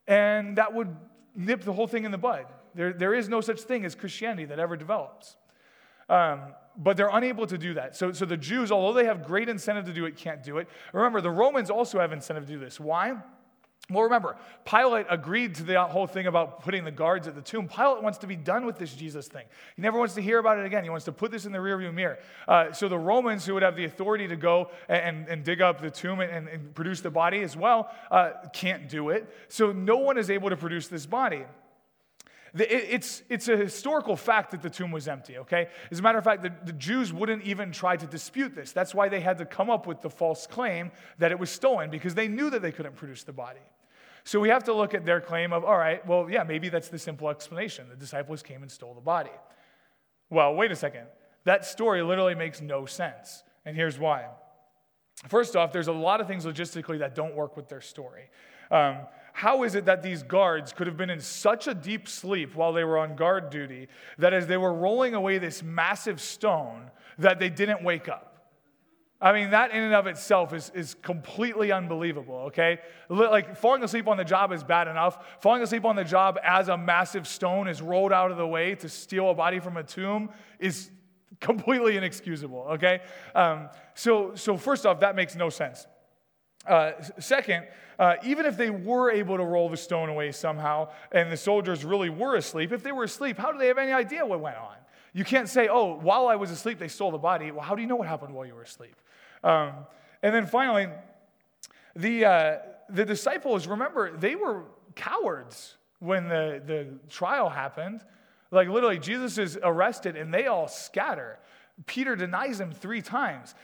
and 0.07 0.57
that 0.59 0.73
would 0.75 0.95
nip 1.35 1.63
the 1.63 1.73
whole 1.73 1.87
thing 1.87 2.05
in 2.05 2.11
the 2.11 2.19
bud. 2.19 2.47
There, 2.75 2.93
there 2.93 3.15
is 3.15 3.29
no 3.29 3.41
such 3.41 3.61
thing 3.61 3.85
as 3.85 3.95
Christianity 3.95 4.45
that 4.47 4.59
ever 4.59 4.77
develops. 4.77 5.37
Um, 6.09 6.55
but 6.77 6.97
they're 6.97 7.11
unable 7.13 7.47
to 7.47 7.59
do 7.59 7.75
that. 7.75 7.97
So, 7.97 8.13
so 8.13 8.25
the 8.25 8.37
Jews, 8.37 8.73
although 8.73 8.93
they 8.93 9.05
have 9.07 9.25
great 9.25 9.49
incentive 9.49 9.85
to 9.87 9.93
do 9.93 10.07
it, 10.07 10.17
can't 10.17 10.43
do 10.43 10.59
it. 10.59 10.69
Remember, 10.93 11.21
the 11.21 11.31
Romans 11.31 11.71
also 11.71 11.99
have 11.99 12.13
incentive 12.13 12.47
to 12.47 12.53
do 12.53 12.59
this. 12.59 12.81
Why? 12.81 13.17
Well, 13.91 14.05
remember, 14.05 14.37
Pilate 14.65 15.07
agreed 15.11 15.57
to 15.57 15.65
the 15.65 15.83
whole 15.83 16.07
thing 16.07 16.29
about 16.29 16.63
putting 16.63 16.85
the 16.85 16.93
guards 16.93 17.27
at 17.27 17.35
the 17.35 17.43
tomb. 17.43 17.69
Pilate 17.69 18.03
wants 18.03 18.19
to 18.19 18.29
be 18.29 18.37
done 18.37 18.65
with 18.65 18.79
this 18.79 18.95
Jesus 18.95 19.27
thing. 19.27 19.45
He 19.75 19.83
never 19.83 19.99
wants 19.99 20.15
to 20.15 20.23
hear 20.23 20.39
about 20.39 20.59
it 20.59 20.67
again. 20.67 20.85
He 20.85 20.91
wants 20.91 21.05
to 21.07 21.13
put 21.13 21.33
this 21.33 21.45
in 21.45 21.53
the 21.53 21.59
rearview 21.59 21.93
mirror. 21.93 22.19
Uh, 22.47 22.73
so 22.73 22.89
the 22.89 22.99
Romans, 22.99 23.45
who 23.45 23.55
would 23.55 23.65
have 23.65 23.75
the 23.75 23.85
authority 23.85 24.29
to 24.29 24.37
go 24.37 24.71
and, 24.89 25.27
and 25.29 25.43
dig 25.43 25.61
up 25.61 25.81
the 25.81 25.91
tomb 25.91 26.21
and, 26.21 26.49
and 26.49 26.75
produce 26.75 27.01
the 27.01 27.11
body 27.11 27.41
as 27.41 27.57
well, 27.57 27.91
uh, 28.11 28.31
can't 28.53 28.89
do 28.89 29.11
it. 29.11 29.29
So 29.49 29.73
no 29.73 29.97
one 29.97 30.19
is 30.19 30.31
able 30.31 30.51
to 30.51 30.57
produce 30.57 30.87
this 30.87 31.05
body. 31.05 31.45
It's, 32.55 33.23
it's 33.29 33.49
a 33.49 33.57
historical 33.57 34.17
fact 34.17 34.51
that 34.51 34.63
the 34.63 34.71
tomb 34.71 34.91
was 34.91 35.07
empty, 35.07 35.39
okay? 35.39 35.69
As 35.91 36.01
a 36.01 36.03
matter 36.03 36.19
of 36.19 36.25
fact, 36.25 36.43
the, 36.43 36.53
the, 36.65 36.73
Jews 36.73 37.13
wouldn't 37.13 37.45
even 37.45 37.71
try 37.71 37.97
to 37.97 38.07
dispute 38.07 38.55
this. 38.55 38.73
That's 38.73 38.93
why 38.93 39.09
they 39.09 39.21
had 39.21 39.39
to 39.39 39.45
come 39.45 39.71
up 39.71 39.87
with 39.87 40.01
the 40.01 40.11
false 40.11 40.49
claim 40.49 40.91
that 41.19 41.31
it 41.31 41.39
was 41.39 41.51
stolen, 41.51 41.91
because 41.91 42.15
they 42.15 42.27
knew 42.27 42.51
that 42.51 42.61
they 42.61 42.73
couldn't 42.73 42.97
produce 42.97 43.23
the 43.23 43.33
body. 43.33 43.61
So 44.25 44.39
we 44.41 44.49
have 44.51 44.65
to 44.65 44.75
look 44.75 44.95
at 44.95 45.05
their 45.05 45.21
claim 45.21 45.53
of, 45.53 45.65
all 45.65 45.79
right, 45.79 46.07
well, 46.07 46.29
yeah, 46.31 46.43
maybe 46.43 46.69
that's 46.69 46.89
the 46.89 46.99
simple 46.99 47.29
explanation. 47.29 47.89
The 47.89 47.97
disciples 47.97 48.43
came 48.43 48.63
and 48.63 48.71
stole 48.71 48.95
the 48.95 49.01
body. 49.01 49.31
Well, 50.29 50.55
wait 50.55 50.71
a 50.71 50.77
second. 50.77 51.07
That 51.45 51.65
story 51.65 52.03
literally 52.03 52.35
makes 52.35 52.61
no 52.61 52.87
sense. 52.87 53.43
And 53.65 53.77
here's 53.77 53.99
why. 53.99 54.27
First 55.29 55.57
off, 55.57 55.73
there's 55.73 55.89
a 55.89 55.93
lot 55.93 56.21
of 56.21 56.27
things 56.27 56.45
logistically 56.45 56.99
that 57.01 57.15
don't 57.15 57.35
work 57.35 57.57
with 57.57 57.69
their 57.69 57.81
story. 57.81 58.31
Um, 58.71 58.99
how 59.33 59.63
is 59.65 59.75
it 59.75 59.85
that 59.87 60.03
these 60.03 60.23
guards 60.23 60.73
could 60.73 60.87
have 60.87 60.97
been 60.97 61.11
in 61.11 61.21
such 61.21 61.67
a 61.67 61.75
deep 61.75 62.09
sleep 62.09 62.55
while 62.55 62.73
they 62.73 62.85
were 62.85 62.99
on 62.99 63.17
guard 63.17 63.51
duty 63.51 63.89
that 64.19 64.33
as 64.33 64.47
they 64.47 64.57
were 64.57 64.73
rolling 64.73 65.15
away 65.15 65.39
this 65.39 65.63
massive 65.63 66.21
stone 66.21 66.91
that 67.19 67.39
they 67.39 67.49
didn't 67.49 67.83
wake 67.83 68.09
up? 68.09 68.30
I 69.23 69.33
mean, 69.33 69.51
that 69.51 69.73
in 69.73 69.83
and 69.83 69.95
of 69.95 70.07
itself 70.07 70.55
is, 70.55 70.71
is 70.75 70.95
completely 71.03 71.73
unbelievable, 71.73 72.37
okay? 72.47 72.79
Like, 73.11 73.55
falling 73.55 73.83
asleep 73.83 74.09
on 74.09 74.17
the 74.17 74.25
job 74.25 74.51
is 74.51 74.65
bad 74.65 74.89
enough. 74.89 75.19
Falling 75.43 75.63
asleep 75.63 75.85
on 75.85 75.95
the 75.95 76.05
job 76.05 76.39
as 76.43 76.69
a 76.69 76.79
massive 76.79 77.29
stone 77.29 77.69
is 77.69 77.83
rolled 77.83 78.13
out 78.13 78.31
of 78.31 78.39
the 78.39 78.47
way 78.47 78.75
to 78.77 78.89
steal 78.89 79.31
a 79.31 79.35
body 79.35 79.61
from 79.61 79.77
a 79.77 79.83
tomb 79.83 80.31
is 80.59 80.91
completely 81.39 81.99
inexcusable, 81.99 82.67
okay? 82.71 83.01
Um, 83.35 83.69
so, 83.95 84.35
so, 84.37 84.57
first 84.57 84.87
off, 84.87 85.01
that 85.01 85.17
makes 85.17 85.37
no 85.37 85.51
sense. 85.51 85.87
Uh, 86.67 86.93
second, 87.19 87.67
uh, 87.99 88.17
even 88.25 88.47
if 88.47 88.57
they 88.57 88.71
were 88.71 89.11
able 89.11 89.37
to 89.37 89.45
roll 89.45 89.69
the 89.69 89.77
stone 89.77 90.09
away 90.09 90.33
somehow 90.33 90.89
and 91.13 91.31
the 91.31 91.37
soldiers 91.37 91.85
really 91.85 92.09
were 92.09 92.37
asleep, 92.37 92.73
if 92.73 92.83
they 92.83 92.93
were 92.93 93.05
asleep, 93.05 93.37
how 93.37 93.53
do 93.53 93.59
they 93.59 93.67
have 93.67 93.79
any 93.79 93.93
idea 93.93 94.25
what 94.25 94.41
went 94.41 94.57
on? 94.57 94.77
You 95.13 95.25
can't 95.25 95.49
say, 95.49 95.69
oh, 95.69 95.99
while 95.99 96.29
I 96.29 96.37
was 96.37 96.51
asleep, 96.51 96.79
they 96.79 96.89
stole 96.89 97.11
the 97.11 97.19
body. 97.19 97.51
Well, 97.51 97.63
how 97.63 97.75
do 97.75 97.83
you 97.83 97.89
know 97.89 97.97
what 97.97 98.09
happened 98.09 98.35
while 98.35 98.47
you 98.47 98.55
were 98.55 98.63
asleep? 98.63 98.95
Um, 99.43 99.73
and 100.23 100.35
then 100.35 100.47
finally, 100.47 100.89
the, 101.97 102.25
uh, 102.25 102.57
the 102.89 103.05
disciples, 103.05 103.67
remember, 103.67 104.17
they 104.17 104.37
were 104.37 104.65
cowards 104.95 105.77
when 105.99 106.29
the, 106.29 106.63
the 106.65 106.87
trial 107.09 107.49
happened. 107.49 108.05
Like 108.51 108.69
literally, 108.69 108.99
Jesus 108.99 109.39
is 109.39 109.59
arrested 109.63 110.17
and 110.17 110.33
they 110.33 110.47
all 110.47 110.69
scatter. 110.69 111.39
Peter 111.87 112.17
denies 112.17 112.61
him 112.61 112.73
three 112.73 113.03
times. 113.03 113.55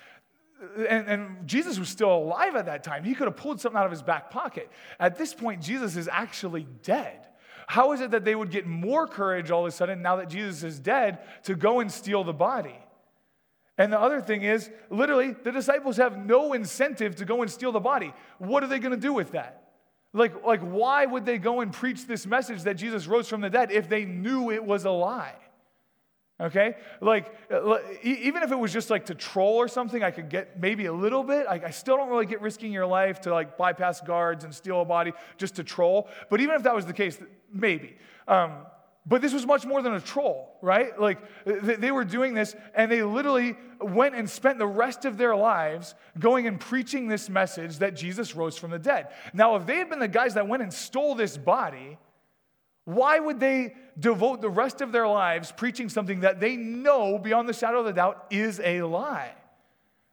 and, 0.88 1.08
and, 1.08 1.46
Jesus 1.46 1.78
was 1.78 1.88
still 1.88 2.14
alive 2.14 2.56
at 2.56 2.66
that 2.66 2.82
time. 2.82 3.04
He 3.04 3.14
could 3.14 3.26
have 3.26 3.36
pulled 3.36 3.60
something 3.60 3.78
out 3.78 3.84
of 3.84 3.90
his 3.90 4.02
back 4.02 4.30
pocket. 4.30 4.70
At 4.98 5.18
this 5.18 5.34
point, 5.34 5.60
Jesus 5.60 5.96
is 5.96 6.08
actually 6.08 6.66
dead. 6.82 7.26
How 7.66 7.92
is 7.92 8.00
it 8.00 8.12
that 8.12 8.24
they 8.24 8.34
would 8.34 8.50
get 8.50 8.64
more 8.64 9.06
courage 9.06 9.50
all 9.50 9.66
of 9.66 9.68
a 9.68 9.70
sudden 9.70 10.00
now 10.00 10.16
that 10.16 10.28
Jesus 10.28 10.62
is 10.62 10.78
dead 10.78 11.18
to 11.44 11.54
go 11.54 11.80
and 11.80 11.90
steal 11.90 12.24
the 12.24 12.32
body? 12.32 12.78
And 13.78 13.92
the 13.92 14.00
other 14.00 14.20
thing 14.20 14.42
is, 14.42 14.70
literally, 14.90 15.32
the 15.42 15.52
disciples 15.52 15.98
have 15.98 16.24
no 16.24 16.54
incentive 16.54 17.16
to 17.16 17.24
go 17.24 17.42
and 17.42 17.50
steal 17.50 17.72
the 17.72 17.80
body. 17.80 18.12
What 18.38 18.62
are 18.62 18.68
they 18.68 18.78
going 18.78 18.94
to 18.94 19.00
do 19.00 19.12
with 19.12 19.32
that? 19.32 19.64
Like, 20.12 20.44
like, 20.44 20.62
why 20.62 21.04
would 21.04 21.26
they 21.26 21.36
go 21.36 21.60
and 21.60 21.70
preach 21.70 22.06
this 22.06 22.26
message 22.26 22.62
that 22.62 22.74
Jesus 22.74 23.06
rose 23.06 23.28
from 23.28 23.42
the 23.42 23.50
dead 23.50 23.70
if 23.70 23.88
they 23.88 24.06
knew 24.06 24.50
it 24.50 24.64
was 24.64 24.86
a 24.86 24.90
lie? 24.90 25.34
Okay? 26.40 26.76
Like, 27.02 27.34
uh, 27.50 27.78
even 28.02 28.42
if 28.42 28.50
it 28.50 28.58
was 28.58 28.72
just 28.72 28.88
like 28.88 29.06
to 29.06 29.14
troll 29.14 29.56
or 29.56 29.68
something, 29.68 30.02
I 30.02 30.10
could 30.10 30.30
get 30.30 30.58
maybe 30.60 30.86
a 30.86 30.92
little 30.92 31.22
bit. 31.22 31.46
I, 31.46 31.60
I 31.66 31.70
still 31.70 31.98
don't 31.98 32.08
really 32.08 32.26
get 32.26 32.40
risking 32.40 32.72
your 32.72 32.86
life 32.86 33.20
to 33.22 33.30
like 33.30 33.58
bypass 33.58 34.00
guards 34.00 34.44
and 34.44 34.54
steal 34.54 34.80
a 34.80 34.84
body 34.84 35.12
just 35.36 35.56
to 35.56 35.64
troll. 35.64 36.08
But 36.30 36.40
even 36.40 36.54
if 36.54 36.62
that 36.62 36.74
was 36.74 36.86
the 36.86 36.92
case, 36.94 37.18
maybe. 37.52 37.96
Um, 38.28 38.66
but 39.08 39.22
this 39.22 39.32
was 39.32 39.46
much 39.46 39.64
more 39.64 39.82
than 39.82 39.94
a 39.94 40.00
troll, 40.00 40.58
right? 40.60 40.98
Like 41.00 41.18
they 41.44 41.92
were 41.92 42.04
doing 42.04 42.34
this 42.34 42.56
and 42.74 42.90
they 42.90 43.04
literally 43.04 43.56
went 43.80 44.16
and 44.16 44.28
spent 44.28 44.58
the 44.58 44.66
rest 44.66 45.04
of 45.04 45.16
their 45.16 45.36
lives 45.36 45.94
going 46.18 46.48
and 46.48 46.58
preaching 46.58 47.06
this 47.06 47.30
message 47.30 47.78
that 47.78 47.94
Jesus 47.94 48.34
rose 48.34 48.58
from 48.58 48.72
the 48.72 48.80
dead. 48.80 49.08
Now, 49.32 49.54
if 49.54 49.64
they 49.64 49.76
had 49.76 49.88
been 49.88 50.00
the 50.00 50.08
guys 50.08 50.34
that 50.34 50.48
went 50.48 50.64
and 50.64 50.72
stole 50.72 51.14
this 51.14 51.36
body, 51.36 51.98
why 52.84 53.20
would 53.20 53.38
they 53.38 53.76
devote 53.98 54.40
the 54.40 54.50
rest 54.50 54.80
of 54.80 54.90
their 54.90 55.06
lives 55.06 55.52
preaching 55.52 55.88
something 55.88 56.20
that 56.20 56.40
they 56.40 56.56
know 56.56 57.16
beyond 57.16 57.48
the 57.48 57.52
shadow 57.52 57.80
of 57.80 57.86
a 57.86 57.92
doubt 57.92 58.26
is 58.30 58.60
a 58.62 58.82
lie? 58.82 59.32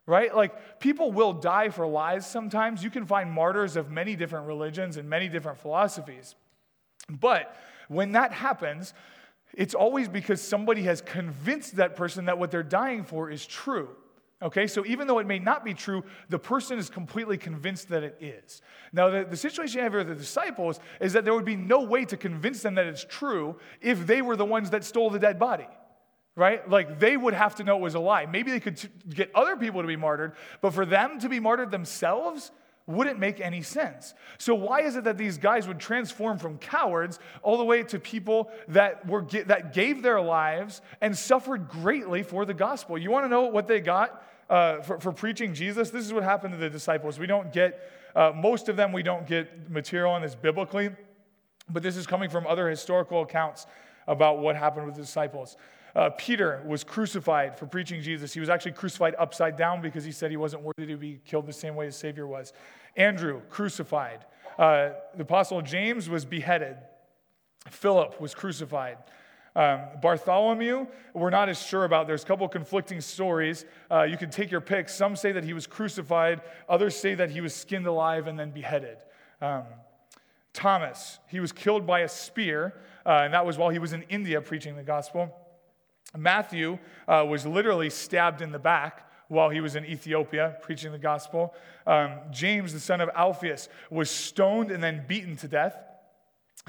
Right? 0.06 0.36
Like 0.36 0.80
people 0.80 1.12
will 1.12 1.34
die 1.34 1.70
for 1.70 1.88
lies 1.88 2.28
sometimes. 2.28 2.84
You 2.84 2.92
can 2.92 3.08
find 3.08 3.32
martyrs 3.32 3.76
of 3.76 3.90
many 3.90 4.16
different 4.16 4.46
religions 4.46 4.98
and 4.98 5.10
many 5.10 5.30
different 5.30 5.58
philosophies. 5.58 6.36
But 7.10 7.56
when 7.88 8.14
that 8.14 8.32
happens, 8.32 8.94
it's 9.54 9.76
always 9.76 10.08
because 10.08 10.42
somebody 10.42 10.84
has 10.84 11.02
convinced 11.02 11.76
that 11.76 11.96
person 11.96 12.26
that 12.26 12.38
what 12.38 12.52
they're 12.52 12.64
dying 12.64 13.04
for 13.04 13.30
is 13.30 13.46
true. 13.46 13.90
Okay, 14.44 14.68
so 14.68 14.86
even 14.86 15.08
though 15.08 15.20
it 15.20 15.28
may 15.28 15.40
not 15.40 15.64
be 15.64 15.74
true, 15.74 16.04
the 16.28 16.38
person 16.38 16.78
is 16.78 16.90
completely 16.90 17.38
convinced 17.38 17.88
that 17.90 18.04
it 18.04 18.18
is. 18.20 18.62
Now, 18.92 19.10
the, 19.10 19.24
the 19.24 19.38
situation 19.38 19.78
you 19.78 19.84
have 19.84 19.94
here 19.94 20.00
with 20.00 20.10
the 20.10 20.16
disciples 20.16 20.82
is 21.00 21.14
that 21.14 21.24
there 21.24 21.34
would 21.34 21.46
be 21.46 21.56
no 21.56 21.84
way 21.84 22.04
to 22.04 22.18
convince 22.18 22.62
them 22.62 22.76
that 22.76 22.86
it's 22.86 23.06
true 23.06 23.58
if 23.80 24.06
they 24.06 24.22
were 24.22 24.36
the 24.36 24.44
ones 24.44 24.72
that 24.72 24.84
stole 24.84 25.10
the 25.10 25.20
dead 25.20 25.40
body, 25.40 25.68
right? 26.36 26.70
Like 26.70 27.00
they 27.00 27.16
would 27.16 27.34
have 27.34 27.56
to 27.56 27.64
know 27.64 27.78
it 27.78 27.82
was 27.82 27.96
a 27.96 28.02
lie. 28.02 28.26
Maybe 28.26 28.52
they 28.52 28.60
could 28.60 28.76
t- 28.76 28.90
get 29.10 29.32
other 29.34 29.56
people 29.56 29.82
to 29.82 29.88
be 29.88 29.96
martyred, 29.96 30.34
but 30.60 30.74
for 30.74 30.86
them 30.86 31.20
to 31.20 31.30
be 31.30 31.40
martyred 31.40 31.72
themselves, 31.72 32.52
wouldn't 32.86 33.18
make 33.18 33.40
any 33.40 33.62
sense. 33.62 34.14
So 34.38 34.54
why 34.56 34.82
is 34.82 34.96
it 34.96 35.06
that 35.06 35.18
these 35.18 35.38
guys 35.38 35.68
would 35.68 35.80
transform 35.80 36.38
from 36.38 36.58
cowards 36.58 37.18
all 37.42 37.58
the 37.58 37.64
way 37.64 37.84
to 37.84 38.00
people 38.00 38.52
that 38.68 39.08
were 39.08 39.26
that 39.46 39.74
gave 39.74 40.02
their 40.02 40.20
lives 40.20 40.82
and 41.00 41.18
suffered 41.18 41.70
greatly 41.70 42.24
for 42.24 42.46
the 42.46 42.54
gospel? 42.54 42.98
You 42.98 43.10
want 43.10 43.26
to 43.26 43.30
know 43.30 43.44
what 43.44 43.68
they 43.68 43.80
got 43.80 44.24
uh, 44.50 44.82
for, 44.82 45.00
for, 45.00 45.12
preaching 45.14 45.54
Jesus? 45.54 45.92
This 45.92 46.06
is 46.06 46.12
what 46.12 46.24
happened 46.24 46.54
to 46.54 46.60
the 46.60 46.70
disciples. 46.70 47.18
We 47.18 47.28
don't 47.28 47.54
get 47.54 47.90
uh, 48.16 48.34
most 48.36 48.68
of 48.68 48.76
them. 48.76 48.92
We 48.92 49.04
don't 49.04 49.26
get 49.26 49.70
material 49.70 50.12
on 50.12 50.22
this 50.22 50.36
biblically, 50.36 50.92
but 51.70 51.84
this 51.84 51.96
is 51.96 52.06
coming 52.06 52.30
from 52.30 52.46
other 52.46 52.70
historical 52.70 53.22
accounts 53.22 53.66
about 54.08 54.40
what 54.40 54.58
happened 54.58 54.86
with 54.86 54.96
the 54.96 55.02
disciples. 55.02 55.56
Uh, 55.96 56.10
Peter 56.12 56.64
was 56.66 56.84
crucified 56.84 57.58
for 57.58 57.68
preaching 57.68 58.02
Jesus. 58.02 58.34
He 58.34 58.40
was 58.40 58.50
actually 58.50 58.72
crucified 58.72 59.16
upside 59.20 59.56
down 59.56 59.82
because 59.82 60.04
he 60.04 60.12
said 60.12 60.32
he 60.32 60.38
wasn't 60.38 60.64
worthy 60.64 60.88
to 60.88 60.98
be 60.98 61.20
killed 61.26 61.46
the 61.46 61.54
same 61.54 61.76
way 61.76 61.86
his 61.86 61.96
Savior 61.96 62.26
was. 62.26 62.52
Andrew, 62.96 63.42
crucified. 63.50 64.26
Uh, 64.58 64.90
the 65.16 65.22
Apostle 65.24 65.62
James 65.62 66.10
was 66.10 66.26
beheaded. 66.26 66.78
Philip 67.70 68.20
was 68.20 68.34
crucified. 68.34 68.98
Um, 69.56 69.82
Bartholomew, 70.02 70.88
we're 71.14 71.30
not 71.30 71.48
as 71.48 71.62
sure 71.62 71.86
about. 71.86 72.08
There's 72.08 72.24
a 72.24 72.26
couple 72.26 72.48
conflicting 72.48 73.02
stories. 73.02 73.66
Uh, 73.90 74.02
you 74.02 74.18
can 74.18 74.32
take 74.32 74.50
your 74.50 74.62
pick. 74.62 74.90
Some 74.90 75.16
say 75.16 75.32
that 75.32 75.44
he 75.44 75.54
was 75.54 75.68
crucified, 75.68 76.42
others 76.68 76.96
say 76.96 77.14
that 77.14 77.30
he 77.30 77.40
was 77.40 77.54
skinned 77.54 77.86
alive 77.86 78.26
and 78.26 78.38
then 78.40 78.50
beheaded. 78.50 78.98
Um, 79.42 79.64
Thomas, 80.54 81.20
he 81.28 81.40
was 81.40 81.52
killed 81.52 81.86
by 81.86 82.00
a 82.02 82.10
spear, 82.10 82.74
uh, 83.06 83.22
and 83.24 83.34
that 83.34 83.46
was 83.46 83.58
while 83.58 83.70
he 83.70 83.80
was 83.80 83.94
in 83.94 84.04
India 84.04 84.42
preaching 84.42 84.76
the 84.76 84.84
gospel. 84.84 85.36
Matthew 86.18 86.78
uh, 87.08 87.26
was 87.28 87.46
literally 87.46 87.90
stabbed 87.90 88.42
in 88.42 88.52
the 88.52 88.60
back 88.60 89.10
while 89.28 89.50
he 89.50 89.62
was 89.62 89.76
in 89.76 89.86
Ethiopia 89.86 90.58
preaching 90.62 90.92
the 90.92 90.98
gospel. 90.98 91.54
Um, 91.88 92.20
James, 92.32 92.72
the 92.74 92.80
son 92.80 93.02
of 93.02 93.10
Alphaeus, 93.16 93.68
was 93.90 94.10
stoned 94.10 94.72
and 94.72 94.84
then 94.84 95.06
beaten 95.08 95.36
to 95.38 95.48
death. 95.48 95.76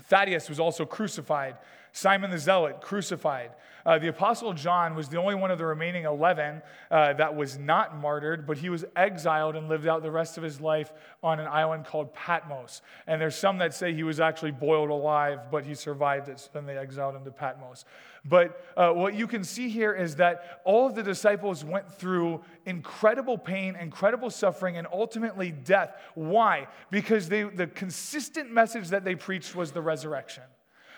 Thaddeus 0.08 0.48
was 0.48 0.58
also 0.58 0.84
crucified. 0.84 1.56
Simon 1.96 2.28
the 2.32 2.38
Zealot, 2.38 2.80
crucified. 2.80 3.52
Uh, 3.86 4.00
the 4.00 4.08
Apostle 4.08 4.52
John 4.52 4.96
was 4.96 5.08
the 5.08 5.16
only 5.16 5.36
one 5.36 5.52
of 5.52 5.58
the 5.58 5.66
remaining 5.66 6.06
11 6.06 6.60
uh, 6.90 7.12
that 7.12 7.36
was 7.36 7.56
not 7.56 7.96
martyred, 7.96 8.48
but 8.48 8.58
he 8.58 8.68
was 8.68 8.84
exiled 8.96 9.54
and 9.54 9.68
lived 9.68 9.86
out 9.86 10.02
the 10.02 10.10
rest 10.10 10.36
of 10.36 10.42
his 10.42 10.60
life 10.60 10.92
on 11.22 11.38
an 11.38 11.46
island 11.46 11.84
called 11.84 12.12
Patmos. 12.12 12.82
And 13.06 13.20
there's 13.20 13.36
some 13.36 13.58
that 13.58 13.74
say 13.74 13.94
he 13.94 14.02
was 14.02 14.18
actually 14.18 14.50
boiled 14.50 14.90
alive, 14.90 15.52
but 15.52 15.64
he 15.64 15.76
survived 15.76 16.28
it, 16.28 16.40
so 16.40 16.48
then 16.52 16.66
they 16.66 16.76
exiled 16.76 17.14
him 17.14 17.24
to 17.24 17.30
Patmos. 17.30 17.84
But 18.24 18.64
uh, 18.76 18.90
what 18.90 19.14
you 19.14 19.28
can 19.28 19.44
see 19.44 19.68
here 19.68 19.92
is 19.92 20.16
that 20.16 20.62
all 20.64 20.88
of 20.88 20.96
the 20.96 21.02
disciples 21.02 21.64
went 21.64 21.92
through 21.92 22.42
incredible 22.66 23.38
pain, 23.38 23.76
incredible 23.76 24.30
suffering, 24.30 24.78
and 24.78 24.88
ultimately 24.92 25.52
death. 25.52 25.94
Why? 26.14 26.66
Because 26.90 27.28
they, 27.28 27.44
the 27.44 27.68
consistent 27.68 28.50
message 28.50 28.88
that 28.88 29.04
they 29.04 29.14
preached 29.14 29.54
was 29.54 29.70
the 29.70 29.82
resurrection. 29.82 30.42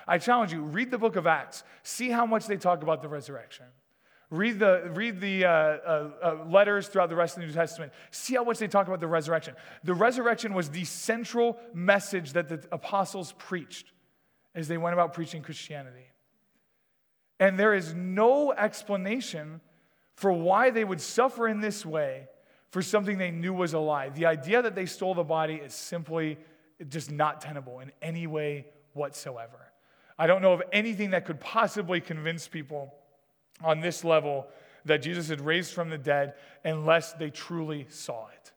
I 0.07 0.19
challenge 0.19 0.53
you, 0.53 0.62
read 0.62 0.90
the 0.90 0.99
book 0.99 1.16
of 1.16 1.27
Acts. 1.27 1.64
See 1.83 2.11
how 2.11 2.27
much 2.27 2.47
they 2.47 2.57
talk 2.57 2.83
about 2.83 3.03
the 3.03 3.09
resurrection. 3.09 3.66
Read 4.31 4.59
the, 4.59 4.90
read 4.92 5.21
the 5.21 5.45
uh, 5.45 5.51
uh, 5.51 6.11
uh, 6.23 6.45
letters 6.49 6.88
throughout 6.88 7.09
the 7.09 7.16
rest 7.16 7.37
of 7.37 7.42
the 7.42 7.47
New 7.47 7.53
Testament. 7.53 7.92
See 8.11 8.35
how 8.35 8.42
much 8.42 8.59
they 8.59 8.66
talk 8.66 8.88
about 8.88 9.01
the 9.01 9.07
resurrection. 9.07 9.55
The 9.85 9.95
resurrection 9.95 10.53
was 10.53 10.69
the 10.71 10.85
central 10.85 11.59
message 11.73 12.33
that 12.33 12.49
the 12.49 12.64
apostles 12.73 13.35
preached 13.38 13.92
as 14.55 14.66
they 14.66 14.79
went 14.79 14.95
about 14.95 15.12
preaching 15.12 15.42
Christianity. 15.42 16.07
And 17.38 17.59
there 17.59 17.75
is 17.75 17.95
no 17.95 18.53
explanation 18.53 19.61
for 20.14 20.33
why 20.33 20.71
they 20.71 20.85
would 20.85 21.01
suffer 21.01 21.47
in 21.47 21.61
this 21.61 21.85
way 21.85 22.27
for 22.71 22.83
something 22.83 23.19
they 23.19 23.31
knew 23.31 23.53
was 23.53 23.75
a 23.75 23.79
lie. 23.79 24.09
The 24.09 24.27
idea 24.27 24.62
that 24.62 24.75
they 24.75 24.87
stole 24.87 25.14
the 25.14 25.23
body 25.23 25.55
is 25.55 25.75
simply 25.75 26.38
just 26.88 27.11
not 27.11 27.40
tenable 27.40 27.81
in 27.81 27.92
any 28.03 28.27
way 28.27 28.66
whatsoever. 28.92 29.65
I 30.18 30.26
don't 30.26 30.42
know 30.42 30.52
of 30.52 30.62
anything 30.72 31.11
that 31.11 31.24
could 31.24 31.40
possibly 31.40 32.00
convince 32.00 32.48
people 32.48 32.94
on 33.62 33.81
this 33.81 34.05
level 34.05 34.46
that 34.85 35.02
Jesus 35.02 35.29
had 35.29 35.40
raised 35.40 35.72
from 35.72 35.90
the 35.90 35.98
dead 35.98 36.35
unless 36.64 37.12
they 37.14 37.31
truly 37.31 37.87
saw 37.90 38.29
it. 38.29 38.52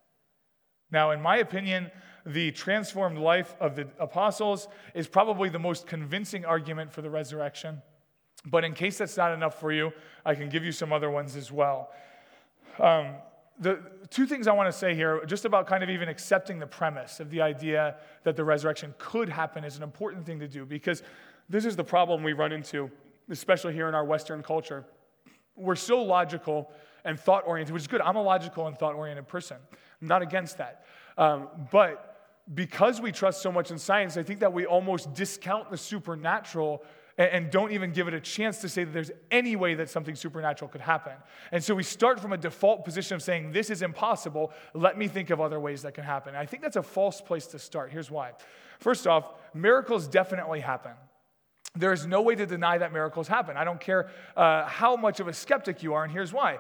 Now, 0.92 1.12
in 1.12 1.22
my 1.22 1.38
opinion, 1.38 1.92
the 2.26 2.52
transformed 2.52 3.18
life 3.18 3.56
of 3.60 3.76
the 3.76 3.88
apostles 4.00 4.68
is 4.94 5.08
probably 5.08 5.50
the 5.50 5.60
most 5.60 5.88
convincing 5.88 6.46
argument 6.46 6.92
for 6.92 7.02
the 7.02 7.10
resurrection. 7.10 7.82
But 8.46 8.64
in 8.64 8.74
case 8.74 8.98
that's 8.98 9.18
not 9.18 9.34
enough 9.34 9.60
for 9.60 9.72
you, 9.72 9.92
I 10.26 10.36
can 10.36 10.50
give 10.50 10.64
you 10.64 10.72
some 10.72 10.94
other 10.94 11.10
ones 11.10 11.36
as 11.36 11.52
well. 11.52 11.90
Um, 12.80 13.16
the 13.60 13.80
two 14.10 14.26
things 14.26 14.48
I 14.48 14.54
want 14.54 14.72
to 14.72 14.78
say 14.78 14.96
here, 14.96 15.24
just 15.26 15.44
about 15.44 15.68
kind 15.68 15.84
of 15.84 15.90
even 15.90 16.08
accepting 16.08 16.60
the 16.60 16.68
premise 16.68 17.20
of 17.20 17.30
the 17.30 17.42
idea 17.42 17.98
that 18.24 18.38
the 18.38 18.44
resurrection 18.44 18.94
could 18.98 19.28
happen, 19.28 19.66
is 19.66 19.76
an 19.76 19.84
important 19.84 20.26
thing 20.26 20.40
to 20.40 20.48
do 20.48 20.66
because 20.66 21.04
this 21.50 21.66
is 21.66 21.76
the 21.76 21.84
problem 21.84 22.24
we 22.24 22.34
run 22.34 22.52
into, 22.52 22.92
especially 23.30 23.74
here 23.74 23.90
in 23.90 23.96
our 23.96 24.06
Western 24.06 24.44
culture. 24.44 24.86
We're 25.56 25.76
so 25.76 26.02
logical 26.02 26.72
and 27.04 27.20
thought 27.20 27.44
oriented, 27.48 27.74
which 27.74 27.84
is 27.84 27.88
good. 27.88 28.02
I'm 28.02 28.16
a 28.16 28.22
logical 28.22 28.68
and 28.68 28.78
thought 28.78 28.96
oriented 28.96 29.28
person. 29.28 29.58
I'm 30.02 30.08
not 30.08 30.22
against 30.22 30.58
that. 30.60 30.86
Um, 31.18 31.48
but 31.72 32.46
because 32.54 33.02
we 33.02 33.12
trust 33.12 33.42
so 33.42 33.52
much 33.52 33.72
in 33.72 33.78
science, 33.78 34.18
I 34.18 34.24
think 34.24 34.40
that 34.40 34.54
we 34.54 34.66
almost 34.66 35.14
discount 35.14 35.70
the 35.70 35.78
supernatural 35.78 36.84
and, 37.18 37.32
and 37.32 37.52
don't 37.52 37.72
even 37.72 37.92
give 37.92 38.08
it 38.08 38.14
a 38.14 38.20
chance 38.20 38.60
to 38.60 38.70
say 38.70 38.84
that 38.84 38.92
there's 38.92 39.12
any 39.30 39.56
way 39.56 39.76
that 39.76 39.90
something 39.90 40.16
supernatural 40.16 40.70
could 40.70 40.82
happen. 40.82 41.14
And 41.52 41.64
so 41.64 41.76
we 41.76 41.84
start 41.84 42.20
from 42.20 42.34
a 42.34 42.38
default 42.38 42.86
position 42.86 43.16
of 43.16 43.22
saying, 43.22 43.52
This 43.52 43.70
is 43.70 43.82
impossible. 43.82 44.52
Let 44.74 44.98
me 44.98 45.08
think 45.08 45.30
of 45.30 45.42
other 45.42 45.60
ways 45.60 45.82
that 45.84 45.94
can 45.94 46.04
happen. 46.04 46.36
I 46.36 46.46
think 46.46 46.64
that's 46.64 46.78
a 46.78 46.84
false 46.84 47.22
place 47.22 47.48
to 47.48 47.60
start. 47.60 47.92
Here's 47.92 48.10
why. 48.10 48.32
First 48.80 49.06
off, 49.06 49.34
miracles 49.54 50.08
definitely 50.08 50.62
happen. 50.62 50.94
There 51.76 51.94
is 51.94 52.06
no 52.06 52.22
way 52.22 52.36
to 52.36 52.46
deny 52.46 52.78
that 52.78 52.92
miracles 52.92 53.28
happen. 53.28 53.58
I 53.58 53.64
don't 53.64 53.80
care 53.80 54.10
uh, 54.36 54.66
how 54.66 54.96
much 54.96 55.20
of 55.20 55.28
a 55.28 55.34
skeptic 55.34 55.84
you 55.84 55.94
are, 55.94 56.04
and 56.04 56.12
here's 56.12 56.34
why. 56.34 56.60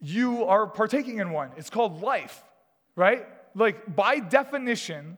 You 0.00 0.44
are 0.44 0.66
partaking 0.66 1.18
in 1.18 1.30
one. 1.30 1.50
It's 1.56 1.70
called 1.70 2.02
life, 2.02 2.42
right? 2.96 3.26
Like, 3.54 3.94
by 3.94 4.18
definition, 4.18 5.16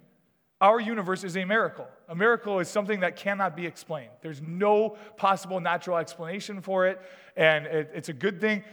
our 0.61 0.81
universe 0.81 1.25
is 1.25 1.37
a 1.37 1.45
miracle. 1.45 1.87
A 2.09 2.15
miracle 2.15 2.59
is 2.59 2.69
something 2.69 3.01
that 3.01 3.17
cannot 3.17 3.57
be 3.57 3.67
explained. 3.67 4.11
There's 4.21 4.43
no 4.43 4.97
possible 5.17 5.61
natural 5.61 5.97
explanation 5.97 6.61
for 6.61 6.87
it, 6.87 7.01
and 7.37 7.67
it, 7.67 7.91
it's 7.95 8.09
a 8.09 8.13
good 8.13 8.41
thing. 8.41 8.65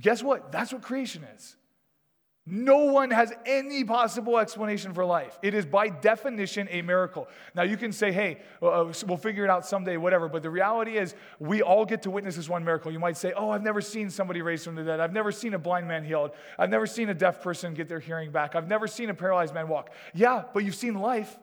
Guess 0.00 0.22
what? 0.22 0.52
That's 0.52 0.72
what 0.72 0.82
creation 0.82 1.24
is. 1.36 1.56
No 2.46 2.84
one 2.92 3.10
has 3.10 3.32
any 3.46 3.84
possible 3.84 4.38
explanation 4.38 4.92
for 4.92 5.02
life. 5.06 5.38
It 5.40 5.54
is 5.54 5.64
by 5.64 5.88
definition 5.88 6.68
a 6.70 6.82
miracle. 6.82 7.26
Now, 7.54 7.62
you 7.62 7.78
can 7.78 7.90
say, 7.90 8.12
hey, 8.12 8.42
uh, 8.60 8.92
we'll 9.06 9.16
figure 9.16 9.44
it 9.44 9.50
out 9.50 9.64
someday, 9.64 9.96
whatever. 9.96 10.28
But 10.28 10.42
the 10.42 10.50
reality 10.50 10.98
is, 10.98 11.14
we 11.38 11.62
all 11.62 11.86
get 11.86 12.02
to 12.02 12.10
witness 12.10 12.36
this 12.36 12.46
one 12.46 12.62
miracle. 12.62 12.92
You 12.92 12.98
might 12.98 13.16
say, 13.16 13.32
oh, 13.34 13.48
I've 13.48 13.62
never 13.62 13.80
seen 13.80 14.10
somebody 14.10 14.42
raised 14.42 14.64
from 14.64 14.74
the 14.74 14.84
dead. 14.84 15.00
I've 15.00 15.14
never 15.14 15.32
seen 15.32 15.54
a 15.54 15.58
blind 15.58 15.88
man 15.88 16.04
healed. 16.04 16.32
I've 16.58 16.68
never 16.68 16.86
seen 16.86 17.08
a 17.08 17.14
deaf 17.14 17.40
person 17.40 17.72
get 17.72 17.88
their 17.88 18.00
hearing 18.00 18.30
back. 18.30 18.54
I've 18.54 18.68
never 18.68 18.86
seen 18.88 19.08
a 19.08 19.14
paralyzed 19.14 19.54
man 19.54 19.66
walk. 19.66 19.90
Yeah, 20.12 20.42
but 20.52 20.64
you've 20.64 20.74
seen 20.74 20.94
life. 20.94 21.38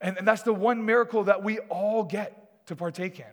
And, 0.00 0.16
and 0.16 0.26
that's 0.26 0.42
the 0.42 0.54
one 0.54 0.86
miracle 0.86 1.24
that 1.24 1.44
we 1.44 1.58
all 1.68 2.02
get 2.02 2.66
to 2.68 2.76
partake 2.76 3.18
in. 3.20 3.26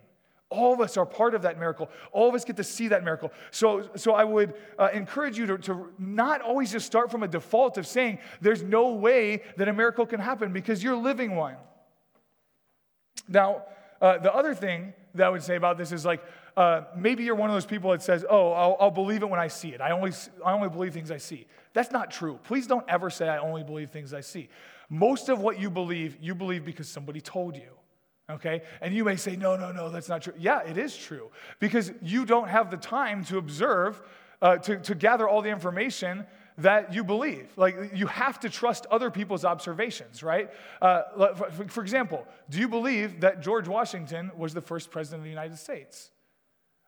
All 0.50 0.74
of 0.74 0.80
us 0.80 0.96
are 0.96 1.06
part 1.06 1.36
of 1.36 1.42
that 1.42 1.60
miracle. 1.60 1.90
All 2.12 2.30
of 2.30 2.36
us 2.36 2.46
get 2.46 2.56
to 2.56 2.64
see 2.64 2.88
that 2.88 3.04
miracle. 3.04 3.34
So, 3.52 3.90
so 3.96 4.14
I 4.14 4.24
would 4.24 4.54
uh, 4.80 4.90
encourage 4.94 5.38
you 5.38 5.46
to, 5.48 5.58
to 5.60 5.90
not 6.00 6.42
always 6.42 6.72
just 6.72 6.86
start 6.86 7.12
from 7.12 7.24
a 7.24 7.28
default 7.28 7.78
of 7.78 7.86
saying 7.86 8.20
there's 8.40 8.64
no 8.64 8.94
way 8.94 9.44
that 9.58 9.68
a 9.68 9.74
miracle 9.74 10.06
can 10.06 10.22
happen 10.22 10.54
because 10.54 10.82
you're 10.82 10.96
living 10.96 11.36
one. 11.36 11.56
Now, 13.28 13.64
uh, 14.02 14.20
the 14.20 14.34
other 14.34 14.56
thing 14.56 14.94
that 15.16 15.28
I 15.28 15.30
would 15.30 15.44
say 15.44 15.58
about 15.58 15.78
this 15.78 15.92
is 15.92 16.06
like 16.06 16.24
uh, 16.56 16.86
maybe 16.96 17.24
you're 17.24 17.36
one 17.36 17.50
of 17.50 17.56
those 17.56 17.66
people 17.66 17.92
that 17.92 18.02
says, 18.02 18.26
"Oh, 18.28 18.52
I'll, 18.52 18.78
I'll, 18.80 18.92
believe 18.92 19.22
it 19.22 19.30
when 19.30 19.40
I 19.40 19.48
see 19.48 19.70
it. 19.70 19.82
I 19.82 19.92
only, 19.92 20.12
I 20.44 20.54
only 20.54 20.70
believe 20.70 20.94
things 20.94 21.12
I 21.12 21.18
see." 21.18 21.46
That's 21.74 21.92
not 21.92 22.10
true. 22.10 22.40
Please 22.44 22.66
don't 22.66 22.86
ever 22.88 23.12
say, 23.12 23.28
"I 23.28 23.38
only 23.38 23.64
believe 23.64 23.92
things 23.92 24.14
I 24.14 24.22
see." 24.22 24.50
Most 24.90 25.30
of 25.30 25.40
what 25.40 25.60
you 25.60 25.70
believe, 25.70 26.18
you 26.20 26.34
believe 26.34 26.66
because 26.66 26.88
somebody 26.88 27.22
told 27.22 27.56
you 27.56 27.77
okay? 28.30 28.62
And 28.82 28.94
you 28.94 29.04
may 29.04 29.16
say, 29.16 29.36
no, 29.36 29.56
no, 29.56 29.72
no, 29.72 29.90
that's 29.90 30.10
not 30.10 30.22
true. 30.22 30.34
Yeah, 30.38 30.62
it 30.64 30.78
is 30.78 30.96
true 30.96 31.30
because 31.60 31.92
you 32.02 32.26
don't 32.26 32.50
have 32.50 32.72
the 32.72 32.78
time 32.78 33.24
to 33.26 33.38
observe, 33.38 34.02
uh, 34.42 34.58
to, 34.58 34.78
to 34.78 34.96
gather 34.96 35.28
all 35.28 35.42
the 35.42 35.50
information 35.50 36.26
that 36.60 36.94
you 36.94 37.04
believe. 37.04 37.52
Like, 37.56 37.92
you 37.94 38.08
have 38.08 38.40
to 38.40 38.50
trust 38.50 38.88
other 38.90 39.12
people's 39.12 39.46
observations, 39.46 40.24
right? 40.24 40.50
Uh, 40.82 41.34
for, 41.36 41.68
for 41.68 41.82
example, 41.82 42.28
do 42.50 42.60
you 42.60 42.68
believe 42.68 43.22
that 43.22 43.42
George 43.42 43.68
Washington 43.68 44.32
was 44.36 44.54
the 44.54 44.62
first 44.62 44.90
president 44.90 45.20
of 45.20 45.24
the 45.26 45.30
United 45.30 45.60
States? 45.60 46.10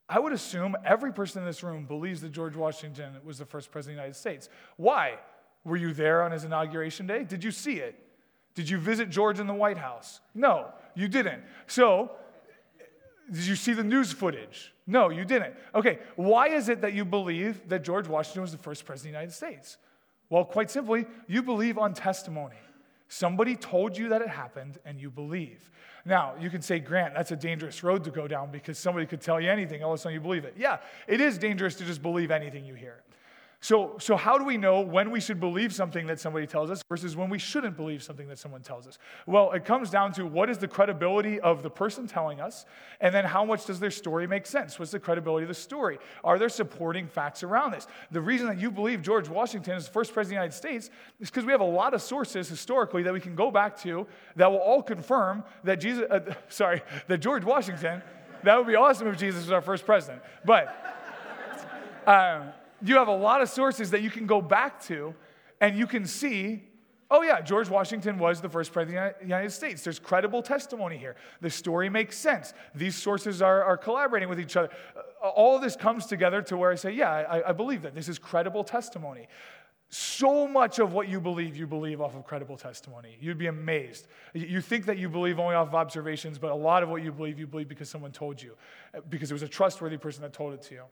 I 0.09 0.17
would 0.17 0.33
assume 0.33 0.75
every 0.83 1.13
person 1.13 1.43
in 1.43 1.45
this 1.45 1.61
room 1.61 1.85
believes 1.85 2.21
that 2.21 2.31
George 2.31 2.55
Washington 2.55 3.13
was 3.23 3.37
the 3.37 3.45
first 3.45 3.71
president 3.71 3.93
of 3.93 3.97
the 3.97 4.01
United 4.01 4.19
States. 4.19 4.49
Why? 4.75 5.19
Were 5.63 5.77
you 5.77 5.93
there 5.93 6.23
on 6.23 6.31
his 6.31 6.45
inauguration 6.45 7.05
day? 7.05 7.23
Did 7.23 7.43
you 7.43 7.51
see 7.51 7.75
it? 7.75 7.95
Did 8.55 8.67
you 8.67 8.79
visit 8.79 9.11
George 9.11 9.39
in 9.39 9.45
the 9.45 9.53
White 9.53 9.77
House? 9.77 10.19
No, 10.33 10.69
you 10.99 11.07
didn't. 11.07 11.43
So, 11.67 12.11
did 13.31 13.45
you 13.45 13.55
see 13.55 13.73
the 13.73 13.83
news 13.83 14.11
footage? 14.11 14.73
No, 14.85 15.09
you 15.09 15.23
didn't. 15.23 15.53
Okay, 15.73 15.99
why 16.15 16.49
is 16.49 16.67
it 16.67 16.81
that 16.81 16.93
you 16.93 17.05
believe 17.05 17.69
that 17.69 17.83
George 17.83 18.07
Washington 18.07 18.41
was 18.41 18.51
the 18.51 18.57
first 18.57 18.85
president 18.85 19.15
of 19.15 19.19
the 19.19 19.19
United 19.19 19.33
States? 19.33 19.77
Well, 20.29 20.43
quite 20.43 20.69
simply, 20.69 21.05
you 21.27 21.41
believe 21.41 21.77
on 21.77 21.93
testimony. 21.93 22.57
Somebody 23.07 23.55
told 23.55 23.97
you 23.97 24.09
that 24.09 24.21
it 24.21 24.27
happened 24.27 24.77
and 24.85 24.99
you 24.99 25.09
believe. 25.09 25.71
Now, 26.05 26.33
you 26.39 26.49
can 26.49 26.61
say, 26.61 26.79
Grant, 26.79 27.13
that's 27.13 27.31
a 27.31 27.35
dangerous 27.35 27.83
road 27.83 28.03
to 28.03 28.11
go 28.11 28.27
down 28.27 28.51
because 28.51 28.77
somebody 28.77 29.05
could 29.05 29.21
tell 29.21 29.39
you 29.39 29.49
anything, 29.49 29.83
all 29.83 29.93
of 29.93 29.99
a 29.99 30.01
sudden 30.01 30.13
you 30.13 30.21
believe 30.21 30.45
it. 30.45 30.55
Yeah, 30.57 30.77
it 31.07 31.21
is 31.21 31.37
dangerous 31.37 31.75
to 31.75 31.85
just 31.85 32.01
believe 32.01 32.29
anything 32.29 32.65
you 32.65 32.73
hear. 32.73 33.03
So, 33.61 33.97
so, 33.99 34.15
how 34.15 34.37
do 34.37 34.45
we 34.45 34.55
know 34.55 34.79
when 34.79 35.11
we 35.11 35.19
should 35.19 35.41
believe 35.41 35.73
something 35.73 36.07
that 36.07 36.17
somebody 36.17 36.47
tells 36.47 36.71
us 36.71 36.81
versus 36.87 37.17
when 37.17 37.29
we 37.29 37.37
shouldn't 37.37 37.75
believe 37.75 38.01
something 38.01 38.29
that 38.29 38.39
someone 38.39 38.61
tells 38.61 38.87
us? 38.87 38.97
Well, 39.27 39.51
it 39.51 39.65
comes 39.65 39.89
down 39.89 40.13
to 40.13 40.25
what 40.25 40.49
is 40.49 40.59
the 40.59 40.67
credibility 40.67 41.41
of 41.41 41.61
the 41.61 41.69
person 41.69 42.07
telling 42.07 42.39
us, 42.39 42.65
and 43.01 43.13
then 43.13 43.25
how 43.25 43.43
much 43.43 43.65
does 43.65 43.81
their 43.81 43.91
story 43.91 44.27
make 44.27 44.45
sense? 44.45 44.79
What's 44.79 44.91
the 44.91 44.99
credibility 44.99 45.43
of 45.43 45.49
the 45.49 45.53
story? 45.53 45.99
Are 46.23 46.39
there 46.39 46.47
supporting 46.47 47.05
facts 47.05 47.43
around 47.43 47.71
this? 47.71 47.85
The 48.11 48.21
reason 48.21 48.47
that 48.47 48.59
you 48.59 48.71
believe 48.71 49.01
George 49.01 49.27
Washington 49.27 49.75
is 49.75 49.87
the 49.87 49.91
first 49.91 50.13
president 50.13 50.37
of 50.37 50.51
the 50.51 50.57
United 50.57 50.85
States 50.85 50.89
is 51.19 51.29
because 51.29 51.43
we 51.43 51.51
have 51.51 51.59
a 51.59 51.65
lot 51.65 51.93
of 51.93 52.01
sources 52.01 52.47
historically 52.47 53.03
that 53.03 53.11
we 53.11 53.19
can 53.19 53.35
go 53.35 53.51
back 53.51 53.77
to 53.81 54.07
that 54.37 54.49
will 54.49 54.59
all 54.59 54.81
confirm 54.81 55.43
that 55.65 55.81
Jesus, 55.81 56.05
uh, 56.09 56.33
sorry, 56.47 56.81
that 57.07 57.17
George 57.17 57.43
Washington, 57.43 58.01
that 58.43 58.57
would 58.57 58.67
be 58.67 58.75
awesome 58.75 59.09
if 59.09 59.17
Jesus 59.17 59.43
was 59.43 59.51
our 59.51 59.61
first 59.61 59.85
president. 59.85 60.21
But, 60.45 60.73
um, 62.07 62.53
you 62.83 62.95
have 62.95 63.07
a 63.07 63.15
lot 63.15 63.41
of 63.41 63.49
sources 63.49 63.91
that 63.91 64.01
you 64.01 64.09
can 64.09 64.25
go 64.25 64.41
back 64.41 64.81
to 64.83 65.13
and 65.61 65.77
you 65.77 65.87
can 65.87 66.05
see 66.05 66.63
oh 67.11 67.21
yeah 67.21 67.41
george 67.41 67.69
washington 67.69 68.17
was 68.17 68.41
the 68.41 68.49
first 68.49 68.71
president 68.71 69.15
of 69.15 69.19
the 69.19 69.25
united 69.25 69.51
states 69.51 69.83
there's 69.83 69.99
credible 69.99 70.41
testimony 70.41 70.97
here 70.97 71.15
the 71.41 71.49
story 71.49 71.89
makes 71.89 72.17
sense 72.17 72.53
these 72.75 72.95
sources 72.95 73.41
are, 73.41 73.63
are 73.63 73.77
collaborating 73.77 74.29
with 74.29 74.39
each 74.39 74.55
other 74.55 74.69
uh, 74.95 75.27
all 75.29 75.59
this 75.59 75.75
comes 75.75 76.05
together 76.05 76.41
to 76.41 76.55
where 76.55 76.71
i 76.71 76.75
say 76.75 76.91
yeah 76.91 77.09
I, 77.09 77.49
I 77.49 77.51
believe 77.51 77.81
that 77.81 77.95
this 77.95 78.07
is 78.07 78.19
credible 78.19 78.63
testimony 78.63 79.27
so 79.91 80.47
much 80.47 80.77
of 80.77 80.93
what 80.93 81.07
you 81.07 81.19
believe, 81.19 81.57
you 81.57 81.65
believe 81.65 81.99
off 81.99 82.15
of 82.15 82.23
credible 82.23 82.57
testimony. 82.57 83.17
You'd 83.19 83.39
be 83.39 83.47
amazed. 83.47 84.07
You 84.35 84.61
think 84.61 84.85
that 84.85 84.99
you 84.99 85.09
believe 85.09 85.39
only 85.39 85.55
off 85.55 85.69
of 85.69 85.75
observations, 85.75 86.37
but 86.37 86.51
a 86.51 86.55
lot 86.55 86.83
of 86.83 86.89
what 86.89 87.01
you 87.01 87.11
believe, 87.11 87.39
you 87.39 87.47
believe 87.47 87.67
because 87.67 87.89
someone 87.89 88.11
told 88.11 88.39
you, 88.39 88.55
because 89.09 89.31
it 89.31 89.33
was 89.33 89.41
a 89.41 89.47
trustworthy 89.47 89.97
person 89.97 90.21
that 90.21 90.31
told 90.31 90.53
it 90.53 90.61
to 90.63 90.75
you. 90.75 90.83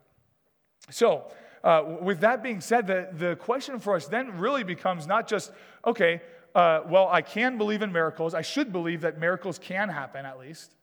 So, 0.89 1.31
uh, 1.67 1.97
with 2.01 2.21
that 2.21 2.41
being 2.41 2.61
said, 2.61 2.87
the, 2.87 3.09
the 3.11 3.35
question 3.35 3.77
for 3.77 3.97
us 3.97 4.07
then 4.07 4.37
really 4.37 4.63
becomes 4.63 5.05
not 5.05 5.27
just, 5.27 5.51
okay, 5.85 6.21
uh, 6.55 6.79
well, 6.87 7.09
I 7.11 7.21
can 7.21 7.57
believe 7.57 7.81
in 7.81 7.91
miracles. 7.91 8.33
I 8.33 8.41
should 8.41 8.71
believe 8.71 9.01
that 9.01 9.19
miracles 9.19 9.59
can 9.59 9.89
happen 9.89 10.25
at 10.25 10.39
least. 10.39 10.75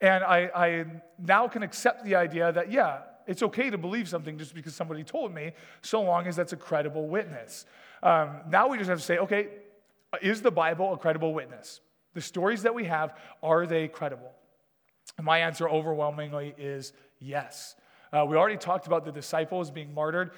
And 0.00 0.24
I, 0.24 0.50
I 0.54 0.84
now 1.18 1.48
can 1.48 1.62
accept 1.62 2.06
the 2.06 2.14
idea 2.14 2.50
that, 2.50 2.72
yeah, 2.72 3.00
it's 3.26 3.42
okay 3.42 3.68
to 3.68 3.76
believe 3.76 4.08
something 4.08 4.38
just 4.38 4.54
because 4.54 4.74
somebody 4.74 5.04
told 5.04 5.34
me, 5.34 5.52
so 5.82 6.00
long 6.00 6.26
as 6.26 6.34
that's 6.34 6.54
a 6.54 6.56
credible 6.56 7.08
witness. 7.08 7.66
Um, 8.02 8.40
now 8.48 8.68
we 8.68 8.78
just 8.78 8.88
have 8.88 9.00
to 9.00 9.04
say, 9.04 9.18
okay, 9.18 9.48
is 10.22 10.40
the 10.40 10.50
Bible 10.50 10.94
a 10.94 10.96
credible 10.96 11.34
witness? 11.34 11.82
The 12.14 12.22
stories 12.22 12.62
that 12.62 12.74
we 12.74 12.84
have, 12.86 13.18
are 13.42 13.66
they 13.66 13.86
credible? 13.86 14.32
My 15.20 15.40
answer 15.40 15.68
overwhelmingly 15.68 16.54
is 16.56 16.94
yes. 17.20 17.76
Uh, 18.12 18.24
we 18.26 18.36
already 18.36 18.56
talked 18.56 18.86
about 18.86 19.04
the 19.04 19.12
disciples 19.12 19.70
being 19.70 19.92
martyred. 19.94 20.32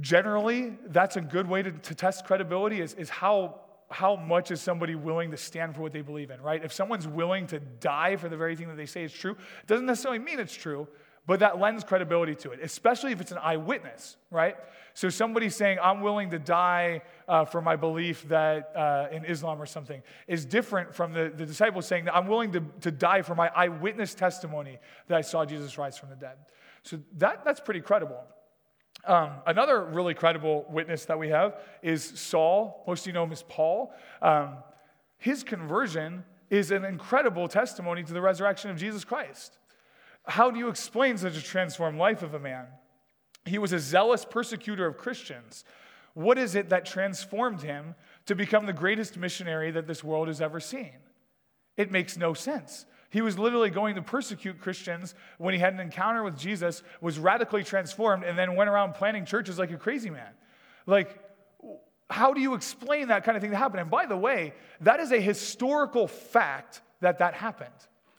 Generally, 0.00 0.76
that's 0.88 1.16
a 1.16 1.20
good 1.20 1.48
way 1.48 1.62
to, 1.62 1.70
to 1.70 1.94
test 1.94 2.24
credibility 2.24 2.80
is, 2.80 2.94
is 2.94 3.08
how, 3.08 3.60
how 3.90 4.16
much 4.16 4.50
is 4.50 4.60
somebody 4.60 4.96
willing 4.96 5.30
to 5.30 5.36
stand 5.36 5.76
for 5.76 5.82
what 5.82 5.92
they 5.92 6.02
believe 6.02 6.30
in, 6.30 6.40
right? 6.42 6.64
If 6.64 6.72
someone's 6.72 7.06
willing 7.06 7.46
to 7.48 7.60
die 7.60 8.16
for 8.16 8.28
the 8.28 8.36
very 8.36 8.56
thing 8.56 8.68
that 8.68 8.76
they 8.76 8.86
say 8.86 9.04
is 9.04 9.12
true, 9.12 9.32
it 9.32 9.66
doesn't 9.68 9.86
necessarily 9.86 10.18
mean 10.18 10.40
it's 10.40 10.54
true, 10.54 10.88
but 11.26 11.40
that 11.40 11.58
lends 11.58 11.84
credibility 11.84 12.34
to 12.34 12.50
it, 12.50 12.60
especially 12.62 13.12
if 13.12 13.20
it's 13.20 13.30
an 13.30 13.38
eyewitness, 13.38 14.16
right? 14.30 14.56
So 14.94 15.08
somebody 15.08 15.48
saying, 15.48 15.78
I'm 15.82 16.00
willing 16.00 16.30
to 16.30 16.38
die 16.38 17.02
uh, 17.28 17.44
for 17.44 17.62
my 17.62 17.76
belief 17.76 18.28
that 18.28 18.72
uh, 18.76 19.08
in 19.10 19.24
Islam 19.24 19.62
or 19.62 19.66
something 19.66 20.02
is 20.26 20.44
different 20.44 20.94
from 20.94 21.12
the, 21.12 21.32
the 21.34 21.46
disciples 21.46 21.86
saying 21.86 22.08
I'm 22.12 22.26
willing 22.26 22.52
to, 22.52 22.64
to 22.82 22.90
die 22.90 23.22
for 23.22 23.34
my 23.34 23.50
eyewitness 23.54 24.14
testimony 24.14 24.78
that 25.08 25.16
I 25.16 25.20
saw 25.20 25.44
Jesus 25.44 25.78
rise 25.78 25.96
from 25.96 26.10
the 26.10 26.16
dead. 26.16 26.36
So 26.84 27.00
that, 27.16 27.44
that's 27.44 27.60
pretty 27.60 27.80
credible. 27.80 28.22
Um, 29.06 29.30
another 29.46 29.84
really 29.84 30.14
credible 30.14 30.64
witness 30.68 31.04
that 31.06 31.18
we 31.18 31.28
have 31.28 31.60
is 31.82 32.04
Saul. 32.04 32.84
Most 32.86 33.06
you 33.06 33.12
know 33.12 33.24
him 33.24 33.32
as 33.32 33.42
Paul. 33.42 33.92
Um, 34.22 34.56
his 35.18 35.42
conversion 35.42 36.24
is 36.50 36.70
an 36.70 36.84
incredible 36.84 37.48
testimony 37.48 38.02
to 38.04 38.12
the 38.12 38.20
resurrection 38.20 38.70
of 38.70 38.76
Jesus 38.76 39.04
Christ. 39.04 39.58
How 40.26 40.50
do 40.50 40.58
you 40.58 40.68
explain 40.68 41.18
such 41.18 41.36
a 41.36 41.42
transformed 41.42 41.98
life 41.98 42.22
of 42.22 42.34
a 42.34 42.38
man? 42.38 42.66
He 43.44 43.58
was 43.58 43.72
a 43.72 43.78
zealous 43.78 44.24
persecutor 44.24 44.86
of 44.86 44.96
Christians. 44.96 45.64
What 46.14 46.38
is 46.38 46.54
it 46.54 46.70
that 46.70 46.86
transformed 46.86 47.60
him 47.60 47.94
to 48.26 48.34
become 48.34 48.66
the 48.66 48.72
greatest 48.72 49.16
missionary 49.18 49.70
that 49.72 49.86
this 49.86 50.02
world 50.02 50.28
has 50.28 50.40
ever 50.40 50.60
seen? 50.60 50.92
It 51.76 51.90
makes 51.90 52.16
no 52.16 52.32
sense. 52.32 52.86
He 53.14 53.20
was 53.20 53.38
literally 53.38 53.70
going 53.70 53.94
to 53.94 54.02
persecute 54.02 54.58
Christians 54.58 55.14
when 55.38 55.54
he 55.54 55.60
had 55.60 55.72
an 55.72 55.78
encounter 55.78 56.24
with 56.24 56.36
Jesus, 56.36 56.82
was 57.00 57.16
radically 57.16 57.62
transformed, 57.62 58.24
and 58.24 58.36
then 58.36 58.56
went 58.56 58.68
around 58.68 58.94
planting 58.94 59.24
churches 59.24 59.56
like 59.56 59.70
a 59.70 59.76
crazy 59.76 60.10
man. 60.10 60.32
Like, 60.84 61.20
how 62.10 62.34
do 62.34 62.40
you 62.40 62.54
explain 62.54 63.06
that 63.08 63.22
kind 63.22 63.36
of 63.36 63.40
thing 63.40 63.52
to 63.52 63.56
happen? 63.56 63.78
And 63.78 63.88
by 63.88 64.06
the 64.06 64.16
way, 64.16 64.52
that 64.80 64.98
is 64.98 65.12
a 65.12 65.20
historical 65.20 66.08
fact 66.08 66.82
that 67.02 67.18
that 67.20 67.34
happened. 67.34 67.70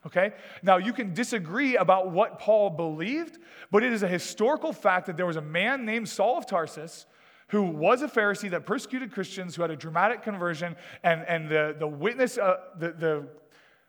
Okay? 0.05 0.31
Now, 0.63 0.77
you 0.77 0.93
can 0.93 1.13
disagree 1.13 1.75
about 1.75 2.11
what 2.11 2.39
Paul 2.39 2.69
believed, 2.69 3.37
but 3.71 3.83
it 3.83 3.91
is 3.91 4.01
a 4.01 4.07
historical 4.07 4.71
fact 4.71 5.07
that 5.07 5.17
there 5.17 5.25
was 5.25 5.35
a 5.35 5.41
man 5.41 5.83
named 5.83 6.07
Saul 6.07 6.37
of 6.37 6.47
Tarsus 6.47 7.05
who 7.49 7.63
was 7.63 8.01
a 8.01 8.07
Pharisee 8.07 8.49
that 8.51 8.65
persecuted 8.65 9.11
Christians, 9.11 9.57
who 9.57 9.61
had 9.61 9.71
a 9.71 9.75
dramatic 9.75 10.23
conversion, 10.23 10.77
and, 11.03 11.25
and 11.27 11.49
the, 11.49 11.75
the 11.77 11.85
witness, 11.85 12.37
uh, 12.37 12.61
the, 12.79 12.93
the 12.93 13.27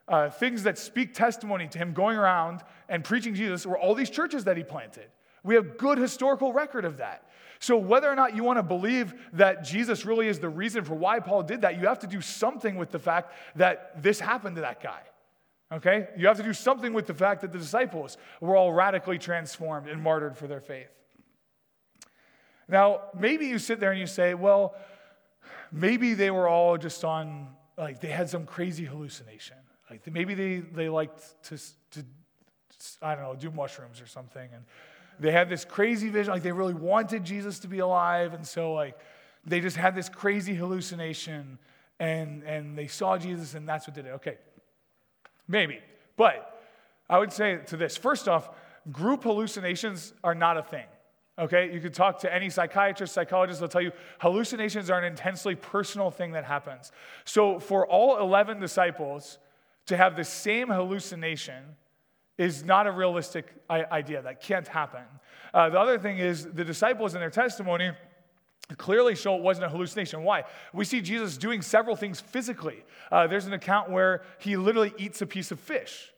uh, 0.09 0.31
things 0.31 0.63
that 0.63 0.79
speak 0.79 1.15
testimony 1.15 1.69
to 1.69 1.79
him 1.79 1.93
going 1.93 2.17
around 2.17 2.63
and 2.89 3.03
preaching 3.03 3.35
Jesus 3.35 3.67
were 3.67 3.79
all 3.79 3.95
these 3.95 4.11
churches 4.11 4.45
that 4.45 4.57
he 4.57 4.63
planted. 4.63 5.07
We 5.43 5.55
have 5.55 5.79
good 5.79 5.99
historical 5.99 6.53
record 6.53 6.85
of 6.85 6.99
that. 6.99 7.29
So 7.59 7.77
whether 7.77 8.11
or 8.11 8.17
not 8.17 8.37
you 8.37 8.45
want 8.45 8.59
to 8.59 8.63
believe 8.63 9.15
that 9.33 9.65
Jesus 9.65 10.05
really 10.05 10.29
is 10.29 10.39
the 10.39 10.49
reason 10.49 10.85
for 10.85 10.95
why 10.95 11.21
Paul 11.21 11.43
did 11.43 11.63
that, 11.63 11.81
you 11.81 11.87
have 11.87 12.01
to 12.01 12.07
do 12.07 12.21
something 12.21 12.77
with 12.77 12.91
the 12.91 12.99
fact 12.99 13.33
that 13.57 14.03
this 14.03 14.21
happened 14.21 14.57
to 14.57 14.63
that 14.63 14.83
guy. 14.83 15.01
Okay? 15.73 16.09
You 16.17 16.27
have 16.29 16.37
to 16.37 16.43
do 16.43 16.53
something 16.53 16.93
with 16.93 17.07
the 17.07 17.15
fact 17.15 17.41
that 17.41 17.53
the 17.53 17.59
disciples 17.59 18.19
were 18.41 18.57
all 18.57 18.73
radically 18.73 19.19
transformed 19.19 19.89
and 19.89 20.03
martyred 20.03 20.37
for 20.37 20.47
their 20.47 20.61
faith. 20.61 20.91
Now, 22.69 23.03
maybe 23.19 23.47
you 23.47 23.59
sit 23.59 23.81
there 23.81 23.93
and 23.93 24.01
you 24.01 24.07
say, 24.07 24.35
well, 24.35 24.75
maybe 25.73 26.15
they 26.15 26.31
were 26.31 26.49
all 26.49 26.77
just 26.77 27.05
on, 27.05 27.49
like, 27.79 28.01
they 28.01 28.09
had 28.09 28.29
some 28.29 28.45
crazy 28.45 28.85
hallucination. 28.85 29.57
Like, 29.91 30.07
maybe 30.13 30.35
they, 30.35 30.59
they 30.59 30.89
liked 30.89 31.43
to, 31.45 31.59
to, 31.93 32.05
I 33.01 33.15
don't 33.15 33.25
know, 33.25 33.35
do 33.35 33.51
mushrooms 33.51 34.01
or 34.01 34.07
something. 34.07 34.49
And 34.53 34.65
they 35.19 35.31
had 35.31 35.49
this 35.49 35.65
crazy 35.65 36.09
vision, 36.09 36.33
like, 36.33 36.43
they 36.43 36.53
really 36.53 36.75
wanted 36.75 37.25
Jesus 37.25 37.61
to 37.61 37.69
be 37.69 37.79
alive. 37.79 38.35
And 38.35 38.47
so, 38.47 38.73
like, 38.73 38.99
they 39.45 39.61
just 39.61 39.77
had 39.77 39.95
this 39.95 40.09
crazy 40.09 40.55
hallucination 40.55 41.59
and, 41.99 42.43
and 42.43 42.77
they 42.77 42.89
saw 42.89 43.17
Jesus 43.17 43.55
and 43.55 43.69
that's 43.69 43.87
what 43.87 43.95
did 43.95 44.07
it. 44.07 44.11
Okay, 44.11 44.37
maybe. 45.49 45.79
But 46.17 46.61
I 47.09 47.19
would 47.19 47.33
say 47.33 47.61
to 47.67 47.77
this 47.77 47.97
first 47.97 48.29
off, 48.29 48.51
group 48.91 49.23
hallucinations 49.23 50.13
are 50.25 50.35
not 50.35 50.57
a 50.57 50.63
thing. 50.63 50.87
Okay, 51.39 51.73
you 51.73 51.81
could 51.81 51.93
talk 51.93 52.21
to 52.21 52.35
any 52.35 52.49
psychiatrist, 52.49 53.13
psychologist, 53.13 53.61
they'll 53.61 53.69
tell 53.69 53.83
you 53.83 53.93
hallucinations 54.21 54.89
are 54.89 54.99
an 54.99 55.05
intensely 55.05 55.55
personal 55.55 56.11
thing 56.11 56.33
that 56.33 56.45
happens. 56.45 56.93
So, 57.27 57.61
for 57.61 57.87
all 57.87 58.19
11 58.19 58.59
disciples 58.59 59.39
to 59.87 59.97
have 59.97 60.17
the 60.17 60.25
same 60.25 60.69
hallucination 60.69 61.63
is 62.39 62.65
not 62.65 62.87
a 62.87 62.91
realistic 62.91 63.55
idea. 63.71 64.23
That 64.23 64.43
can't 64.43 64.69
happen. 64.69 65.03
Uh, 65.55 65.71
the 65.71 65.79
other 65.79 65.99
thing 65.99 66.19
is, 66.19 66.45
the 66.45 66.65
disciples 66.65 67.15
in 67.15 67.21
their 67.21 67.31
testimony 67.31 67.93
clearly 68.77 69.15
show 69.15 69.37
it 69.37 69.43
wasn't 69.43 69.65
a 69.65 69.69
hallucination. 69.69 70.23
Why? 70.25 70.45
We 70.73 70.85
see 70.85 71.01
Jesus 71.01 71.37
doing 71.37 71.63
several 71.63 71.95
things 71.97 72.21
physically. 72.21 72.85
Uh, 73.13 73.27
there's 73.27 73.47
an 73.47 73.53
account 73.53 73.91
where 73.91 74.23
he 74.39 74.57
literally 74.57 74.93
eats 74.99 75.23
a 75.23 75.27
piece 75.27 75.51
of 75.51 75.61
fish. 75.61 76.13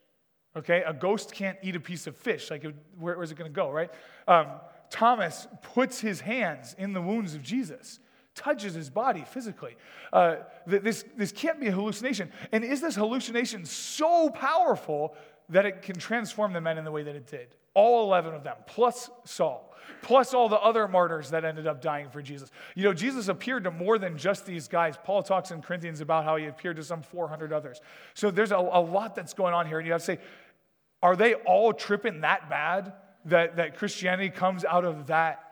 Okay, 0.56 0.82
a 0.84 0.94
ghost 0.94 1.32
can't 1.32 1.58
eat 1.62 1.76
a 1.76 1.80
piece 1.80 2.06
of 2.06 2.16
fish. 2.16 2.50
Like, 2.50 2.64
where, 2.98 3.16
where's 3.16 3.30
it 3.30 3.36
going 3.36 3.50
to 3.50 3.54
go, 3.54 3.70
right? 3.70 3.90
Um, 4.26 4.46
Thomas 4.90 5.46
puts 5.62 6.00
his 6.00 6.20
hands 6.20 6.74
in 6.78 6.94
the 6.94 7.02
wounds 7.02 7.34
of 7.34 7.42
Jesus, 7.42 8.00
touches 8.38 8.74
his 8.74 8.88
body 8.88 9.24
physically. 9.28 9.76
Uh, 10.12 10.36
this, 10.66 11.04
this 11.16 11.32
can't 11.32 11.60
be 11.60 11.66
a 11.66 11.72
hallucination. 11.72 12.30
And 12.52 12.64
is 12.64 12.80
this 12.80 12.94
hallucination 12.94 13.64
so 13.64 14.30
powerful 14.30 15.16
that 15.48 15.66
it 15.66 15.82
can 15.82 15.98
transform 15.98 16.52
the 16.52 16.60
men 16.60 16.78
in 16.78 16.84
the 16.84 16.92
way 16.92 17.02
that 17.02 17.16
it 17.16 17.26
did? 17.26 17.48
All 17.74 18.04
11 18.04 18.34
of 18.34 18.44
them, 18.44 18.56
plus 18.66 19.10
Saul, 19.24 19.74
plus 20.02 20.34
all 20.34 20.48
the 20.48 20.58
other 20.58 20.86
martyrs 20.88 21.30
that 21.30 21.44
ended 21.44 21.66
up 21.66 21.82
dying 21.82 22.08
for 22.10 22.22
Jesus. 22.22 22.50
You 22.74 22.84
know, 22.84 22.94
Jesus 22.94 23.28
appeared 23.28 23.64
to 23.64 23.70
more 23.70 23.98
than 23.98 24.16
just 24.16 24.46
these 24.46 24.68
guys. 24.68 24.96
Paul 25.02 25.22
talks 25.22 25.50
in 25.50 25.60
Corinthians 25.60 26.00
about 26.00 26.24
how 26.24 26.36
he 26.36 26.46
appeared 26.46 26.76
to 26.76 26.84
some 26.84 27.02
400 27.02 27.52
others. 27.52 27.80
So 28.14 28.30
there's 28.30 28.52
a, 28.52 28.56
a 28.56 28.80
lot 28.80 29.14
that's 29.14 29.34
going 29.34 29.54
on 29.54 29.66
here. 29.66 29.78
And 29.78 29.86
you 29.86 29.92
have 29.92 30.02
to 30.02 30.06
say, 30.06 30.18
are 31.02 31.16
they 31.16 31.34
all 31.34 31.72
tripping 31.72 32.22
that 32.22 32.48
bad 32.48 32.92
that, 33.26 33.56
that 33.56 33.76
Christianity 33.76 34.30
comes 34.30 34.64
out 34.64 34.84
of 34.84 35.08
that? 35.08 35.47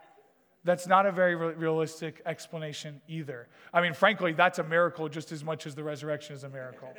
That's 0.67 0.89
not 0.89 1.07
a 1.07 1.13
very 1.13 1.37
realistic 1.37 2.21
explanation 2.27 3.01
either. 3.07 3.47
I 3.73 3.81
mean, 3.81 3.95
frankly, 3.95 4.33
that's 4.33 4.59
a 4.59 4.65
miracle 4.65 5.09
just 5.09 5.31
as 5.31 5.45
much 5.45 5.65
as 5.65 5.77
the 5.77 5.85
resurrection 5.85 6.35
is 6.35 6.45
a 6.45 6.51
miracle. 6.51 6.93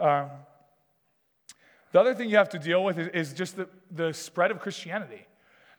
Um, 0.00 0.30
the 1.90 1.98
other 1.98 2.14
thing 2.14 2.30
you 2.30 2.36
have 2.36 2.50
to 2.50 2.58
deal 2.60 2.84
with 2.84 3.00
is, 3.00 3.08
is 3.08 3.32
just 3.32 3.56
the, 3.56 3.68
the 3.90 4.12
spread 4.12 4.52
of 4.52 4.60
Christianity. 4.60 5.26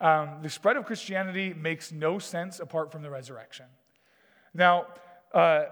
Um, 0.02 0.40
the 0.42 0.50
spread 0.50 0.76
of 0.76 0.84
Christianity 0.84 1.54
makes 1.54 1.94
no 1.94 2.20
sense 2.20 2.60
apart 2.60 2.92
from 2.92 3.02
the 3.02 3.10
resurrection. 3.10 3.68
Now, 4.54 4.88
uh, 5.34 5.68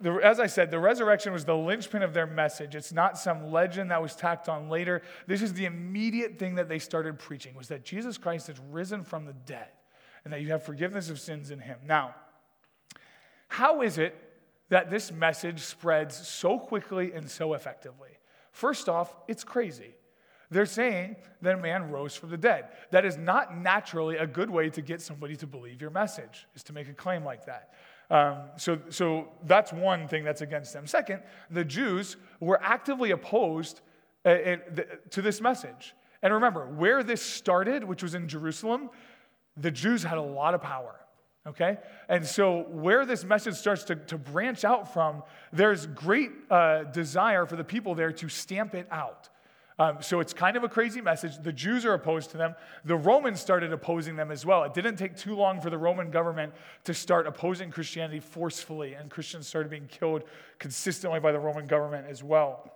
the, 0.00 0.14
as 0.14 0.40
I 0.40 0.46
said, 0.46 0.70
the 0.70 0.78
resurrection 0.78 1.34
was 1.34 1.44
the 1.44 1.54
linchpin 1.54 2.02
of 2.02 2.14
their 2.14 2.26
message. 2.26 2.74
It's 2.74 2.90
not 2.90 3.18
some 3.18 3.52
legend 3.52 3.90
that 3.90 4.00
was 4.00 4.16
tacked 4.16 4.48
on 4.48 4.70
later. 4.70 5.02
This 5.26 5.42
is 5.42 5.52
the 5.52 5.66
immediate 5.66 6.38
thing 6.38 6.54
that 6.54 6.70
they 6.70 6.78
started 6.78 7.18
preaching 7.18 7.54
was 7.54 7.68
that 7.68 7.84
Jesus 7.84 8.16
Christ 8.16 8.46
has 8.46 8.58
risen 8.70 9.04
from 9.04 9.26
the 9.26 9.34
dead 9.34 9.68
and 10.24 10.32
that 10.32 10.40
you 10.42 10.48
have 10.48 10.62
forgiveness 10.62 11.10
of 11.10 11.18
sins 11.18 11.50
in 11.50 11.60
him. 11.60 11.78
Now, 11.86 12.14
how 13.48 13.82
is 13.82 13.98
it 13.98 14.14
that 14.68 14.90
this 14.90 15.10
message 15.10 15.60
spreads 15.60 16.16
so 16.28 16.58
quickly 16.58 17.12
and 17.12 17.28
so 17.30 17.54
effectively? 17.54 18.10
First 18.52 18.88
off, 18.88 19.14
it's 19.28 19.44
crazy. 19.44 19.94
They're 20.50 20.66
saying 20.66 21.16
that 21.42 21.54
a 21.54 21.58
man 21.58 21.90
rose 21.90 22.16
from 22.16 22.30
the 22.30 22.36
dead. 22.36 22.68
That 22.90 23.04
is 23.04 23.16
not 23.16 23.56
naturally 23.56 24.16
a 24.16 24.26
good 24.26 24.50
way 24.50 24.68
to 24.70 24.82
get 24.82 25.00
somebody 25.00 25.36
to 25.36 25.46
believe 25.46 25.80
your 25.80 25.90
message, 25.90 26.46
is 26.54 26.64
to 26.64 26.72
make 26.72 26.88
a 26.88 26.92
claim 26.92 27.24
like 27.24 27.46
that. 27.46 27.74
Um, 28.10 28.38
so, 28.56 28.80
so 28.88 29.28
that's 29.44 29.72
one 29.72 30.08
thing 30.08 30.24
that's 30.24 30.40
against 30.40 30.72
them. 30.72 30.86
Second, 30.86 31.22
the 31.50 31.64
Jews 31.64 32.16
were 32.40 32.60
actively 32.62 33.12
opposed 33.12 33.80
uh, 34.24 34.56
to 35.10 35.22
this 35.22 35.40
message. 35.40 35.94
And 36.22 36.34
remember, 36.34 36.66
where 36.66 37.02
this 37.02 37.22
started, 37.22 37.84
which 37.84 38.02
was 38.02 38.14
in 38.14 38.28
Jerusalem, 38.28 38.90
the 39.56 39.70
Jews 39.70 40.02
had 40.02 40.18
a 40.18 40.22
lot 40.22 40.54
of 40.54 40.62
power. 40.62 40.94
Okay? 41.46 41.78
And 42.08 42.26
so, 42.26 42.64
where 42.68 43.06
this 43.06 43.24
message 43.24 43.54
starts 43.54 43.84
to, 43.84 43.96
to 43.96 44.18
branch 44.18 44.64
out 44.64 44.92
from, 44.92 45.22
there's 45.52 45.86
great 45.86 46.30
uh, 46.50 46.84
desire 46.84 47.46
for 47.46 47.56
the 47.56 47.64
people 47.64 47.94
there 47.94 48.12
to 48.12 48.28
stamp 48.28 48.74
it 48.74 48.86
out. 48.90 49.30
Um, 49.80 49.96
so 50.02 50.20
it's 50.20 50.34
kind 50.34 50.58
of 50.58 50.64
a 50.64 50.68
crazy 50.68 51.00
message. 51.00 51.42
The 51.42 51.54
Jews 51.54 51.86
are 51.86 51.94
opposed 51.94 52.32
to 52.32 52.36
them. 52.36 52.54
The 52.84 52.96
Romans 52.96 53.40
started 53.40 53.72
opposing 53.72 54.14
them 54.14 54.30
as 54.30 54.44
well. 54.44 54.62
It 54.64 54.74
didn't 54.74 54.96
take 54.96 55.16
too 55.16 55.34
long 55.34 55.58
for 55.58 55.70
the 55.70 55.78
Roman 55.78 56.10
government 56.10 56.52
to 56.84 56.92
start 56.92 57.26
opposing 57.26 57.70
Christianity 57.70 58.20
forcefully, 58.20 58.92
and 58.92 59.10
Christians 59.10 59.48
started 59.48 59.70
being 59.70 59.86
killed 59.86 60.24
consistently 60.58 61.18
by 61.18 61.32
the 61.32 61.38
Roman 61.38 61.66
government 61.66 62.06
as 62.10 62.22
well. 62.22 62.70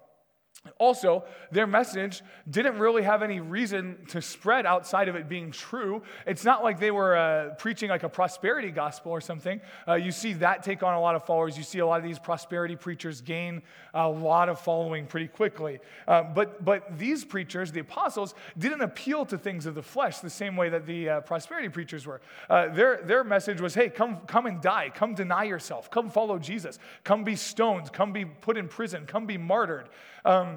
Also, 0.79 1.25
their 1.53 1.67
message 1.67 2.23
didn't 2.49 2.79
really 2.79 3.03
have 3.03 3.23
any 3.23 3.39
reason 3.39 3.99
to 4.09 4.23
spread 4.23 4.65
outside 4.65 5.09
of 5.09 5.15
it 5.15 5.29
being 5.29 5.51
true. 5.51 6.03
It's 6.27 6.45
not 6.45 6.65
like 6.65 6.81
they 6.81 6.91
were 6.91 7.17
uh, 7.17 7.55
preaching 7.59 7.91
like 7.91 8.03
a 8.03 8.09
prosperity 8.09 8.71
gospel 8.71 9.13
or 9.13 9.21
something. 9.21 9.61
Uh, 9.87 9.95
you 9.95 10.11
see 10.11 10.33
that 10.35 10.63
take 10.63 10.83
on 10.83 10.95
a 10.95 11.01
lot 11.01 11.17
of 11.17 11.25
followers. 11.27 11.59
You 11.59 11.65
see 11.65 11.81
a 11.81 11.87
lot 11.87 11.99
of 11.99 12.05
these 12.05 12.19
prosperity 12.19 12.77
preachers 12.77 13.21
gain 13.21 13.63
a 13.93 14.09
lot 14.09 14.49
of 14.49 14.59
following 14.59 15.07
pretty 15.07 15.29
quickly. 15.29 15.81
Uh, 16.09 16.23
but, 16.23 16.65
but 16.65 16.99
these 16.99 17.25
preachers, 17.25 17.71
the 17.71 17.81
apostles, 17.81 18.35
didn't 18.59 18.81
appeal 18.81 19.27
to 19.27 19.37
things 19.37 19.67
of 19.67 19.75
the 19.75 19.83
flesh 19.83 20.21
the 20.21 20.31
same 20.31 20.57
way 20.57 20.71
that 20.71 20.87
the 20.87 21.09
uh, 21.09 21.21
prosperity 21.21 21.69
preachers 21.69 22.07
were. 22.07 22.21
Uh, 22.49 22.69
their, 22.69 23.03
their 23.05 23.23
message 23.23 23.61
was 23.61 23.75
hey, 23.75 23.91
come, 23.91 24.19
come 24.27 24.47
and 24.47 24.63
die. 24.63 24.91
Come 24.95 25.15
deny 25.15 25.45
yourself. 25.45 25.91
Come 25.91 26.11
follow 26.11 26.39
Jesus. 26.39 26.79
Come 27.05 27.23
be 27.23 27.37
stoned. 27.37 27.93
Come 27.93 28.13
be 28.13 28.25
put 28.25 28.57
in 28.57 28.67
prison. 28.67 29.05
Come 29.07 29.27
be 29.27 29.37
martyred. 29.37 29.89
Um, 30.25 30.54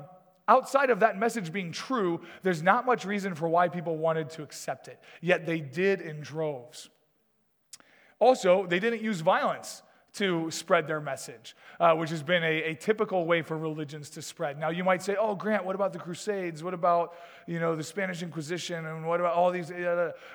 outside 0.47 0.89
of 0.89 0.99
that 1.01 1.17
message 1.17 1.51
being 1.51 1.71
true, 1.71 2.21
there's 2.43 2.63
not 2.63 2.85
much 2.85 3.05
reason 3.05 3.35
for 3.35 3.47
why 3.47 3.67
people 3.67 3.97
wanted 3.97 4.29
to 4.31 4.43
accept 4.43 4.87
it. 4.87 4.99
Yet 5.21 5.45
they 5.45 5.59
did 5.59 6.01
in 6.01 6.21
droves. 6.21 6.89
Also, 8.19 8.65
they 8.65 8.79
didn't 8.79 9.01
use 9.01 9.21
violence 9.21 9.83
to 10.18 10.49
spread 10.51 10.88
their 10.88 10.99
message, 10.99 11.55
uh, 11.80 11.93
which 11.93 12.09
has 12.09 12.24
been 12.24 12.43
a, 12.43 12.63
a, 12.63 12.76
typical 12.76 13.26
way 13.26 13.41
for 13.41 13.57
religions 13.57 14.09
to 14.09 14.22
spread. 14.22 14.59
Now, 14.59 14.70
you 14.70 14.84
might 14.84 15.03
say, 15.03 15.15
oh, 15.20 15.36
Grant, 15.36 15.63
what 15.63 15.76
about 15.76 15.93
the 15.93 15.99
Crusades? 15.99 16.63
What 16.63 16.74
about, 16.74 17.15
you 17.45 17.59
know, 17.59 17.76
the 17.76 17.84
Spanish 17.84 18.24
Inquisition? 18.24 18.86
And 18.86 19.05
what 19.05 19.20
about 19.20 19.34
all 19.34 19.51
these? 19.51 19.72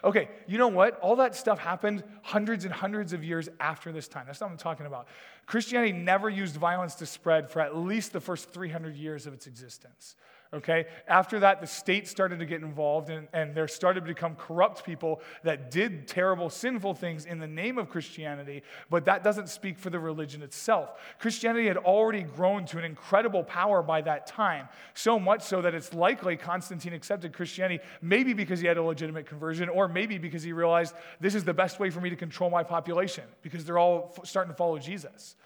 Okay, 0.04 0.28
you 0.46 0.58
know 0.58 0.68
what? 0.68 0.98
All 1.00 1.16
that 1.16 1.34
stuff 1.34 1.58
happened 1.58 2.04
hundreds 2.22 2.64
and 2.64 2.72
hundreds 2.72 3.12
of 3.12 3.24
years 3.24 3.48
after 3.58 3.90
this 3.90 4.06
time. 4.06 4.24
That's 4.26 4.40
not 4.40 4.46
what 4.46 4.52
I'm 4.52 4.58
talking 4.58 4.86
about. 4.86 5.08
Christianity 5.46 5.92
never 5.92 6.30
used 6.30 6.56
violence 6.56 6.94
to 6.96 7.06
spread 7.06 7.50
for 7.50 7.60
at 7.60 7.76
least 7.76 8.12
the 8.12 8.20
first 8.20 8.50
300 8.50 8.96
years 8.96 9.26
of 9.26 9.34
its 9.34 9.46
existence 9.46 10.14
okay? 10.54 10.86
After 11.08 11.40
that, 11.40 11.60
the 11.60 11.66
state 11.66 12.06
started 12.06 12.38
to 12.38 12.44
get 12.44 12.62
involved, 12.62 13.08
and, 13.08 13.26
and 13.32 13.54
there 13.54 13.66
started 13.66 14.00
to 14.00 14.06
become 14.06 14.34
corrupt 14.34 14.84
people 14.84 15.22
that 15.44 15.70
did 15.70 16.06
terrible, 16.06 16.50
sinful 16.50 16.94
things 16.94 17.24
in 17.24 17.38
the 17.38 17.46
name 17.46 17.78
of 17.78 17.88
Christianity, 17.88 18.62
but 18.90 19.06
that 19.06 19.24
doesn't 19.24 19.48
speak 19.48 19.78
for 19.78 19.88
the 19.88 19.98
religion 19.98 20.42
itself. 20.42 20.90
Christianity 21.18 21.66
had 21.66 21.78
already 21.78 22.22
grown 22.22 22.66
to 22.66 22.78
an 22.78 22.84
incredible 22.84 23.42
power 23.42 23.82
by 23.82 24.02
that 24.02 24.26
time, 24.26 24.68
so 24.94 25.18
much 25.18 25.42
so 25.42 25.62
that 25.62 25.74
it's 25.74 25.94
likely 25.94 26.36
Constantine 26.36 26.92
accepted 26.92 27.32
Christianity, 27.32 27.82
maybe 28.02 28.34
because 28.34 28.60
he 28.60 28.66
had 28.66 28.76
a 28.76 28.82
legitimate 28.82 29.26
conversion, 29.26 29.68
or 29.68 29.88
maybe 29.88 30.18
because 30.18 30.42
he 30.42 30.52
realized 30.52 30.94
this 31.20 31.34
is 31.34 31.44
the 31.44 31.54
best 31.54 31.80
way 31.80 31.88
for 31.88 32.00
me 32.00 32.10
to 32.10 32.16
control 32.16 32.50
my 32.50 32.62
population, 32.62 33.24
because 33.40 33.64
they're 33.64 33.78
all 33.78 34.12
f- 34.18 34.26
starting 34.26 34.52
to 34.52 34.56
follow 34.56 34.78
Jesus, 34.78 35.36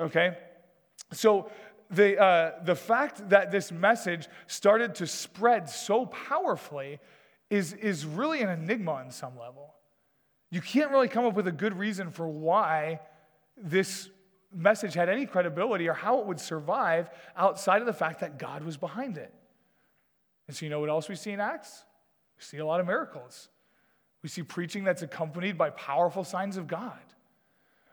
okay? 0.00 0.36
So 1.12 1.50
the, 1.90 2.20
uh, 2.20 2.52
the 2.64 2.74
fact 2.74 3.28
that 3.30 3.50
this 3.50 3.70
message 3.70 4.28
started 4.46 4.96
to 4.96 5.06
spread 5.06 5.68
so 5.68 6.06
powerfully 6.06 6.98
is, 7.50 7.72
is 7.74 8.04
really 8.04 8.42
an 8.42 8.48
enigma 8.48 8.92
on 8.92 9.10
some 9.10 9.38
level. 9.38 9.74
You 10.50 10.60
can't 10.60 10.90
really 10.90 11.08
come 11.08 11.24
up 11.24 11.34
with 11.34 11.46
a 11.46 11.52
good 11.52 11.78
reason 11.78 12.10
for 12.10 12.28
why 12.28 13.00
this 13.56 14.08
message 14.54 14.94
had 14.94 15.08
any 15.08 15.26
credibility 15.26 15.88
or 15.88 15.92
how 15.92 16.20
it 16.20 16.26
would 16.26 16.40
survive 16.40 17.10
outside 17.36 17.80
of 17.80 17.86
the 17.86 17.92
fact 17.92 18.20
that 18.20 18.38
God 18.38 18.62
was 18.62 18.76
behind 18.76 19.18
it. 19.18 19.32
And 20.48 20.56
so, 20.56 20.64
you 20.64 20.70
know 20.70 20.80
what 20.80 20.88
else 20.88 21.08
we 21.08 21.16
see 21.16 21.32
in 21.32 21.40
Acts? 21.40 21.84
We 22.36 22.44
see 22.44 22.58
a 22.58 22.66
lot 22.66 22.80
of 22.80 22.86
miracles. 22.86 23.48
We 24.22 24.28
see 24.28 24.42
preaching 24.42 24.84
that's 24.84 25.02
accompanied 25.02 25.58
by 25.58 25.70
powerful 25.70 26.24
signs 26.24 26.56
of 26.56 26.66
God. 26.66 26.98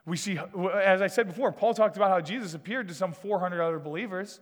We 0.06 0.16
see, 0.16 0.38
as 0.38 1.00
I 1.00 1.06
said 1.06 1.28
before, 1.28 1.50
Paul 1.50 1.72
talked 1.72 1.96
about 1.96 2.10
how 2.10 2.20
Jesus 2.20 2.54
appeared 2.54 2.88
to 2.88 2.94
some 2.94 3.12
400 3.12 3.62
other 3.62 3.78
believers. 3.78 4.40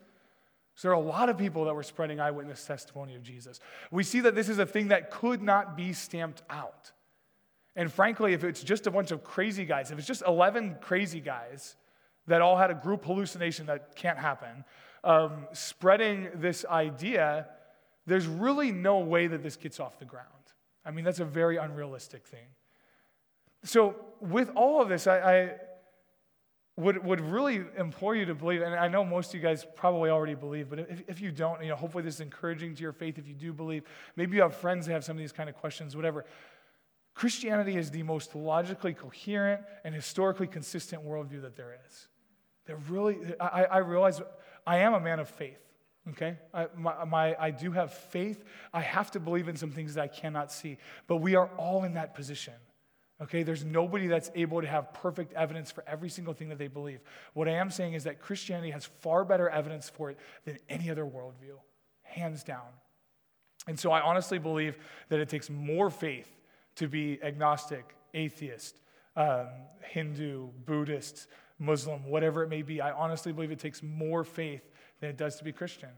So 0.75 0.89
there 0.89 0.93
are 0.93 1.01
a 1.01 1.07
lot 1.07 1.29
of 1.29 1.39
people 1.39 1.67
that 1.67 1.75
were 1.75 1.83
spreading 1.83 2.19
eyewitness 2.19 2.65
testimony 2.65 3.15
of 3.15 3.23
Jesus. 3.23 3.61
We 3.91 4.03
see 4.03 4.21
that 4.21 4.35
this 4.35 4.49
is 4.49 4.59
a 4.59 4.67
thing 4.67 4.89
that 4.89 5.11
could 5.11 5.43
not 5.43 5.77
be 5.77 5.93
stamped 5.93 6.43
out. 6.51 6.93
And 7.77 7.93
frankly, 7.93 8.33
if 8.33 8.45
it's 8.45 8.63
just 8.63 8.87
a 8.87 8.91
bunch 8.91 9.13
of 9.13 9.23
crazy 9.23 9.65
guys, 9.65 9.91
if 9.91 9.99
it's 9.99 10.07
just 10.07 10.23
11 10.27 10.79
crazy 10.81 11.21
guys 11.21 11.77
that 12.27 12.41
all 12.41 12.57
had 12.57 12.71
a 12.71 12.75
group 12.75 13.05
hallucination 13.05 13.67
that 13.67 13.95
can't 13.97 14.19
happen, 14.19 14.65
um, 15.05 15.47
spreading 15.53 16.29
this 16.35 16.65
idea, 16.65 17.47
there's 18.07 18.27
really 18.27 18.73
no 18.73 18.99
way 18.99 19.27
that 19.27 19.43
this 19.43 19.57
gets 19.57 19.81
off 19.81 19.99
the 19.99 20.05
ground. 20.05 20.27
I 20.85 20.91
mean, 20.91 21.05
that's 21.05 21.21
a 21.21 21.25
very 21.25 21.57
unrealistic 21.57 22.27
thing. 22.27 22.47
So, 23.65 23.97
with 24.21 24.51
all 24.55 24.81
of 24.81 24.89
this, 24.89 25.07
I, 25.07 25.19
I 25.19 25.51
would, 26.77 27.05
would 27.05 27.21
really 27.21 27.65
implore 27.77 28.17
you 28.17 28.25
to 28.27 28.35
believe, 28.35 28.63
and 28.63 28.75
I 28.75 28.89
know 28.89 29.05
most 29.05 29.29
of 29.29 29.35
you 29.35 29.41
guys 29.41 29.67
probably 29.77 30.11
already 30.11 30.35
believe, 30.35 30.71
but 30.71 30.79
if, 30.81 31.03
if 31.07 31.21
you 31.21 31.31
don't, 31.31 31.63
you 31.63 31.69
know, 31.69 31.77
hopefully 31.77 32.03
this 32.03 32.15
is 32.15 32.21
encouraging 32.21 32.75
to 32.75 32.83
your 32.83 32.93
faith 32.93 33.19
if 33.19 33.29
you 33.29 33.35
do 33.35 33.53
believe. 33.53 33.85
Maybe 34.17 34.37
you 34.37 34.43
have 34.43 34.57
friends 34.57 34.87
that 34.87 34.93
have 34.93 35.05
some 35.05 35.17
of 35.17 35.21
these 35.21 35.33
kind 35.33 35.49
of 35.51 35.57
questions, 35.57 35.95
whatever. 35.95 36.25
Christianity 37.15 37.77
is 37.77 37.91
the 37.91 38.03
most 38.03 38.35
logically 38.35 38.95
coherent 38.95 39.63
and 39.85 39.95
historically 39.95 40.47
consistent 40.47 41.05
worldview 41.07 41.43
that 41.43 41.57
there 41.57 41.77
is. 41.87 42.09
There 42.65 42.77
really, 42.89 43.19
I, 43.39 43.65
I 43.65 43.79
realize 43.79 44.23
I 44.67 44.79
am 44.79 44.95
a 44.95 45.01
man 45.01 45.21
of 45.21 45.29
faith, 45.29 45.61
okay? 46.11 46.39
I, 46.55 46.69
my, 46.75 47.05
my, 47.05 47.37
I 47.39 47.51
do 47.51 47.71
have 47.73 47.93
faith. 47.93 48.45
I 48.73 48.81
have 48.81 49.11
to 49.11 49.21
believe 49.21 49.49
in 49.49 49.57
some 49.57 49.73
things 49.73 49.95
that 49.95 50.03
I 50.03 50.09
cannot 50.09 50.51
see, 50.51 50.79
but 51.07 51.17
we 51.17 51.35
are 51.35 51.49
all 51.59 51.85
in 51.85 51.95
that 51.95 52.15
position. 52.15 52.55
Okay, 53.23 53.45
there's 53.45 53.65
nobody 53.65 54.09
that's 54.09 54.33
able 54.35 54.61
to 54.61 54.67
have 54.67 54.93
perfect 54.95 55.33
evidence 55.35 55.71
for 55.71 55.85
every 55.87 56.09
single 56.09 56.35
thing 56.35 56.49
that 56.49 56.59
they 56.59 56.67
believe. 56.67 57.01
What 57.35 57.47
I 57.47 57.53
am 57.53 57.71
saying 57.71 57.95
is 57.95 58.05
that 58.05 58.21
Christianity 58.21 58.71
has 58.71 58.85
far 58.85 59.25
better 59.25 59.49
evidence 59.49 59.89
for 59.89 60.11
it 60.11 60.19
than 60.45 60.59
any 60.69 60.91
other 60.91 61.05
worldview, 61.05 61.57
hands 62.03 62.43
down. 62.43 62.67
And 63.69 63.79
so 63.79 63.93
I 63.93 64.01
honestly 64.01 64.39
believe 64.39 64.77
that 65.09 65.21
it 65.21 65.29
takes 65.29 65.49
more 65.49 65.89
faith 65.89 66.29
to 66.77 66.89
be 66.89 67.23
agnostic, 67.23 67.95
atheist, 68.13 68.81
um, 69.15 69.47
Hindu, 69.83 70.49
Buddhist, 70.67 71.29
Muslim, 71.61 72.05
whatever 72.07 72.43
it 72.43 72.49
may 72.49 72.63
be. 72.63 72.81
I 72.81 72.91
honestly 72.91 73.33
believe 73.33 73.53
it 73.53 73.61
takes 73.61 73.85
more 73.85 74.25
faith 74.25 74.69
than 75.01 75.11
it 75.11 75.17
does 75.17 75.37
to 75.37 75.45
be 75.45 75.53
Christian 75.53 75.91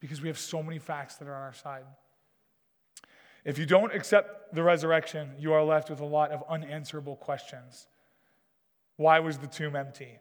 because 0.00 0.20
we 0.20 0.26
have 0.26 0.38
so 0.38 0.64
many 0.64 0.80
facts 0.80 1.14
that 1.16 1.28
are 1.28 1.34
on 1.34 1.42
our 1.42 1.54
side. 1.54 1.84
If 3.46 3.58
you 3.58 3.64
don't 3.64 3.94
accept 3.94 4.56
the 4.56 4.64
resurrection, 4.64 5.30
you 5.38 5.52
are 5.52 5.62
left 5.62 5.88
with 5.88 6.00
a 6.00 6.04
lot 6.04 6.32
of 6.32 6.42
unanswerable 6.50 7.14
questions. 7.14 7.86
Why 8.96 9.20
was 9.20 9.38
the 9.38 9.46
tomb 9.46 9.76
empty? 9.76 10.18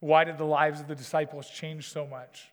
Why 0.00 0.24
did 0.24 0.38
the 0.38 0.44
lives 0.44 0.80
of 0.80 0.88
the 0.88 0.94
disciples 0.94 1.46
change 1.48 1.90
so 1.90 2.06
much? 2.06 2.48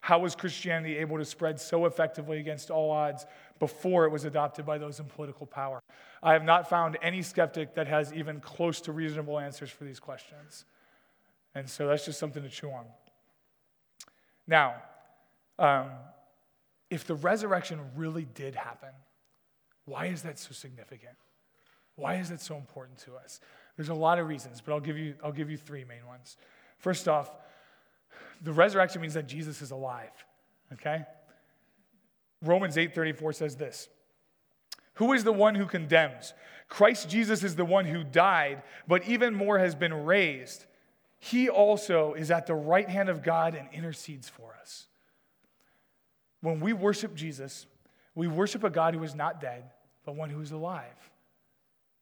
How 0.00 0.20
was 0.20 0.36
Christianity 0.36 0.98
able 0.98 1.18
to 1.18 1.24
spread 1.24 1.58
so 1.58 1.86
effectively 1.86 2.38
against 2.38 2.70
all 2.70 2.92
odds 2.92 3.26
before 3.58 4.04
it 4.04 4.12
was 4.12 4.24
adopted 4.24 4.64
by 4.64 4.78
those 4.78 5.00
in 5.00 5.06
political 5.06 5.44
power? 5.44 5.82
I 6.22 6.32
have 6.32 6.44
not 6.44 6.70
found 6.70 6.96
any 7.02 7.20
skeptic 7.20 7.74
that 7.74 7.88
has 7.88 8.12
even 8.12 8.38
close 8.38 8.80
to 8.82 8.92
reasonable 8.92 9.40
answers 9.40 9.70
for 9.70 9.82
these 9.82 9.98
questions. 9.98 10.66
And 11.52 11.68
so 11.68 11.88
that's 11.88 12.04
just 12.04 12.20
something 12.20 12.44
to 12.44 12.48
chew 12.48 12.70
on. 12.70 12.84
Now, 14.46 14.76
um, 15.58 15.90
if 16.90 17.04
the 17.04 17.16
resurrection 17.16 17.80
really 17.96 18.24
did 18.24 18.54
happen, 18.54 18.90
why 19.86 20.06
is 20.06 20.22
that 20.22 20.38
so 20.38 20.52
significant? 20.52 21.16
Why 21.94 22.16
is 22.16 22.28
that 22.28 22.40
so 22.40 22.56
important 22.56 22.98
to 22.98 23.14
us? 23.14 23.40
There's 23.76 23.88
a 23.88 23.94
lot 23.94 24.18
of 24.18 24.28
reasons, 24.28 24.60
but 24.60 24.72
I'll 24.72 24.80
give 24.80 24.98
you, 24.98 25.14
I'll 25.24 25.32
give 25.32 25.50
you 25.50 25.56
three 25.56 25.84
main 25.84 26.06
ones. 26.06 26.36
First 26.78 27.08
off, 27.08 27.30
the 28.42 28.52
resurrection 28.52 29.00
means 29.00 29.14
that 29.14 29.26
Jesus 29.26 29.62
is 29.62 29.70
alive, 29.70 30.12
okay? 30.74 31.04
Romans 32.42 32.76
8:34 32.76 33.34
says 33.34 33.56
this. 33.56 33.88
Who 34.94 35.12
is 35.12 35.24
the 35.24 35.32
one 35.32 35.54
who 35.54 35.66
condemns? 35.66 36.34
Christ 36.68 37.08
Jesus 37.08 37.44
is 37.44 37.56
the 37.56 37.64
one 37.64 37.84
who 37.84 38.02
died, 38.02 38.62
but 38.88 39.06
even 39.08 39.34
more 39.34 39.58
has 39.58 39.74
been 39.74 40.04
raised. 40.04 40.66
He 41.18 41.48
also 41.48 42.14
is 42.14 42.30
at 42.30 42.46
the 42.46 42.54
right 42.54 42.88
hand 42.88 43.08
of 43.08 43.22
God 43.22 43.54
and 43.54 43.68
intercedes 43.72 44.28
for 44.28 44.54
us. 44.60 44.86
When 46.40 46.60
we 46.60 46.72
worship 46.72 47.14
Jesus, 47.14 47.66
we 48.14 48.26
worship 48.26 48.64
a 48.64 48.70
God 48.70 48.94
who 48.94 49.02
is 49.02 49.14
not 49.14 49.40
dead, 49.40 49.64
but 50.06 50.16
one 50.16 50.30
who 50.30 50.40
is 50.40 50.52
alive. 50.52 51.10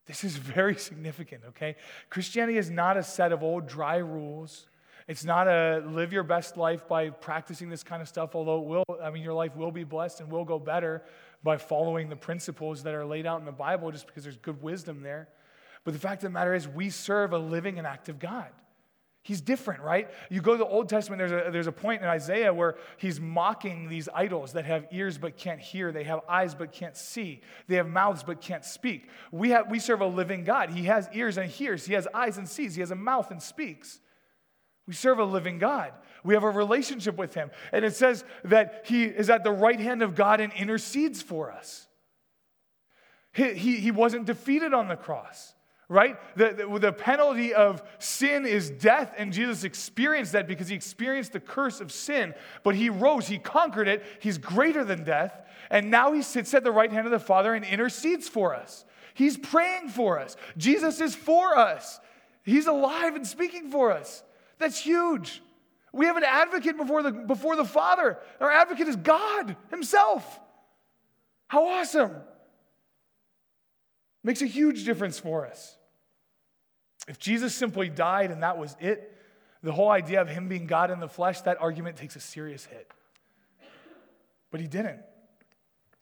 This 0.06 0.22
is 0.22 0.36
very 0.36 0.76
significant, 0.76 1.42
okay? 1.48 1.76
Christianity 2.10 2.58
is 2.58 2.70
not 2.70 2.96
a 2.96 3.02
set 3.02 3.32
of 3.32 3.42
old 3.42 3.66
dry 3.66 3.96
rules. 3.96 4.68
It's 5.08 5.24
not 5.24 5.48
a 5.48 5.82
live 5.86 6.12
your 6.12 6.22
best 6.22 6.56
life 6.56 6.86
by 6.86 7.10
practicing 7.10 7.70
this 7.70 7.82
kind 7.82 8.00
of 8.00 8.08
stuff, 8.08 8.34
although 8.34 8.60
it 8.60 8.66
will, 8.66 8.98
I 9.02 9.10
mean, 9.10 9.22
your 9.22 9.34
life 9.34 9.56
will 9.56 9.72
be 9.72 9.84
blessed 9.84 10.20
and 10.20 10.30
will 10.30 10.44
go 10.44 10.58
better 10.58 11.02
by 11.42 11.56
following 11.56 12.08
the 12.08 12.16
principles 12.16 12.82
that 12.84 12.94
are 12.94 13.04
laid 13.04 13.26
out 13.26 13.40
in 13.40 13.46
the 13.46 13.52
Bible 13.52 13.90
just 13.90 14.06
because 14.06 14.22
there's 14.22 14.36
good 14.36 14.62
wisdom 14.62 15.02
there. 15.02 15.28
But 15.84 15.94
the 15.94 16.00
fact 16.00 16.22
of 16.22 16.30
the 16.30 16.34
matter 16.34 16.54
is, 16.54 16.68
we 16.68 16.90
serve 16.90 17.32
a 17.32 17.38
living 17.38 17.78
and 17.78 17.86
active 17.86 18.18
God. 18.18 18.50
He's 19.24 19.40
different, 19.40 19.80
right? 19.80 20.10
You 20.28 20.42
go 20.42 20.52
to 20.52 20.58
the 20.58 20.66
Old 20.66 20.90
Testament, 20.90 21.18
there's 21.18 21.32
a, 21.32 21.50
there's 21.50 21.66
a 21.66 21.72
point 21.72 22.02
in 22.02 22.08
Isaiah 22.08 22.52
where 22.52 22.76
he's 22.98 23.18
mocking 23.18 23.88
these 23.88 24.06
idols 24.14 24.52
that 24.52 24.66
have 24.66 24.86
ears 24.92 25.16
but 25.16 25.38
can't 25.38 25.58
hear. 25.58 25.92
They 25.92 26.04
have 26.04 26.20
eyes 26.28 26.54
but 26.54 26.72
can't 26.72 26.94
see. 26.94 27.40
They 27.66 27.76
have 27.76 27.88
mouths 27.88 28.22
but 28.22 28.42
can't 28.42 28.66
speak. 28.66 29.08
We, 29.32 29.48
have, 29.48 29.70
we 29.70 29.78
serve 29.78 30.02
a 30.02 30.06
living 30.06 30.44
God. 30.44 30.68
He 30.68 30.82
has 30.82 31.08
ears 31.14 31.38
and 31.38 31.50
hears. 31.50 31.86
He 31.86 31.94
has 31.94 32.06
eyes 32.12 32.36
and 32.36 32.46
sees. 32.46 32.74
He 32.74 32.82
has 32.82 32.90
a 32.90 32.96
mouth 32.96 33.30
and 33.30 33.42
speaks. 33.42 33.98
We 34.86 34.92
serve 34.92 35.18
a 35.18 35.24
living 35.24 35.58
God. 35.58 35.94
We 36.22 36.34
have 36.34 36.44
a 36.44 36.50
relationship 36.50 37.16
with 37.16 37.32
him. 37.32 37.50
And 37.72 37.82
it 37.82 37.96
says 37.96 38.26
that 38.44 38.82
he 38.84 39.04
is 39.04 39.30
at 39.30 39.42
the 39.42 39.52
right 39.52 39.80
hand 39.80 40.02
of 40.02 40.14
God 40.14 40.40
and 40.40 40.52
intercedes 40.52 41.22
for 41.22 41.50
us. 41.50 41.86
He, 43.32 43.54
he, 43.54 43.76
he 43.76 43.90
wasn't 43.90 44.26
defeated 44.26 44.74
on 44.74 44.88
the 44.88 44.96
cross 44.96 45.53
right? 45.88 46.18
The, 46.36 46.66
the, 46.68 46.78
the, 46.78 46.92
penalty 46.92 47.52
of 47.52 47.82
sin 47.98 48.46
is 48.46 48.70
death, 48.70 49.14
and 49.18 49.32
Jesus 49.32 49.64
experienced 49.64 50.32
that 50.32 50.46
because 50.46 50.68
he 50.68 50.74
experienced 50.74 51.32
the 51.32 51.40
curse 51.40 51.80
of 51.80 51.92
sin. 51.92 52.34
But 52.62 52.74
he 52.74 52.88
rose, 52.88 53.26
he 53.26 53.38
conquered 53.38 53.88
it, 53.88 54.04
he's 54.20 54.38
greater 54.38 54.84
than 54.84 55.04
death, 55.04 55.42
and 55.70 55.90
now 55.90 56.12
he 56.12 56.22
sits 56.22 56.54
at 56.54 56.64
the 56.64 56.72
right 56.72 56.90
hand 56.90 57.06
of 57.06 57.12
the 57.12 57.18
Father 57.18 57.54
and 57.54 57.64
intercedes 57.64 58.28
for 58.28 58.54
us. 58.54 58.84
He's 59.12 59.36
praying 59.36 59.90
for 59.90 60.18
us. 60.18 60.36
Jesus 60.56 61.00
is 61.00 61.14
for 61.14 61.56
us, 61.56 62.00
he's 62.42 62.66
alive 62.66 63.14
and 63.14 63.26
speaking 63.26 63.70
for 63.70 63.92
us. 63.92 64.22
That's 64.58 64.78
huge. 64.78 65.42
We 65.92 66.06
have 66.06 66.16
an 66.16 66.24
advocate 66.24 66.76
before 66.76 67.04
the, 67.04 67.12
before 67.12 67.54
the 67.54 67.64
Father. 67.64 68.18
Our 68.40 68.50
advocate 68.50 68.88
is 68.88 68.96
God 68.96 69.56
Himself. 69.70 70.40
How 71.46 71.68
awesome! 71.68 72.12
Makes 74.24 74.42
a 74.42 74.46
huge 74.46 74.84
difference 74.84 75.20
for 75.20 75.46
us. 75.46 75.76
If 77.06 77.18
Jesus 77.18 77.54
simply 77.54 77.90
died 77.90 78.30
and 78.30 78.42
that 78.42 78.58
was 78.58 78.74
it, 78.80 79.16
the 79.62 79.72
whole 79.72 79.90
idea 79.90 80.20
of 80.20 80.28
him 80.28 80.48
being 80.48 80.66
God 80.66 80.90
in 80.90 80.98
the 80.98 81.08
flesh, 81.08 81.42
that 81.42 81.60
argument 81.60 81.96
takes 81.96 82.16
a 82.16 82.20
serious 82.20 82.64
hit. 82.64 82.90
But 84.50 84.60
he 84.60 84.66
didn't. 84.66 85.00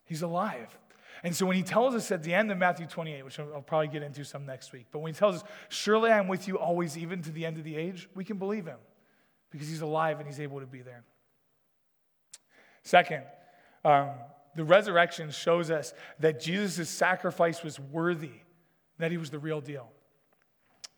He's 0.04 0.22
alive. 0.22 0.78
And 1.24 1.34
so 1.34 1.46
when 1.46 1.56
he 1.56 1.62
tells 1.62 1.94
us 1.94 2.10
at 2.10 2.22
the 2.22 2.34
end 2.34 2.50
of 2.50 2.58
Matthew 2.58 2.86
28, 2.86 3.24
which 3.24 3.38
I'll 3.38 3.62
probably 3.62 3.88
get 3.88 4.02
into 4.02 4.24
some 4.24 4.46
next 4.46 4.72
week, 4.72 4.86
but 4.92 5.00
when 5.00 5.12
he 5.12 5.18
tells 5.18 5.36
us, 5.36 5.44
Surely 5.68 6.10
I'm 6.10 6.28
with 6.28 6.48
you 6.48 6.58
always, 6.58 6.98
even 6.98 7.22
to 7.22 7.30
the 7.30 7.46
end 7.46 7.58
of 7.58 7.64
the 7.64 7.76
age, 7.76 8.08
we 8.14 8.24
can 8.24 8.38
believe 8.38 8.66
him 8.66 8.78
because 9.50 9.68
he's 9.68 9.80
alive 9.80 10.18
and 10.18 10.26
he's 10.26 10.40
able 10.40 10.60
to 10.60 10.66
be 10.66 10.82
there. 10.82 11.04
Second, 12.82 13.22
um, 13.84 14.10
the 14.54 14.64
resurrection 14.64 15.30
shows 15.30 15.70
us 15.70 15.94
that 16.20 16.40
Jesus' 16.40 16.88
sacrifice 16.88 17.62
was 17.62 17.80
worthy, 17.80 18.42
that 18.98 19.10
he 19.10 19.16
was 19.16 19.30
the 19.30 19.38
real 19.38 19.60
deal. 19.60 19.90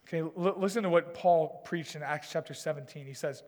Okay, 0.06 0.18
l- 0.18 0.56
listen 0.58 0.82
to 0.82 0.90
what 0.90 1.14
Paul 1.14 1.62
preached 1.64 1.96
in 1.96 2.02
Acts 2.02 2.30
chapter 2.30 2.54
17. 2.54 3.06
He 3.06 3.14
says, 3.14 3.42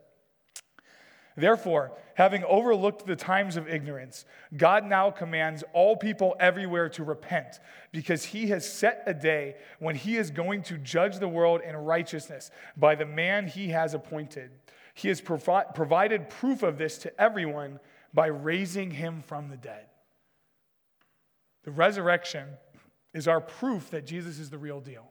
Therefore, 1.36 1.92
having 2.14 2.44
overlooked 2.44 3.07
the 3.07 3.14
times 3.14 3.59
of 3.59 3.68
ignorance, 3.68 4.24
God 4.57 4.86
now 4.86 5.11
commands 5.11 5.62
all 5.74 5.94
people 5.94 6.34
everywhere 6.40 6.88
to 6.90 7.04
repent, 7.04 7.61
because 7.92 8.24
he 8.24 8.46
has 8.48 8.70
set 8.70 9.02
a 9.07 9.12
day 9.12 9.57
when 9.78 9.96
he 9.96 10.16
is 10.16 10.30
going 10.30 10.62
to 10.62 10.78
judge 10.78 11.18
the 11.18 11.28
world 11.28 11.61
in 11.61 11.76
righteousness 11.76 12.50
by 12.74 12.94
the 12.94 13.04
man 13.04 13.48
he 13.48 13.68
has 13.68 13.92
appointed. 13.92 14.50
He 14.94 15.09
has 15.09 15.20
provi- 15.20 15.68
provided 15.74 16.30
proof 16.30 16.62
of 16.62 16.78
this 16.78 16.96
to 16.98 17.20
everyone 17.20 17.80
by 18.14 18.28
raising 18.28 18.92
him 18.92 19.22
from 19.26 19.50
the 19.50 19.59
dead. 19.59 19.84
The 21.66 21.72
resurrection 21.72 22.46
is 23.12 23.26
our 23.26 23.40
proof 23.40 23.90
that 23.90 24.06
Jesus 24.06 24.38
is 24.38 24.50
the 24.50 24.56
real 24.56 24.80
deal. 24.80 25.10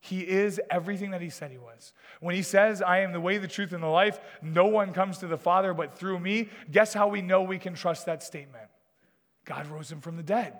He 0.00 0.20
is 0.22 0.60
everything 0.70 1.12
that 1.12 1.20
he 1.20 1.30
said 1.30 1.52
he 1.52 1.58
was. 1.58 1.92
When 2.20 2.34
he 2.34 2.42
says, 2.42 2.82
I 2.82 3.00
am 3.00 3.12
the 3.12 3.20
way, 3.20 3.38
the 3.38 3.46
truth, 3.46 3.72
and 3.72 3.82
the 3.82 3.86
life, 3.86 4.18
no 4.42 4.66
one 4.66 4.92
comes 4.92 5.18
to 5.18 5.28
the 5.28 5.38
Father 5.38 5.72
but 5.72 5.96
through 5.96 6.18
me, 6.18 6.48
guess 6.70 6.92
how 6.92 7.06
we 7.06 7.22
know 7.22 7.42
we 7.42 7.58
can 7.58 7.74
trust 7.74 8.06
that 8.06 8.24
statement? 8.24 8.64
God 9.44 9.68
rose 9.68 9.92
him 9.92 10.00
from 10.00 10.16
the 10.16 10.22
dead. 10.24 10.54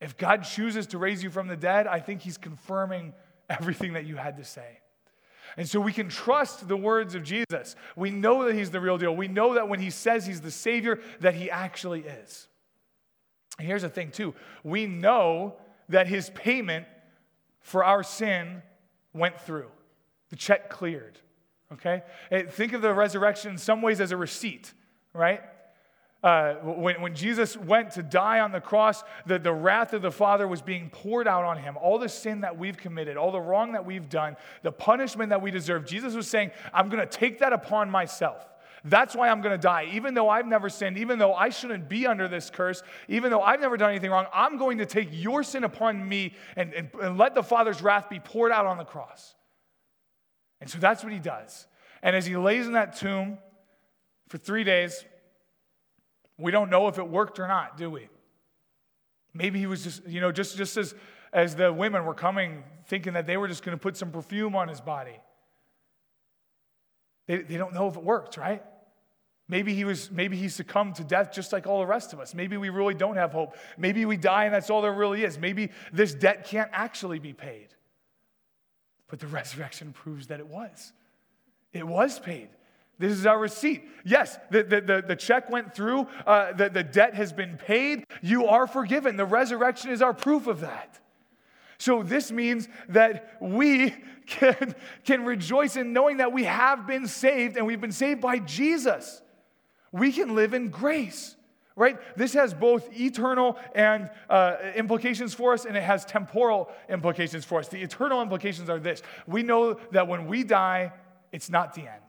If 0.00 0.16
God 0.16 0.44
chooses 0.44 0.86
to 0.88 0.98
raise 0.98 1.22
you 1.22 1.30
from 1.30 1.48
the 1.48 1.56
dead, 1.56 1.88
I 1.88 1.98
think 1.98 2.20
he's 2.20 2.38
confirming 2.38 3.12
everything 3.50 3.94
that 3.94 4.06
you 4.06 4.16
had 4.16 4.36
to 4.36 4.44
say. 4.44 4.78
And 5.56 5.68
so 5.68 5.80
we 5.80 5.92
can 5.92 6.08
trust 6.08 6.68
the 6.68 6.76
words 6.76 7.16
of 7.16 7.24
Jesus. 7.24 7.74
We 7.96 8.12
know 8.12 8.44
that 8.44 8.54
he's 8.54 8.70
the 8.70 8.80
real 8.80 8.98
deal. 8.98 9.16
We 9.16 9.26
know 9.26 9.54
that 9.54 9.68
when 9.68 9.80
he 9.80 9.90
says 9.90 10.26
he's 10.26 10.42
the 10.42 10.50
Savior, 10.52 11.00
that 11.18 11.34
he 11.34 11.50
actually 11.50 12.02
is. 12.02 12.46
Here's 13.60 13.82
the 13.82 13.88
thing, 13.88 14.10
too 14.10 14.34
we 14.64 14.86
know 14.86 15.56
that 15.88 16.06
his 16.06 16.30
payment 16.30 16.86
for 17.60 17.84
our 17.84 18.02
sin 18.02 18.62
went 19.12 19.40
through. 19.40 19.68
The 20.30 20.36
check 20.36 20.70
cleared. 20.70 21.18
Okay? 21.72 22.02
Think 22.50 22.72
of 22.72 22.82
the 22.82 22.92
resurrection 22.92 23.52
in 23.52 23.58
some 23.58 23.82
ways 23.82 24.00
as 24.00 24.12
a 24.12 24.16
receipt, 24.16 24.72
right? 25.12 25.40
Uh, 26.22 26.54
when, 26.56 27.00
when 27.00 27.14
Jesus 27.14 27.56
went 27.56 27.92
to 27.92 28.02
die 28.02 28.40
on 28.40 28.52
the 28.52 28.60
cross, 28.60 29.02
the, 29.24 29.38
the 29.38 29.52
wrath 29.52 29.94
of 29.94 30.02
the 30.02 30.10
Father 30.10 30.46
was 30.46 30.60
being 30.60 30.90
poured 30.90 31.26
out 31.26 31.44
on 31.44 31.56
him. 31.56 31.78
All 31.78 31.98
the 31.98 32.10
sin 32.10 32.42
that 32.42 32.58
we've 32.58 32.76
committed, 32.76 33.16
all 33.16 33.32
the 33.32 33.40
wrong 33.40 33.72
that 33.72 33.86
we've 33.86 34.08
done, 34.08 34.36
the 34.62 34.72
punishment 34.72 35.30
that 35.30 35.40
we 35.40 35.50
deserve, 35.50 35.86
Jesus 35.86 36.14
was 36.14 36.28
saying, 36.28 36.50
I'm 36.74 36.90
going 36.90 37.00
to 37.00 37.18
take 37.18 37.38
that 37.38 37.54
upon 37.54 37.90
myself. 37.90 38.49
That's 38.84 39.14
why 39.14 39.28
I'm 39.28 39.40
going 39.40 39.52
to 39.52 39.62
die. 39.62 39.90
Even 39.92 40.14
though 40.14 40.28
I've 40.28 40.46
never 40.46 40.68
sinned, 40.68 40.96
even 40.98 41.18
though 41.18 41.34
I 41.34 41.50
shouldn't 41.50 41.88
be 41.88 42.06
under 42.06 42.28
this 42.28 42.50
curse, 42.50 42.82
even 43.08 43.30
though 43.30 43.42
I've 43.42 43.60
never 43.60 43.76
done 43.76 43.90
anything 43.90 44.10
wrong, 44.10 44.26
I'm 44.32 44.56
going 44.56 44.78
to 44.78 44.86
take 44.86 45.08
your 45.12 45.42
sin 45.42 45.64
upon 45.64 46.08
me 46.08 46.34
and, 46.56 46.72
and, 46.72 46.90
and 47.00 47.18
let 47.18 47.34
the 47.34 47.42
Father's 47.42 47.82
wrath 47.82 48.08
be 48.08 48.20
poured 48.20 48.52
out 48.52 48.66
on 48.66 48.78
the 48.78 48.84
cross. 48.84 49.34
And 50.60 50.68
so 50.68 50.78
that's 50.78 51.02
what 51.02 51.12
he 51.12 51.18
does. 51.18 51.66
And 52.02 52.16
as 52.16 52.24
he 52.26 52.36
lays 52.36 52.66
in 52.66 52.72
that 52.72 52.96
tomb 52.96 53.38
for 54.28 54.38
three 54.38 54.64
days, 54.64 55.04
we 56.38 56.50
don't 56.50 56.70
know 56.70 56.88
if 56.88 56.98
it 56.98 57.06
worked 57.06 57.38
or 57.38 57.46
not, 57.46 57.76
do 57.76 57.90
we? 57.90 58.08
Maybe 59.34 59.58
he 59.58 59.66
was 59.66 59.84
just, 59.84 60.06
you 60.08 60.20
know, 60.20 60.32
just, 60.32 60.56
just 60.56 60.76
as, 60.76 60.94
as 61.32 61.54
the 61.54 61.72
women 61.72 62.04
were 62.04 62.14
coming, 62.14 62.64
thinking 62.86 63.12
that 63.12 63.26
they 63.26 63.36
were 63.36 63.46
just 63.46 63.62
going 63.62 63.76
to 63.76 63.80
put 63.80 63.96
some 63.96 64.10
perfume 64.10 64.56
on 64.56 64.68
his 64.68 64.80
body. 64.80 65.18
They, 67.26 67.38
they 67.38 67.56
don't 67.56 67.74
know 67.74 67.88
if 67.88 67.96
it 67.96 68.02
worked, 68.02 68.36
right? 68.36 68.62
Maybe 69.48 69.74
he 69.74 69.84
was, 69.84 70.12
maybe 70.12 70.36
he 70.36 70.48
succumbed 70.48 70.94
to 70.96 71.04
death 71.04 71.32
just 71.32 71.52
like 71.52 71.66
all 71.66 71.80
the 71.80 71.86
rest 71.86 72.12
of 72.12 72.20
us. 72.20 72.34
Maybe 72.34 72.56
we 72.56 72.68
really 72.68 72.94
don't 72.94 73.16
have 73.16 73.32
hope. 73.32 73.56
Maybe 73.76 74.04
we 74.04 74.16
die 74.16 74.44
and 74.44 74.54
that's 74.54 74.70
all 74.70 74.80
there 74.80 74.92
really 74.92 75.24
is. 75.24 75.38
Maybe 75.38 75.70
this 75.92 76.14
debt 76.14 76.46
can't 76.46 76.70
actually 76.72 77.18
be 77.18 77.32
paid. 77.32 77.68
But 79.08 79.18
the 79.18 79.26
resurrection 79.40 79.92
proves 79.92 80.28
that 80.28 80.38
it 80.38 80.46
was. 80.46 80.92
It 81.72 81.86
was 81.86 82.20
paid. 82.20 82.48
This 83.00 83.12
is 83.12 83.26
our 83.26 83.38
receipt. 83.38 83.88
Yes, 84.04 84.38
the, 84.50 84.62
the, 84.62 84.80
the, 84.82 85.04
the 85.08 85.16
check 85.16 85.50
went 85.50 85.74
through, 85.74 86.06
uh, 86.26 86.52
the, 86.52 86.68
the 86.68 86.84
debt 86.84 87.14
has 87.14 87.32
been 87.32 87.56
paid. 87.56 88.04
You 88.22 88.46
are 88.46 88.66
forgiven. 88.66 89.16
The 89.16 89.24
resurrection 89.24 89.90
is 89.90 90.02
our 90.02 90.12
proof 90.14 90.46
of 90.46 90.60
that. 90.60 91.00
So, 91.80 92.02
this 92.02 92.30
means 92.30 92.68
that 92.90 93.38
we 93.40 93.94
can, 94.26 94.74
can 95.06 95.24
rejoice 95.24 95.76
in 95.76 95.94
knowing 95.94 96.18
that 96.18 96.30
we 96.30 96.44
have 96.44 96.86
been 96.86 97.06
saved 97.06 97.56
and 97.56 97.66
we've 97.66 97.80
been 97.80 97.90
saved 97.90 98.20
by 98.20 98.38
Jesus. 98.38 99.22
We 99.90 100.12
can 100.12 100.34
live 100.34 100.52
in 100.52 100.68
grace, 100.68 101.36
right? 101.76 101.96
This 102.18 102.34
has 102.34 102.52
both 102.52 102.92
eternal 102.92 103.56
and 103.74 104.10
uh, 104.28 104.56
implications 104.76 105.32
for 105.32 105.54
us, 105.54 105.64
and 105.64 105.74
it 105.74 105.82
has 105.82 106.04
temporal 106.04 106.68
implications 106.90 107.46
for 107.46 107.58
us. 107.58 107.68
The 107.68 107.80
eternal 107.80 108.20
implications 108.20 108.68
are 108.68 108.78
this 108.78 109.02
we 109.26 109.42
know 109.42 109.80
that 109.92 110.06
when 110.06 110.26
we 110.26 110.44
die, 110.44 110.92
it's 111.32 111.48
not 111.48 111.72
the 111.72 111.88
end 111.88 112.02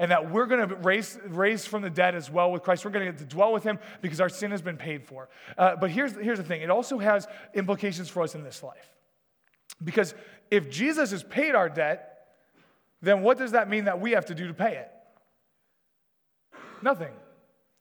and 0.00 0.10
that 0.10 0.32
we're 0.32 0.46
to 0.46 0.74
raise, 0.76 1.16
raise 1.28 1.64
from 1.64 1.82
the 1.82 1.90
dead 1.90 2.16
as 2.16 2.28
well 2.28 2.50
with 2.50 2.62
Christ. 2.62 2.84
We're 2.84 2.90
to 2.90 3.04
get 3.04 3.18
to 3.18 3.24
dwell 3.24 3.52
with 3.52 3.62
him 3.62 3.78
because 4.00 4.20
our 4.20 4.28
sin 4.28 4.50
has 4.50 4.62
been 4.62 4.78
paid 4.78 5.04
for. 5.04 5.28
Uh, 5.56 5.76
but 5.76 5.90
here's, 5.90 6.12
here's 6.16 6.38
the 6.38 6.44
thing 6.44 6.62
it 6.62 6.70
also 6.70 6.98
has 6.98 7.28
implications 7.54 8.08
for 8.08 8.22
us 8.22 8.34
in 8.34 8.42
this 8.42 8.64
life. 8.64 8.88
Because 9.82 10.14
if 10.50 10.70
Jesus 10.70 11.10
has 11.10 11.22
paid 11.22 11.54
our 11.54 11.68
debt, 11.68 12.26
then 13.00 13.22
what 13.22 13.38
does 13.38 13.52
that 13.52 13.68
mean 13.68 13.84
that 13.84 14.00
we 14.00 14.12
have 14.12 14.26
to 14.26 14.34
do 14.34 14.46
to 14.48 14.54
pay 14.54 14.76
it? 14.76 14.90
Nothing. 16.82 17.12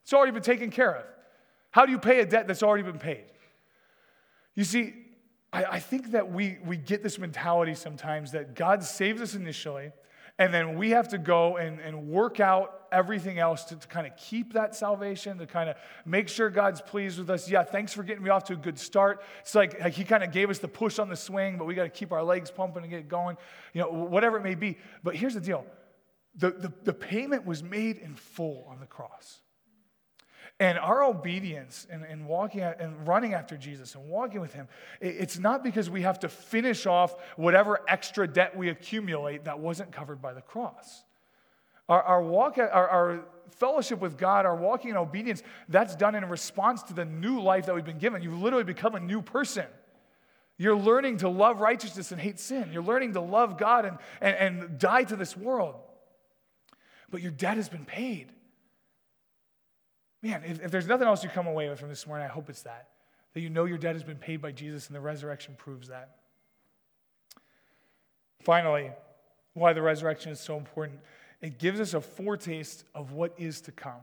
It's 0.03 0.13
already 0.13 0.31
been 0.31 0.41
taken 0.41 0.71
care 0.71 0.95
of. 0.95 1.05
How 1.71 1.85
do 1.85 1.91
you 1.91 1.99
pay 1.99 2.19
a 2.19 2.25
debt 2.25 2.47
that's 2.47 2.63
already 2.63 2.83
been 2.83 2.99
paid? 2.99 3.25
You 4.55 4.63
see, 4.63 4.93
I, 5.53 5.65
I 5.65 5.79
think 5.79 6.11
that 6.11 6.31
we, 6.31 6.57
we 6.65 6.77
get 6.77 7.03
this 7.03 7.17
mentality 7.17 7.75
sometimes 7.75 8.31
that 8.31 8.55
God 8.55 8.83
saves 8.83 9.21
us 9.21 9.35
initially, 9.35 9.91
and 10.41 10.51
then 10.51 10.75
we 10.75 10.89
have 10.89 11.09
to 11.09 11.19
go 11.19 11.57
and, 11.57 11.79
and 11.79 12.07
work 12.07 12.39
out 12.39 12.87
everything 12.91 13.37
else 13.37 13.63
to, 13.65 13.75
to 13.75 13.87
kind 13.87 14.07
of 14.07 14.17
keep 14.17 14.53
that 14.53 14.73
salvation, 14.75 15.37
to 15.37 15.45
kind 15.45 15.69
of 15.69 15.75
make 16.03 16.27
sure 16.27 16.49
God's 16.49 16.81
pleased 16.81 17.19
with 17.19 17.29
us. 17.29 17.47
Yeah, 17.47 17.63
thanks 17.63 17.93
for 17.93 18.01
getting 18.01 18.23
me 18.23 18.31
off 18.31 18.45
to 18.45 18.53
a 18.53 18.55
good 18.55 18.79
start. 18.79 19.21
It's 19.41 19.53
like, 19.53 19.79
like 19.79 19.93
He 19.93 20.03
kind 20.03 20.23
of 20.23 20.31
gave 20.31 20.49
us 20.49 20.57
the 20.57 20.67
push 20.67 20.97
on 20.97 21.09
the 21.09 21.15
swing, 21.15 21.59
but 21.59 21.65
we 21.65 21.75
got 21.75 21.83
to 21.83 21.89
keep 21.89 22.11
our 22.11 22.23
legs 22.23 22.49
pumping 22.49 22.81
and 22.81 22.89
get 22.91 23.07
going, 23.07 23.37
you 23.75 23.81
know, 23.81 23.91
whatever 23.91 24.37
it 24.37 24.41
may 24.41 24.55
be. 24.55 24.79
But 25.03 25.15
here's 25.15 25.35
the 25.35 25.41
deal 25.41 25.63
the, 26.33 26.49
the, 26.49 26.73
the 26.85 26.93
payment 26.93 27.45
was 27.45 27.61
made 27.61 27.97
in 27.97 28.15
full 28.15 28.65
on 28.67 28.79
the 28.79 28.87
cross. 28.87 29.41
And 30.61 30.77
our 30.77 31.03
obedience 31.03 31.87
and, 31.89 32.03
and 32.03 32.27
walking 32.27 32.61
and 32.61 33.07
running 33.07 33.33
after 33.33 33.57
Jesus 33.57 33.95
and 33.95 34.07
walking 34.07 34.41
with 34.41 34.53
Him, 34.53 34.67
it's 35.01 35.39
not 35.39 35.63
because 35.63 35.89
we 35.89 36.03
have 36.03 36.19
to 36.19 36.29
finish 36.29 36.85
off 36.85 37.15
whatever 37.35 37.79
extra 37.87 38.27
debt 38.27 38.55
we 38.55 38.69
accumulate 38.69 39.45
that 39.45 39.57
wasn't 39.57 39.91
covered 39.91 40.21
by 40.21 40.33
the 40.33 40.41
cross. 40.41 41.03
Our, 41.89 42.03
our 42.03 42.21
walk, 42.21 42.59
our, 42.59 42.69
our 42.69 43.25
fellowship 43.49 44.01
with 44.01 44.19
God, 44.19 44.45
our 44.45 44.55
walking 44.55 44.91
in 44.91 44.97
obedience, 44.97 45.41
that's 45.67 45.95
done 45.95 46.13
in 46.13 46.23
response 46.25 46.83
to 46.83 46.93
the 46.93 47.05
new 47.05 47.41
life 47.41 47.65
that 47.65 47.73
we've 47.73 47.83
been 47.83 47.97
given. 47.97 48.21
You've 48.21 48.39
literally 48.39 48.63
become 48.63 48.93
a 48.93 48.99
new 48.99 49.23
person. 49.23 49.65
You're 50.59 50.77
learning 50.77 51.17
to 51.17 51.29
love 51.29 51.59
righteousness 51.59 52.11
and 52.11 52.21
hate 52.21 52.39
sin. 52.39 52.69
You're 52.71 52.83
learning 52.83 53.13
to 53.13 53.21
love 53.21 53.57
God 53.57 53.85
and, 53.85 53.97
and, 54.21 54.35
and 54.35 54.77
die 54.77 55.05
to 55.05 55.15
this 55.15 55.35
world. 55.35 55.73
But 57.09 57.23
your 57.23 57.31
debt 57.31 57.57
has 57.57 57.67
been 57.67 57.85
paid. 57.85 58.31
Man, 60.21 60.43
if, 60.45 60.63
if 60.63 60.71
there's 60.71 60.87
nothing 60.87 61.07
else 61.07 61.23
you 61.23 61.29
come 61.29 61.47
away 61.47 61.69
with 61.69 61.79
from 61.79 61.89
this 61.89 62.05
morning, 62.05 62.25
I 62.25 62.29
hope 62.29 62.49
it's 62.49 62.61
that. 62.63 62.89
That 63.33 63.41
you 63.41 63.49
know 63.49 63.65
your 63.65 63.77
debt 63.77 63.95
has 63.95 64.03
been 64.03 64.17
paid 64.17 64.41
by 64.41 64.51
Jesus 64.51 64.87
and 64.87 64.95
the 64.95 65.01
resurrection 65.01 65.55
proves 65.57 65.87
that. 65.87 66.17
Finally, 68.41 68.91
why 69.53 69.73
the 69.73 69.81
resurrection 69.81 70.31
is 70.31 70.39
so 70.39 70.57
important 70.57 70.99
it 71.41 71.57
gives 71.57 71.79
us 71.79 71.95
a 71.95 72.01
foretaste 72.01 72.83
of 72.93 73.13
what 73.13 73.33
is 73.37 73.61
to 73.61 73.71
come. 73.71 74.01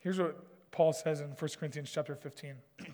Here's 0.00 0.18
what 0.18 0.70
Paul 0.70 0.92
says 0.92 1.20
in 1.20 1.28
1 1.28 1.36
Corinthians 1.58 1.90
chapter 1.90 2.14
15. 2.14 2.54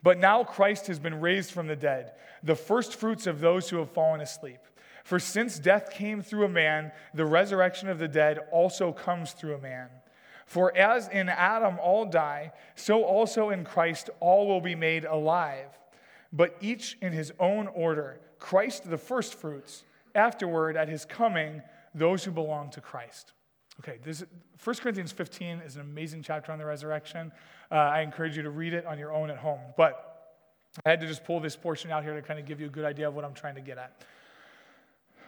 But 0.00 0.18
now 0.18 0.44
Christ 0.44 0.86
has 0.86 1.00
been 1.00 1.20
raised 1.20 1.50
from 1.50 1.66
the 1.66 1.74
dead, 1.74 2.12
the 2.44 2.54
first 2.54 2.94
fruits 2.94 3.26
of 3.26 3.40
those 3.40 3.68
who 3.68 3.78
have 3.78 3.90
fallen 3.90 4.20
asleep. 4.20 4.60
For 5.02 5.18
since 5.18 5.58
death 5.58 5.90
came 5.90 6.22
through 6.22 6.44
a 6.44 6.48
man, 6.48 6.92
the 7.14 7.24
resurrection 7.24 7.88
of 7.88 7.98
the 7.98 8.06
dead 8.06 8.38
also 8.52 8.92
comes 8.92 9.32
through 9.32 9.56
a 9.56 9.60
man. 9.60 9.88
For 10.48 10.74
as 10.74 11.08
in 11.08 11.28
Adam 11.28 11.78
all 11.78 12.06
die, 12.06 12.52
so 12.74 13.04
also 13.04 13.50
in 13.50 13.66
Christ 13.66 14.08
all 14.18 14.48
will 14.48 14.62
be 14.62 14.74
made 14.74 15.04
alive, 15.04 15.78
but 16.32 16.56
each 16.62 16.96
in 17.02 17.12
his 17.12 17.34
own 17.38 17.66
order. 17.66 18.18
Christ 18.38 18.88
the 18.88 18.96
firstfruits, 18.96 19.84
afterward 20.14 20.74
at 20.74 20.88
his 20.88 21.04
coming, 21.04 21.60
those 21.94 22.24
who 22.24 22.30
belong 22.30 22.70
to 22.70 22.80
Christ. 22.80 23.34
Okay, 23.80 23.98
this, 24.02 24.24
1 24.64 24.76
Corinthians 24.76 25.12
15 25.12 25.60
is 25.66 25.76
an 25.76 25.82
amazing 25.82 26.22
chapter 26.22 26.50
on 26.50 26.58
the 26.58 26.64
resurrection. 26.64 27.30
Uh, 27.70 27.74
I 27.74 28.00
encourage 28.00 28.34
you 28.34 28.42
to 28.42 28.50
read 28.50 28.72
it 28.72 28.86
on 28.86 28.98
your 28.98 29.12
own 29.12 29.28
at 29.28 29.36
home. 29.36 29.60
But 29.76 30.32
I 30.86 30.88
had 30.88 31.00
to 31.02 31.06
just 31.06 31.24
pull 31.24 31.40
this 31.40 31.56
portion 31.56 31.90
out 31.90 32.04
here 32.04 32.14
to 32.14 32.22
kind 32.22 32.40
of 32.40 32.46
give 32.46 32.58
you 32.58 32.68
a 32.68 32.70
good 32.70 32.86
idea 32.86 33.06
of 33.06 33.14
what 33.14 33.26
I'm 33.26 33.34
trying 33.34 33.56
to 33.56 33.60
get 33.60 33.76
at, 33.76 34.02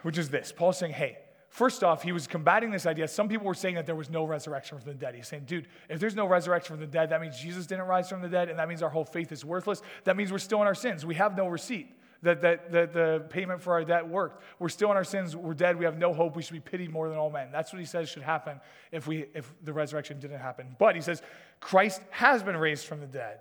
which 0.00 0.16
is 0.16 0.30
this 0.30 0.50
Paul's 0.50 0.78
saying, 0.78 0.94
hey, 0.94 1.18
First 1.50 1.82
off, 1.82 2.04
he 2.04 2.12
was 2.12 2.28
combating 2.28 2.70
this 2.70 2.86
idea. 2.86 3.08
Some 3.08 3.28
people 3.28 3.44
were 3.44 3.54
saying 3.54 3.74
that 3.74 3.84
there 3.84 3.96
was 3.96 4.08
no 4.08 4.24
resurrection 4.24 4.78
from 4.78 4.86
the 4.86 4.94
dead. 4.94 5.16
He's 5.16 5.26
saying, 5.26 5.44
dude, 5.46 5.66
if 5.88 5.98
there's 5.98 6.14
no 6.14 6.26
resurrection 6.26 6.76
from 6.76 6.80
the 6.80 6.90
dead, 6.90 7.10
that 7.10 7.20
means 7.20 7.40
Jesus 7.40 7.66
didn't 7.66 7.86
rise 7.86 8.08
from 8.08 8.22
the 8.22 8.28
dead, 8.28 8.48
and 8.48 8.58
that 8.60 8.68
means 8.68 8.84
our 8.84 8.88
whole 8.88 9.04
faith 9.04 9.32
is 9.32 9.44
worthless. 9.44 9.82
That 10.04 10.16
means 10.16 10.30
we're 10.30 10.38
still 10.38 10.60
in 10.60 10.68
our 10.68 10.76
sins. 10.76 11.04
We 11.04 11.16
have 11.16 11.36
no 11.36 11.48
receipt 11.48 11.88
that, 12.22 12.40
that, 12.42 12.70
that 12.70 12.92
the 12.92 13.24
payment 13.30 13.60
for 13.60 13.72
our 13.72 13.84
debt 13.84 14.08
worked. 14.08 14.44
We're 14.60 14.68
still 14.68 14.92
in 14.92 14.96
our 14.96 15.02
sins. 15.02 15.34
We're 15.34 15.54
dead. 15.54 15.76
We 15.76 15.84
have 15.86 15.98
no 15.98 16.14
hope. 16.14 16.36
We 16.36 16.42
should 16.42 16.54
be 16.54 16.60
pitied 16.60 16.92
more 16.92 17.08
than 17.08 17.18
all 17.18 17.30
men. 17.30 17.48
That's 17.50 17.72
what 17.72 17.80
he 17.80 17.86
says 17.86 18.08
should 18.08 18.22
happen 18.22 18.60
if, 18.92 19.08
we, 19.08 19.26
if 19.34 19.52
the 19.64 19.72
resurrection 19.72 20.20
didn't 20.20 20.38
happen. 20.38 20.76
But 20.78 20.94
he 20.94 21.00
says, 21.00 21.20
Christ 21.58 22.00
has 22.10 22.44
been 22.44 22.56
raised 22.56 22.86
from 22.86 23.00
the 23.00 23.06
dead. 23.06 23.40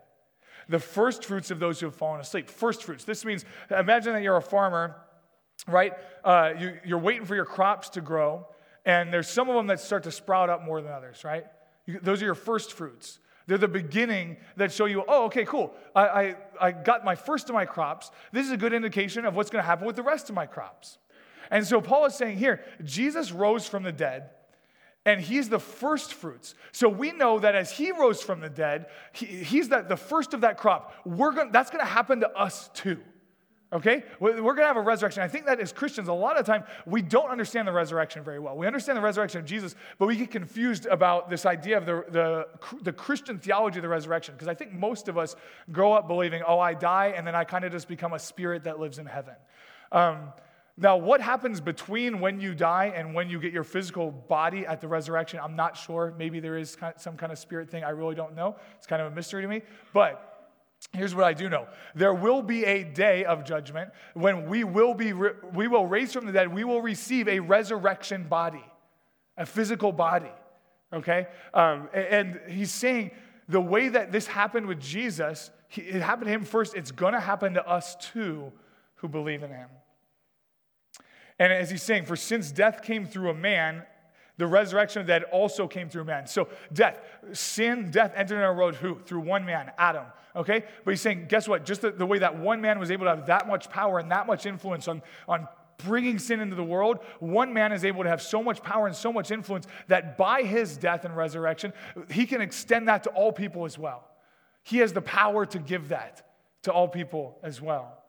The 0.68 0.80
first 0.80 1.26
fruits 1.26 1.51
of 1.51 1.60
those 1.60 1.80
who 1.80 1.86
have 1.86 1.95
fallen 1.95 2.22
asleep. 2.22 2.49
First 2.49 2.84
fruits. 2.84 3.03
This 3.03 3.24
means, 3.24 3.45
imagine 3.70 4.14
that 4.14 4.24
you're 4.24 4.38
a 4.38 4.41
farmer 4.41 4.95
right? 5.72 5.94
Uh, 6.24 6.54
you, 6.58 6.78
you're 6.86 7.00
waiting 7.00 7.26
for 7.26 7.36
your 7.36 7.46
crops 7.46 7.90
to 7.90 8.02
grow, 8.02 8.48
and 8.86 9.14
there's 9.14 9.30
some 9.30 9.50
of 9.50 9.56
them 9.56 9.68
that 9.68 9.80
start 9.80 10.04
to 10.04 10.12
sprout 10.12 10.50
up 10.50 10.64
more 10.64 10.82
than 10.82 10.92
others, 10.92 11.24
right? 11.24 11.46
You, 11.86 12.00
those 12.02 12.22
are 12.22 12.26
your 12.26 12.36
first 12.36 12.74
fruits. 12.74 13.20
They're 13.48 13.58
the 13.58 13.68
beginning 13.68 14.38
that 14.58 14.72
show 14.72 14.86
you, 14.86 15.04
oh, 15.08 15.26
okay, 15.26 15.44
cool. 15.44 15.74
I, 15.96 16.08
I, 16.08 16.36
I 16.62 16.72
got 16.72 17.04
my 17.04 17.16
first 17.16 17.50
of 17.50 17.56
my 17.56 17.66
crops. 17.66 18.12
This 18.32 18.46
is 18.46 18.52
a 18.52 18.58
good 18.58 18.74
indication 18.74 19.26
of 19.26 19.36
what's 19.36 19.50
going 19.50 19.64
to 19.64 19.66
happen 19.66 19.88
with 19.88 19.96
the 19.96 20.04
rest 20.04 20.30
of 20.30 20.36
my 20.36 20.46
crops. 20.46 21.00
And 21.50 21.66
so 21.66 21.82
Paul 21.82 22.06
is 22.06 22.14
saying 22.14 22.38
here, 22.38 22.64
Jesus 22.84 23.32
rose 23.32 23.66
from 23.66 23.82
the 23.82 23.92
dead, 23.92 24.30
and 25.04 25.20
he's 25.20 25.50
the 25.50 25.60
first 25.60 26.14
fruits. 26.14 26.54
So 26.72 26.88
we 26.90 27.12
know 27.12 27.40
that 27.40 27.56
as 27.56 27.72
he 27.72 27.92
rose 27.92 28.22
from 28.22 28.40
the 28.40 28.50
dead, 28.50 28.86
he, 29.14 29.26
he's 29.26 29.70
that, 29.70 29.90
the 29.90 29.98
first 29.98 30.36
of 30.36 30.42
that 30.42 30.58
crop. 30.58 30.94
We're 31.06 31.32
going 31.32 31.52
that's 31.52 31.72
going 31.72 31.84
to 31.84 31.92
happen 31.92 32.20
to 32.20 32.30
us 32.38 32.70
too. 32.76 33.00
Okay? 33.72 34.04
We're 34.20 34.34
going 34.34 34.58
to 34.58 34.66
have 34.66 34.78
a 34.78 34.82
resurrection. 34.82 35.22
I 35.22 35.28
think 35.28 35.46
that 35.46 35.60
as 35.60 35.72
Christians, 35.72 36.08
a 36.08 36.14
lot 36.14 36.40
of 36.40 36.46
time, 36.46 36.64
we 36.88 37.04
don't 37.04 37.30
understand 37.30 37.68
the 37.68 37.72
resurrection 37.72 38.24
very 38.24 38.40
well. 38.40 38.58
We 38.58 38.66
understand 38.66 38.98
the 38.98 39.02
resurrection 39.02 39.40
of 39.40 39.46
Jesus, 39.46 39.76
but 40.00 40.08
we 40.08 40.16
get 40.16 40.32
confused 40.32 40.88
about 40.88 41.30
this 41.30 41.46
idea 41.46 41.78
of 41.78 41.86
the, 41.86 42.04
the, 42.10 42.48
the 42.82 42.94
Christian 42.94 43.38
theology 43.38 43.78
of 43.78 43.84
the 43.84 43.90
resurrection. 43.90 44.34
Because 44.34 44.48
I 44.48 44.56
think 44.56 44.74
most 44.74 45.08
of 45.08 45.20
us 45.20 45.36
grow 45.72 45.94
up 45.94 46.08
believing, 46.08 46.42
oh, 46.48 46.60
I 46.60 46.74
die, 46.74 47.14
and 47.16 47.28
then 47.28 47.36
I 47.36 47.44
kind 47.44 47.64
of 47.64 47.72
just 47.72 47.88
become 47.88 48.14
a 48.14 48.20
spirit 48.20 48.64
that 48.64 48.80
lives 48.80 48.98
in 48.98 49.06
heaven. 49.06 49.36
Um, 49.92 50.34
now, 50.82 50.96
what 50.96 51.20
happens 51.20 51.60
between 51.60 52.22
when 52.22 52.40
you 52.40 52.56
die 52.56 52.94
and 52.96 53.14
when 53.14 53.30
you 53.30 53.38
get 53.38 53.52
your 53.52 53.66
physical 53.66 54.12
body 54.12 54.66
at 54.66 54.80
the 54.80 54.88
resurrection? 54.88 55.40
I'm 55.44 55.58
not 55.58 55.76
sure. 55.76 56.16
Maybe 56.18 56.40
there 56.40 56.58
is 56.58 56.78
some 56.96 57.18
kind 57.18 57.34
of 57.34 57.38
spirit 57.38 57.70
thing. 57.70 57.84
I 57.84 57.90
really 57.90 58.16
don't 58.16 58.34
know. 58.34 58.56
It's 58.78 58.88
kind 58.88 59.02
of 59.02 59.12
a 59.12 59.16
mystery 59.16 59.42
to 59.42 59.48
me. 59.48 59.62
But 59.94 60.29
Here's 60.94 61.14
what 61.14 61.26
I 61.26 61.34
do 61.34 61.50
know. 61.50 61.68
There 61.94 62.14
will 62.14 62.42
be 62.42 62.66
a 62.66 62.84
day 62.84 63.26
of 63.26 63.44
judgment 63.46 63.92
when 64.14 64.48
we 64.48 64.64
will 64.64 64.94
be 64.94 65.14
we 65.14 65.68
will 65.68 65.86
raise 65.86 66.14
from 66.14 66.26
the 66.26 66.32
dead. 66.32 66.54
We 66.54 66.64
will 66.64 66.82
receive 66.82 67.28
a 67.28 67.40
resurrection 67.40 68.24
body, 68.24 68.64
a 69.38 69.46
physical 69.46 69.92
body. 69.92 70.32
Okay, 70.92 71.28
um, 71.54 71.90
and 71.94 72.40
he's 72.48 72.72
saying 72.72 73.12
the 73.48 73.62
way 73.62 73.90
that 73.90 74.12
this 74.12 74.26
happened 74.26 74.66
with 74.66 74.80
Jesus, 74.80 75.52
it 75.76 76.02
happened 76.02 76.28
to 76.28 76.34
him 76.34 76.44
first. 76.44 76.76
It's 76.76 76.92
going 76.92 77.14
to 77.14 77.20
happen 77.20 77.54
to 77.54 77.68
us 77.68 77.96
too, 77.96 78.52
who 78.96 79.08
believe 79.08 79.44
in 79.44 79.52
him. 79.52 79.70
And 81.38 81.54
as 81.54 81.70
he's 81.70 81.84
saying, 81.84 82.06
for 82.06 82.16
since 82.16 82.52
death 82.52 82.82
came 82.82 83.06
through 83.06 83.30
a 83.30 83.34
man, 83.34 83.84
the 84.40 84.48
resurrection 84.48 85.02
of 85.02 85.06
the 85.06 85.12
dead 85.12 85.24
also 85.26 85.68
came 85.68 85.90
through 85.90 86.06
man. 86.06 86.26
So 86.26 86.48
death, 86.72 87.02
sin, 87.34 87.92
death 87.92 88.14
entered 88.16 88.38
in 88.38 88.42
our 88.42 88.56
world 88.56 88.76
who? 88.76 88.98
Through 89.06 89.20
one 89.20 89.46
man, 89.46 89.72
Adam. 89.78 90.06
Okay? 90.34 90.64
But 90.86 90.92
he's 90.92 91.02
saying, 91.02 91.26
guess 91.28 91.46
what? 91.46 91.66
Just 91.66 91.82
the, 91.82 91.92
the 91.92 92.06
way 92.06 92.20
that 92.20 92.40
one 92.40 92.62
man 92.62 92.80
was 92.80 92.90
able 92.90 93.04
to 93.06 93.10
have 93.10 93.26
that 93.26 93.50
much 93.50 93.70
power 93.70 94.00
and 94.00 94.10
that 94.12 94.28
much 94.28 94.46
influence 94.46 94.88
on, 94.88 95.02
on 95.28 95.46
bringing 95.86 96.18
sin 96.18 96.40
into 96.40 96.56
the 96.56 96.64
world, 96.64 97.00
one 97.20 97.54
man 97.54 97.74
is 97.74 97.84
able 97.84 98.04
to 98.04 98.10
have 98.10 98.22
so 98.22 98.42
much 98.42 98.64
power 98.64 98.88
and 98.88 98.96
so 98.96 99.12
much 99.12 99.30
influence 99.30 99.68
that 99.90 100.18
by 100.18 100.44
his 100.44 100.78
death 100.78 101.04
and 101.04 101.18
resurrection, 101.18 101.74
he 102.10 102.26
can 102.26 102.40
extend 102.40 102.88
that 102.88 103.04
to 103.04 103.10
all 103.10 103.34
people 103.34 103.66
as 103.66 103.78
well. 103.78 104.08
He 104.64 104.78
has 104.78 104.94
the 104.94 105.02
power 105.02 105.46
to 105.48 105.60
give 105.60 105.90
that 105.90 106.26
to 106.64 106.72
all 106.72 106.88
people 106.88 107.40
as 107.44 107.62
well. 107.62 108.02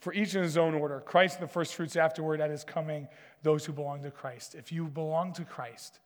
For 0.00 0.14
each 0.14 0.34
in 0.34 0.42
his 0.42 0.56
own 0.56 0.74
order, 0.74 1.00
Christ 1.00 1.40
the 1.40 1.46
first 1.46 1.74
fruits 1.74 1.94
afterward 1.94 2.40
at 2.40 2.50
his 2.50 2.64
coming, 2.64 3.06
those 3.42 3.64
who 3.64 3.72
belong 3.72 4.02
to 4.02 4.10
Christ. 4.10 4.54
If 4.54 4.72
you 4.72 4.86
belong 4.86 5.34
to 5.34 5.44
Christ, 5.44 6.00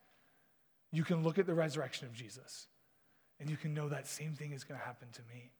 you 0.90 1.04
can 1.04 1.22
look 1.22 1.38
at 1.38 1.46
the 1.46 1.54
resurrection 1.54 2.06
of 2.06 2.12
Jesus 2.12 2.66
and 3.40 3.48
you 3.48 3.56
can 3.56 3.72
know 3.72 3.88
that 3.88 4.06
same 4.06 4.32
thing 4.32 4.52
is 4.52 4.64
going 4.64 4.78
to 4.78 4.86
happen 4.86 5.08
to 5.12 5.22
me. 5.32 5.50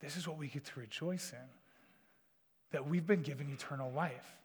This 0.00 0.16
is 0.16 0.26
what 0.26 0.38
we 0.38 0.48
get 0.48 0.64
to 0.66 0.80
rejoice 0.80 1.32
in 1.32 1.48
that 2.72 2.88
we've 2.88 3.06
been 3.06 3.22
given 3.22 3.50
eternal 3.50 3.90
life, 3.90 4.36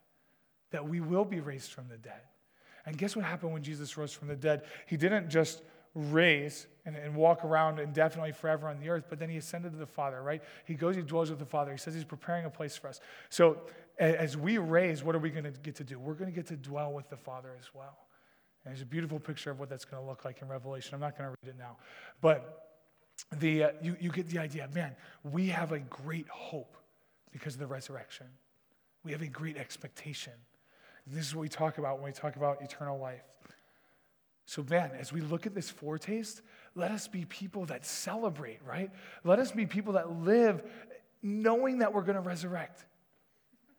that 0.71 0.87
we 0.87 0.99
will 0.99 1.25
be 1.25 1.39
raised 1.39 1.71
from 1.71 1.87
the 1.87 1.97
dead. 1.97 2.21
And 2.85 2.97
guess 2.97 3.15
what 3.15 3.25
happened 3.25 3.53
when 3.53 3.63
Jesus 3.63 3.97
rose 3.97 4.13
from 4.13 4.27
the 4.27 4.35
dead? 4.35 4.63
He 4.87 4.97
didn't 4.97 5.29
just 5.29 5.61
raise 5.95 6.67
and, 6.85 6.95
and 6.95 7.15
walk 7.15 7.43
around 7.43 7.79
indefinitely 7.79 8.33
forever 8.33 8.67
on 8.67 8.79
the 8.79 8.89
earth, 8.89 9.05
but 9.09 9.17
then 9.17 9.29
he 9.29 9.37
ascended 9.37 9.71
to 9.71 9.77
the 9.77 9.85
Father, 9.85 10.21
right? 10.21 10.43
He 10.65 10.75
goes, 10.75 10.95
he 10.95 11.01
dwells 11.01 11.29
with 11.29 11.39
the 11.39 11.45
Father. 11.45 11.71
He 11.71 11.77
says 11.77 11.95
he's 11.95 12.03
preparing 12.03 12.45
a 12.45 12.49
place 12.49 12.75
for 12.75 12.89
us. 12.89 12.99
So 13.29 13.61
as 13.97 14.35
we 14.35 14.57
raise, 14.57 15.03
what 15.03 15.15
are 15.15 15.19
we 15.19 15.29
going 15.29 15.45
to 15.45 15.51
get 15.51 15.75
to 15.75 15.83
do? 15.83 15.97
We're 15.97 16.13
going 16.13 16.29
to 16.29 16.35
get 16.35 16.47
to 16.47 16.57
dwell 16.57 16.91
with 16.91 17.09
the 17.09 17.17
Father 17.17 17.55
as 17.57 17.73
well. 17.73 17.97
And 18.63 18.71
there's 18.71 18.81
a 18.81 18.85
beautiful 18.85 19.19
picture 19.19 19.51
of 19.51 19.59
what 19.59 19.69
that's 19.69 19.85
going 19.85 20.03
to 20.03 20.07
look 20.07 20.25
like 20.25 20.41
in 20.41 20.49
Revelation. 20.49 20.93
I'm 20.93 20.99
not 20.99 21.17
going 21.17 21.29
to 21.29 21.35
read 21.41 21.49
it 21.49 21.57
now. 21.57 21.77
But 22.19 22.65
the, 23.39 23.63
uh, 23.63 23.69
you, 23.81 23.95
you 23.99 24.11
get 24.11 24.27
the 24.27 24.39
idea. 24.39 24.67
Man, 24.73 24.95
we 25.23 25.47
have 25.47 25.71
a 25.71 25.79
great 25.79 26.27
hope 26.27 26.75
because 27.31 27.53
of 27.53 27.59
the 27.59 27.67
resurrection. 27.67 28.27
We 29.03 29.11
have 29.11 29.21
a 29.21 29.27
great 29.27 29.55
expectation. 29.55 30.33
This 31.07 31.27
is 31.27 31.35
what 31.35 31.43
we 31.43 31.49
talk 31.49 31.77
about 31.77 31.97
when 31.97 32.05
we 32.05 32.11
talk 32.11 32.35
about 32.35 32.61
eternal 32.61 32.99
life. 32.99 33.23
So, 34.45 34.63
man, 34.69 34.91
as 34.99 35.11
we 35.11 35.21
look 35.21 35.47
at 35.47 35.55
this 35.55 35.69
foretaste, 35.69 36.41
let 36.75 36.91
us 36.91 37.07
be 37.07 37.25
people 37.25 37.65
that 37.65 37.85
celebrate, 37.85 38.59
right? 38.63 38.91
Let 39.23 39.39
us 39.39 39.51
be 39.51 39.65
people 39.65 39.93
that 39.93 40.11
live 40.23 40.63
knowing 41.23 41.79
that 41.79 41.93
we're 41.93 42.03
going 42.03 42.15
to 42.15 42.21
resurrect, 42.21 42.85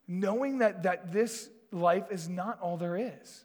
knowing 0.09 0.59
that, 0.59 0.83
that 0.83 1.12
this 1.12 1.49
life 1.73 2.11
is 2.11 2.29
not 2.29 2.61
all 2.61 2.77
there 2.77 2.97
is. 2.97 3.45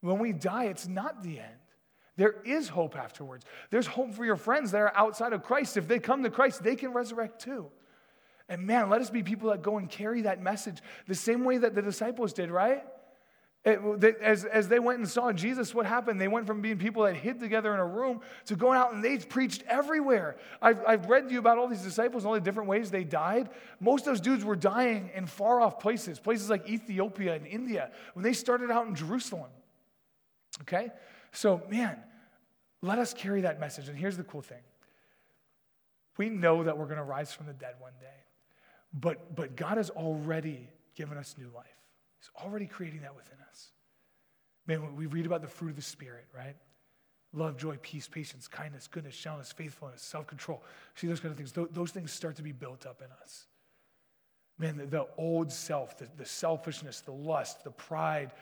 When 0.00 0.20
we 0.20 0.32
die, 0.32 0.66
it's 0.66 0.86
not 0.86 1.22
the 1.24 1.40
end. 1.40 1.58
There 2.16 2.36
is 2.44 2.68
hope 2.68 2.96
afterwards. 2.96 3.44
There's 3.70 3.86
hope 3.86 4.14
for 4.14 4.24
your 4.24 4.36
friends 4.36 4.70
that 4.72 4.78
are 4.78 4.92
outside 4.94 5.32
of 5.32 5.42
Christ. 5.42 5.76
If 5.76 5.88
they 5.88 5.98
come 5.98 6.22
to 6.22 6.30
Christ, 6.30 6.62
they 6.62 6.76
can 6.76 6.92
resurrect 6.92 7.40
too. 7.40 7.68
And 8.48 8.62
man, 8.66 8.90
let 8.90 9.00
us 9.00 9.10
be 9.10 9.22
people 9.22 9.50
that 9.50 9.62
go 9.62 9.78
and 9.78 9.90
carry 9.90 10.22
that 10.22 10.42
message 10.42 10.78
the 11.06 11.14
same 11.14 11.44
way 11.44 11.58
that 11.58 11.74
the 11.74 11.82
disciples 11.82 12.32
did, 12.32 12.50
right? 12.50 12.84
As, 13.64 14.44
as 14.44 14.68
they 14.68 14.78
went 14.78 14.98
and 14.98 15.08
saw 15.08 15.32
Jesus, 15.32 15.74
what 15.74 15.84
happened? 15.84 16.20
They 16.20 16.28
went 16.28 16.46
from 16.46 16.62
being 16.62 16.78
people 16.78 17.02
that 17.02 17.16
hid 17.16 17.40
together 17.40 17.74
in 17.74 17.80
a 17.80 17.86
room 17.86 18.20
to 18.46 18.56
going 18.56 18.78
out 18.78 18.94
and 18.94 19.04
they 19.04 19.18
preached 19.18 19.62
everywhere. 19.68 20.36
I've, 20.62 20.80
I've 20.86 21.06
read 21.06 21.28
to 21.28 21.34
you 21.34 21.40
about 21.40 21.58
all 21.58 21.68
these 21.68 21.82
disciples 21.82 22.22
and 22.22 22.28
all 22.28 22.34
the 22.34 22.40
different 22.40 22.68
ways 22.68 22.90
they 22.90 23.04
died. 23.04 23.50
Most 23.80 24.06
of 24.06 24.12
those 24.12 24.20
dudes 24.20 24.44
were 24.44 24.56
dying 24.56 25.10
in 25.14 25.26
far 25.26 25.60
off 25.60 25.80
places, 25.80 26.18
places 26.18 26.48
like 26.48 26.68
Ethiopia 26.68 27.34
and 27.34 27.46
India, 27.46 27.90
when 28.14 28.22
they 28.22 28.32
started 28.32 28.70
out 28.70 28.86
in 28.86 28.94
Jerusalem. 28.94 29.50
Okay? 30.62 30.90
So, 31.32 31.60
man, 31.68 31.98
let 32.80 32.98
us 32.98 33.12
carry 33.12 33.42
that 33.42 33.60
message. 33.60 33.88
And 33.88 33.98
here's 33.98 34.16
the 34.16 34.24
cool 34.24 34.42
thing 34.42 34.62
we 36.16 36.28
know 36.28 36.64
that 36.64 36.78
we're 36.78 36.86
going 36.86 36.96
to 36.98 37.04
rise 37.04 37.32
from 37.32 37.46
the 37.46 37.52
dead 37.52 37.74
one 37.80 37.92
day, 38.00 38.06
but, 38.92 39.34
but 39.36 39.56
God 39.56 39.76
has 39.76 39.90
already 39.90 40.68
given 40.94 41.18
us 41.18 41.34
new 41.38 41.50
life. 41.54 41.77
He's 42.18 42.30
already 42.44 42.66
creating 42.66 43.02
that 43.02 43.14
within 43.14 43.38
us. 43.48 43.70
Man, 44.66 44.96
we 44.96 45.06
read 45.06 45.26
about 45.26 45.42
the 45.42 45.48
fruit 45.48 45.70
of 45.70 45.76
the 45.76 45.82
Spirit, 45.82 46.26
right? 46.34 46.56
Love, 47.32 47.56
joy, 47.56 47.78
peace, 47.82 48.08
patience, 48.08 48.48
kindness, 48.48 48.86
goodness, 48.86 49.16
gentleness, 49.16 49.52
faithfulness, 49.52 50.02
self 50.02 50.26
control. 50.26 50.62
See 50.94 51.06
those 51.06 51.20
kind 51.20 51.30
of 51.30 51.36
things. 51.36 51.52
Those 51.52 51.90
things 51.90 52.12
start 52.12 52.36
to 52.36 52.42
be 52.42 52.52
built 52.52 52.86
up 52.86 53.02
in 53.02 53.08
us. 53.22 53.46
Man, 54.58 54.76
the, 54.76 54.86
the 54.86 55.06
old 55.18 55.52
self, 55.52 55.98
the, 55.98 56.08
the 56.16 56.24
selfishness, 56.24 57.00
the 57.00 57.12
lust, 57.12 57.64
the 57.64 57.70
pride, 57.70 58.32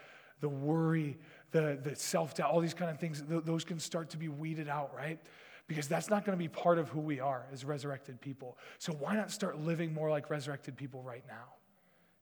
the 0.41 0.49
worry, 0.49 1.19
the, 1.51 1.79
the 1.83 1.97
self 1.97 2.35
doubt, 2.35 2.51
all 2.51 2.61
these 2.61 2.75
kind 2.75 2.91
of 2.91 2.99
things, 2.99 3.23
those 3.27 3.65
can 3.65 3.79
start 3.79 4.11
to 4.11 4.17
be 4.17 4.29
weeded 4.29 4.69
out, 4.69 4.95
right? 4.97 5.19
Because 5.67 5.89
that's 5.89 6.09
not 6.09 6.25
going 6.25 6.39
to 6.39 6.43
be 6.43 6.49
part 6.49 6.79
of 6.79 6.89
who 6.89 7.01
we 7.01 7.19
are 7.19 7.47
as 7.53 7.65
resurrected 7.65 8.21
people. 8.21 8.57
So 8.79 8.93
why 8.93 9.17
not 9.17 9.33
start 9.33 9.59
living 9.59 9.93
more 9.93 10.11
like 10.11 10.31
resurrected 10.31 10.77
people 10.77 11.03
right 11.03 11.25
now? 11.27 11.56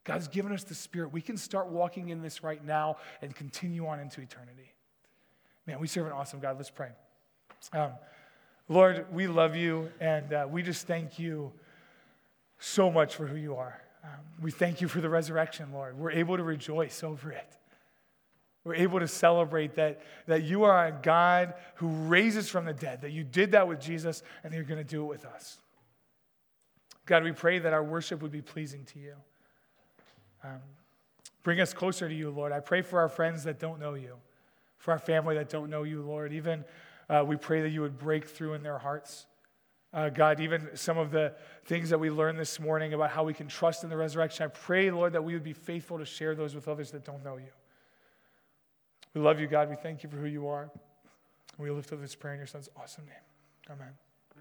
God's 0.04 0.28
given 0.28 0.52
us 0.52 0.64
the 0.64 0.74
Spirit. 0.74 1.12
We 1.12 1.22
can 1.22 1.36
start 1.36 1.68
walking 1.68 2.10
in 2.10 2.22
this 2.22 2.42
right 2.42 2.64
now 2.64 2.98
and 3.22 3.34
continue 3.34 3.86
on 3.86 4.00
into 4.00 4.20
eternity. 4.20 4.74
Man, 5.66 5.80
we 5.80 5.86
serve 5.86 6.06
an 6.06 6.12
awesome 6.12 6.40
God. 6.40 6.56
Let's 6.58 6.70
pray. 6.70 6.90
Um, 7.72 7.92
Lord, 8.68 9.06
we 9.12 9.26
love 9.26 9.56
you 9.56 9.90
and 10.00 10.32
uh, 10.32 10.46
we 10.50 10.62
just 10.62 10.86
thank 10.86 11.18
you 11.18 11.52
so 12.58 12.90
much 12.90 13.14
for 13.14 13.26
who 13.26 13.36
you 13.36 13.56
are. 13.56 13.80
Um, 14.02 14.20
we 14.42 14.50
thank 14.50 14.82
you 14.82 14.88
for 14.88 15.00
the 15.00 15.08
resurrection, 15.08 15.72
Lord. 15.72 15.98
We're 15.98 16.10
able 16.10 16.36
to 16.36 16.42
rejoice 16.42 17.02
over 17.02 17.32
it. 17.32 17.56
We're 18.64 18.74
able 18.74 19.00
to 19.00 19.08
celebrate 19.08 19.74
that, 19.74 20.02
that 20.26 20.42
you 20.42 20.64
are 20.64 20.86
a 20.86 20.92
God 20.92 21.54
who 21.76 21.88
raises 21.88 22.48
from 22.48 22.64
the 22.64 22.72
dead, 22.72 23.02
that 23.02 23.12
you 23.12 23.24
did 23.24 23.52
that 23.52 23.68
with 23.68 23.80
Jesus 23.80 24.22
and 24.42 24.52
you're 24.52 24.64
going 24.64 24.78
to 24.78 24.84
do 24.84 25.02
it 25.02 25.06
with 25.06 25.24
us. 25.24 25.58
God, 27.06 27.24
we 27.24 27.32
pray 27.32 27.58
that 27.58 27.72
our 27.72 27.84
worship 27.84 28.22
would 28.22 28.32
be 28.32 28.40
pleasing 28.40 28.84
to 28.86 28.98
you. 28.98 29.14
Um, 30.44 30.60
bring 31.42 31.60
us 31.60 31.72
closer 31.72 32.08
to 32.08 32.14
you, 32.14 32.30
Lord. 32.30 32.52
I 32.52 32.60
pray 32.60 32.82
for 32.82 33.00
our 33.00 33.08
friends 33.08 33.44
that 33.44 33.58
don't 33.58 33.80
know 33.80 33.94
you, 33.94 34.16
for 34.76 34.92
our 34.92 34.98
family 34.98 35.34
that 35.36 35.48
don't 35.48 35.70
know 35.70 35.82
you, 35.82 36.02
Lord. 36.02 36.32
Even 36.32 36.64
uh, 37.08 37.24
we 37.26 37.36
pray 37.36 37.62
that 37.62 37.70
you 37.70 37.80
would 37.80 37.98
break 37.98 38.26
through 38.26 38.54
in 38.54 38.62
their 38.62 38.78
hearts. 38.78 39.26
Uh, 39.92 40.08
God, 40.08 40.40
even 40.40 40.68
some 40.74 40.98
of 40.98 41.10
the 41.10 41.34
things 41.64 41.88
that 41.90 41.98
we 41.98 42.10
learned 42.10 42.38
this 42.38 42.58
morning 42.58 42.94
about 42.94 43.10
how 43.10 43.22
we 43.22 43.32
can 43.32 43.46
trust 43.46 43.84
in 43.84 43.90
the 43.90 43.96
resurrection, 43.96 44.44
I 44.44 44.48
pray, 44.48 44.90
Lord, 44.90 45.12
that 45.12 45.22
we 45.22 45.34
would 45.34 45.44
be 45.44 45.52
faithful 45.52 45.98
to 45.98 46.04
share 46.04 46.34
those 46.34 46.54
with 46.54 46.66
others 46.68 46.90
that 46.90 47.04
don't 47.04 47.24
know 47.24 47.36
you. 47.36 47.52
We 49.14 49.20
love 49.20 49.38
you, 49.38 49.46
God. 49.46 49.70
We 49.70 49.76
thank 49.76 50.02
you 50.02 50.10
for 50.10 50.16
who 50.16 50.26
you 50.26 50.48
are. 50.48 50.70
We 51.58 51.70
lift 51.70 51.92
up 51.92 52.00
this 52.00 52.16
prayer 52.16 52.34
in 52.34 52.40
your 52.40 52.48
son's 52.48 52.68
awesome 52.76 53.06
name. 53.06 53.14
Amen. 53.70 54.03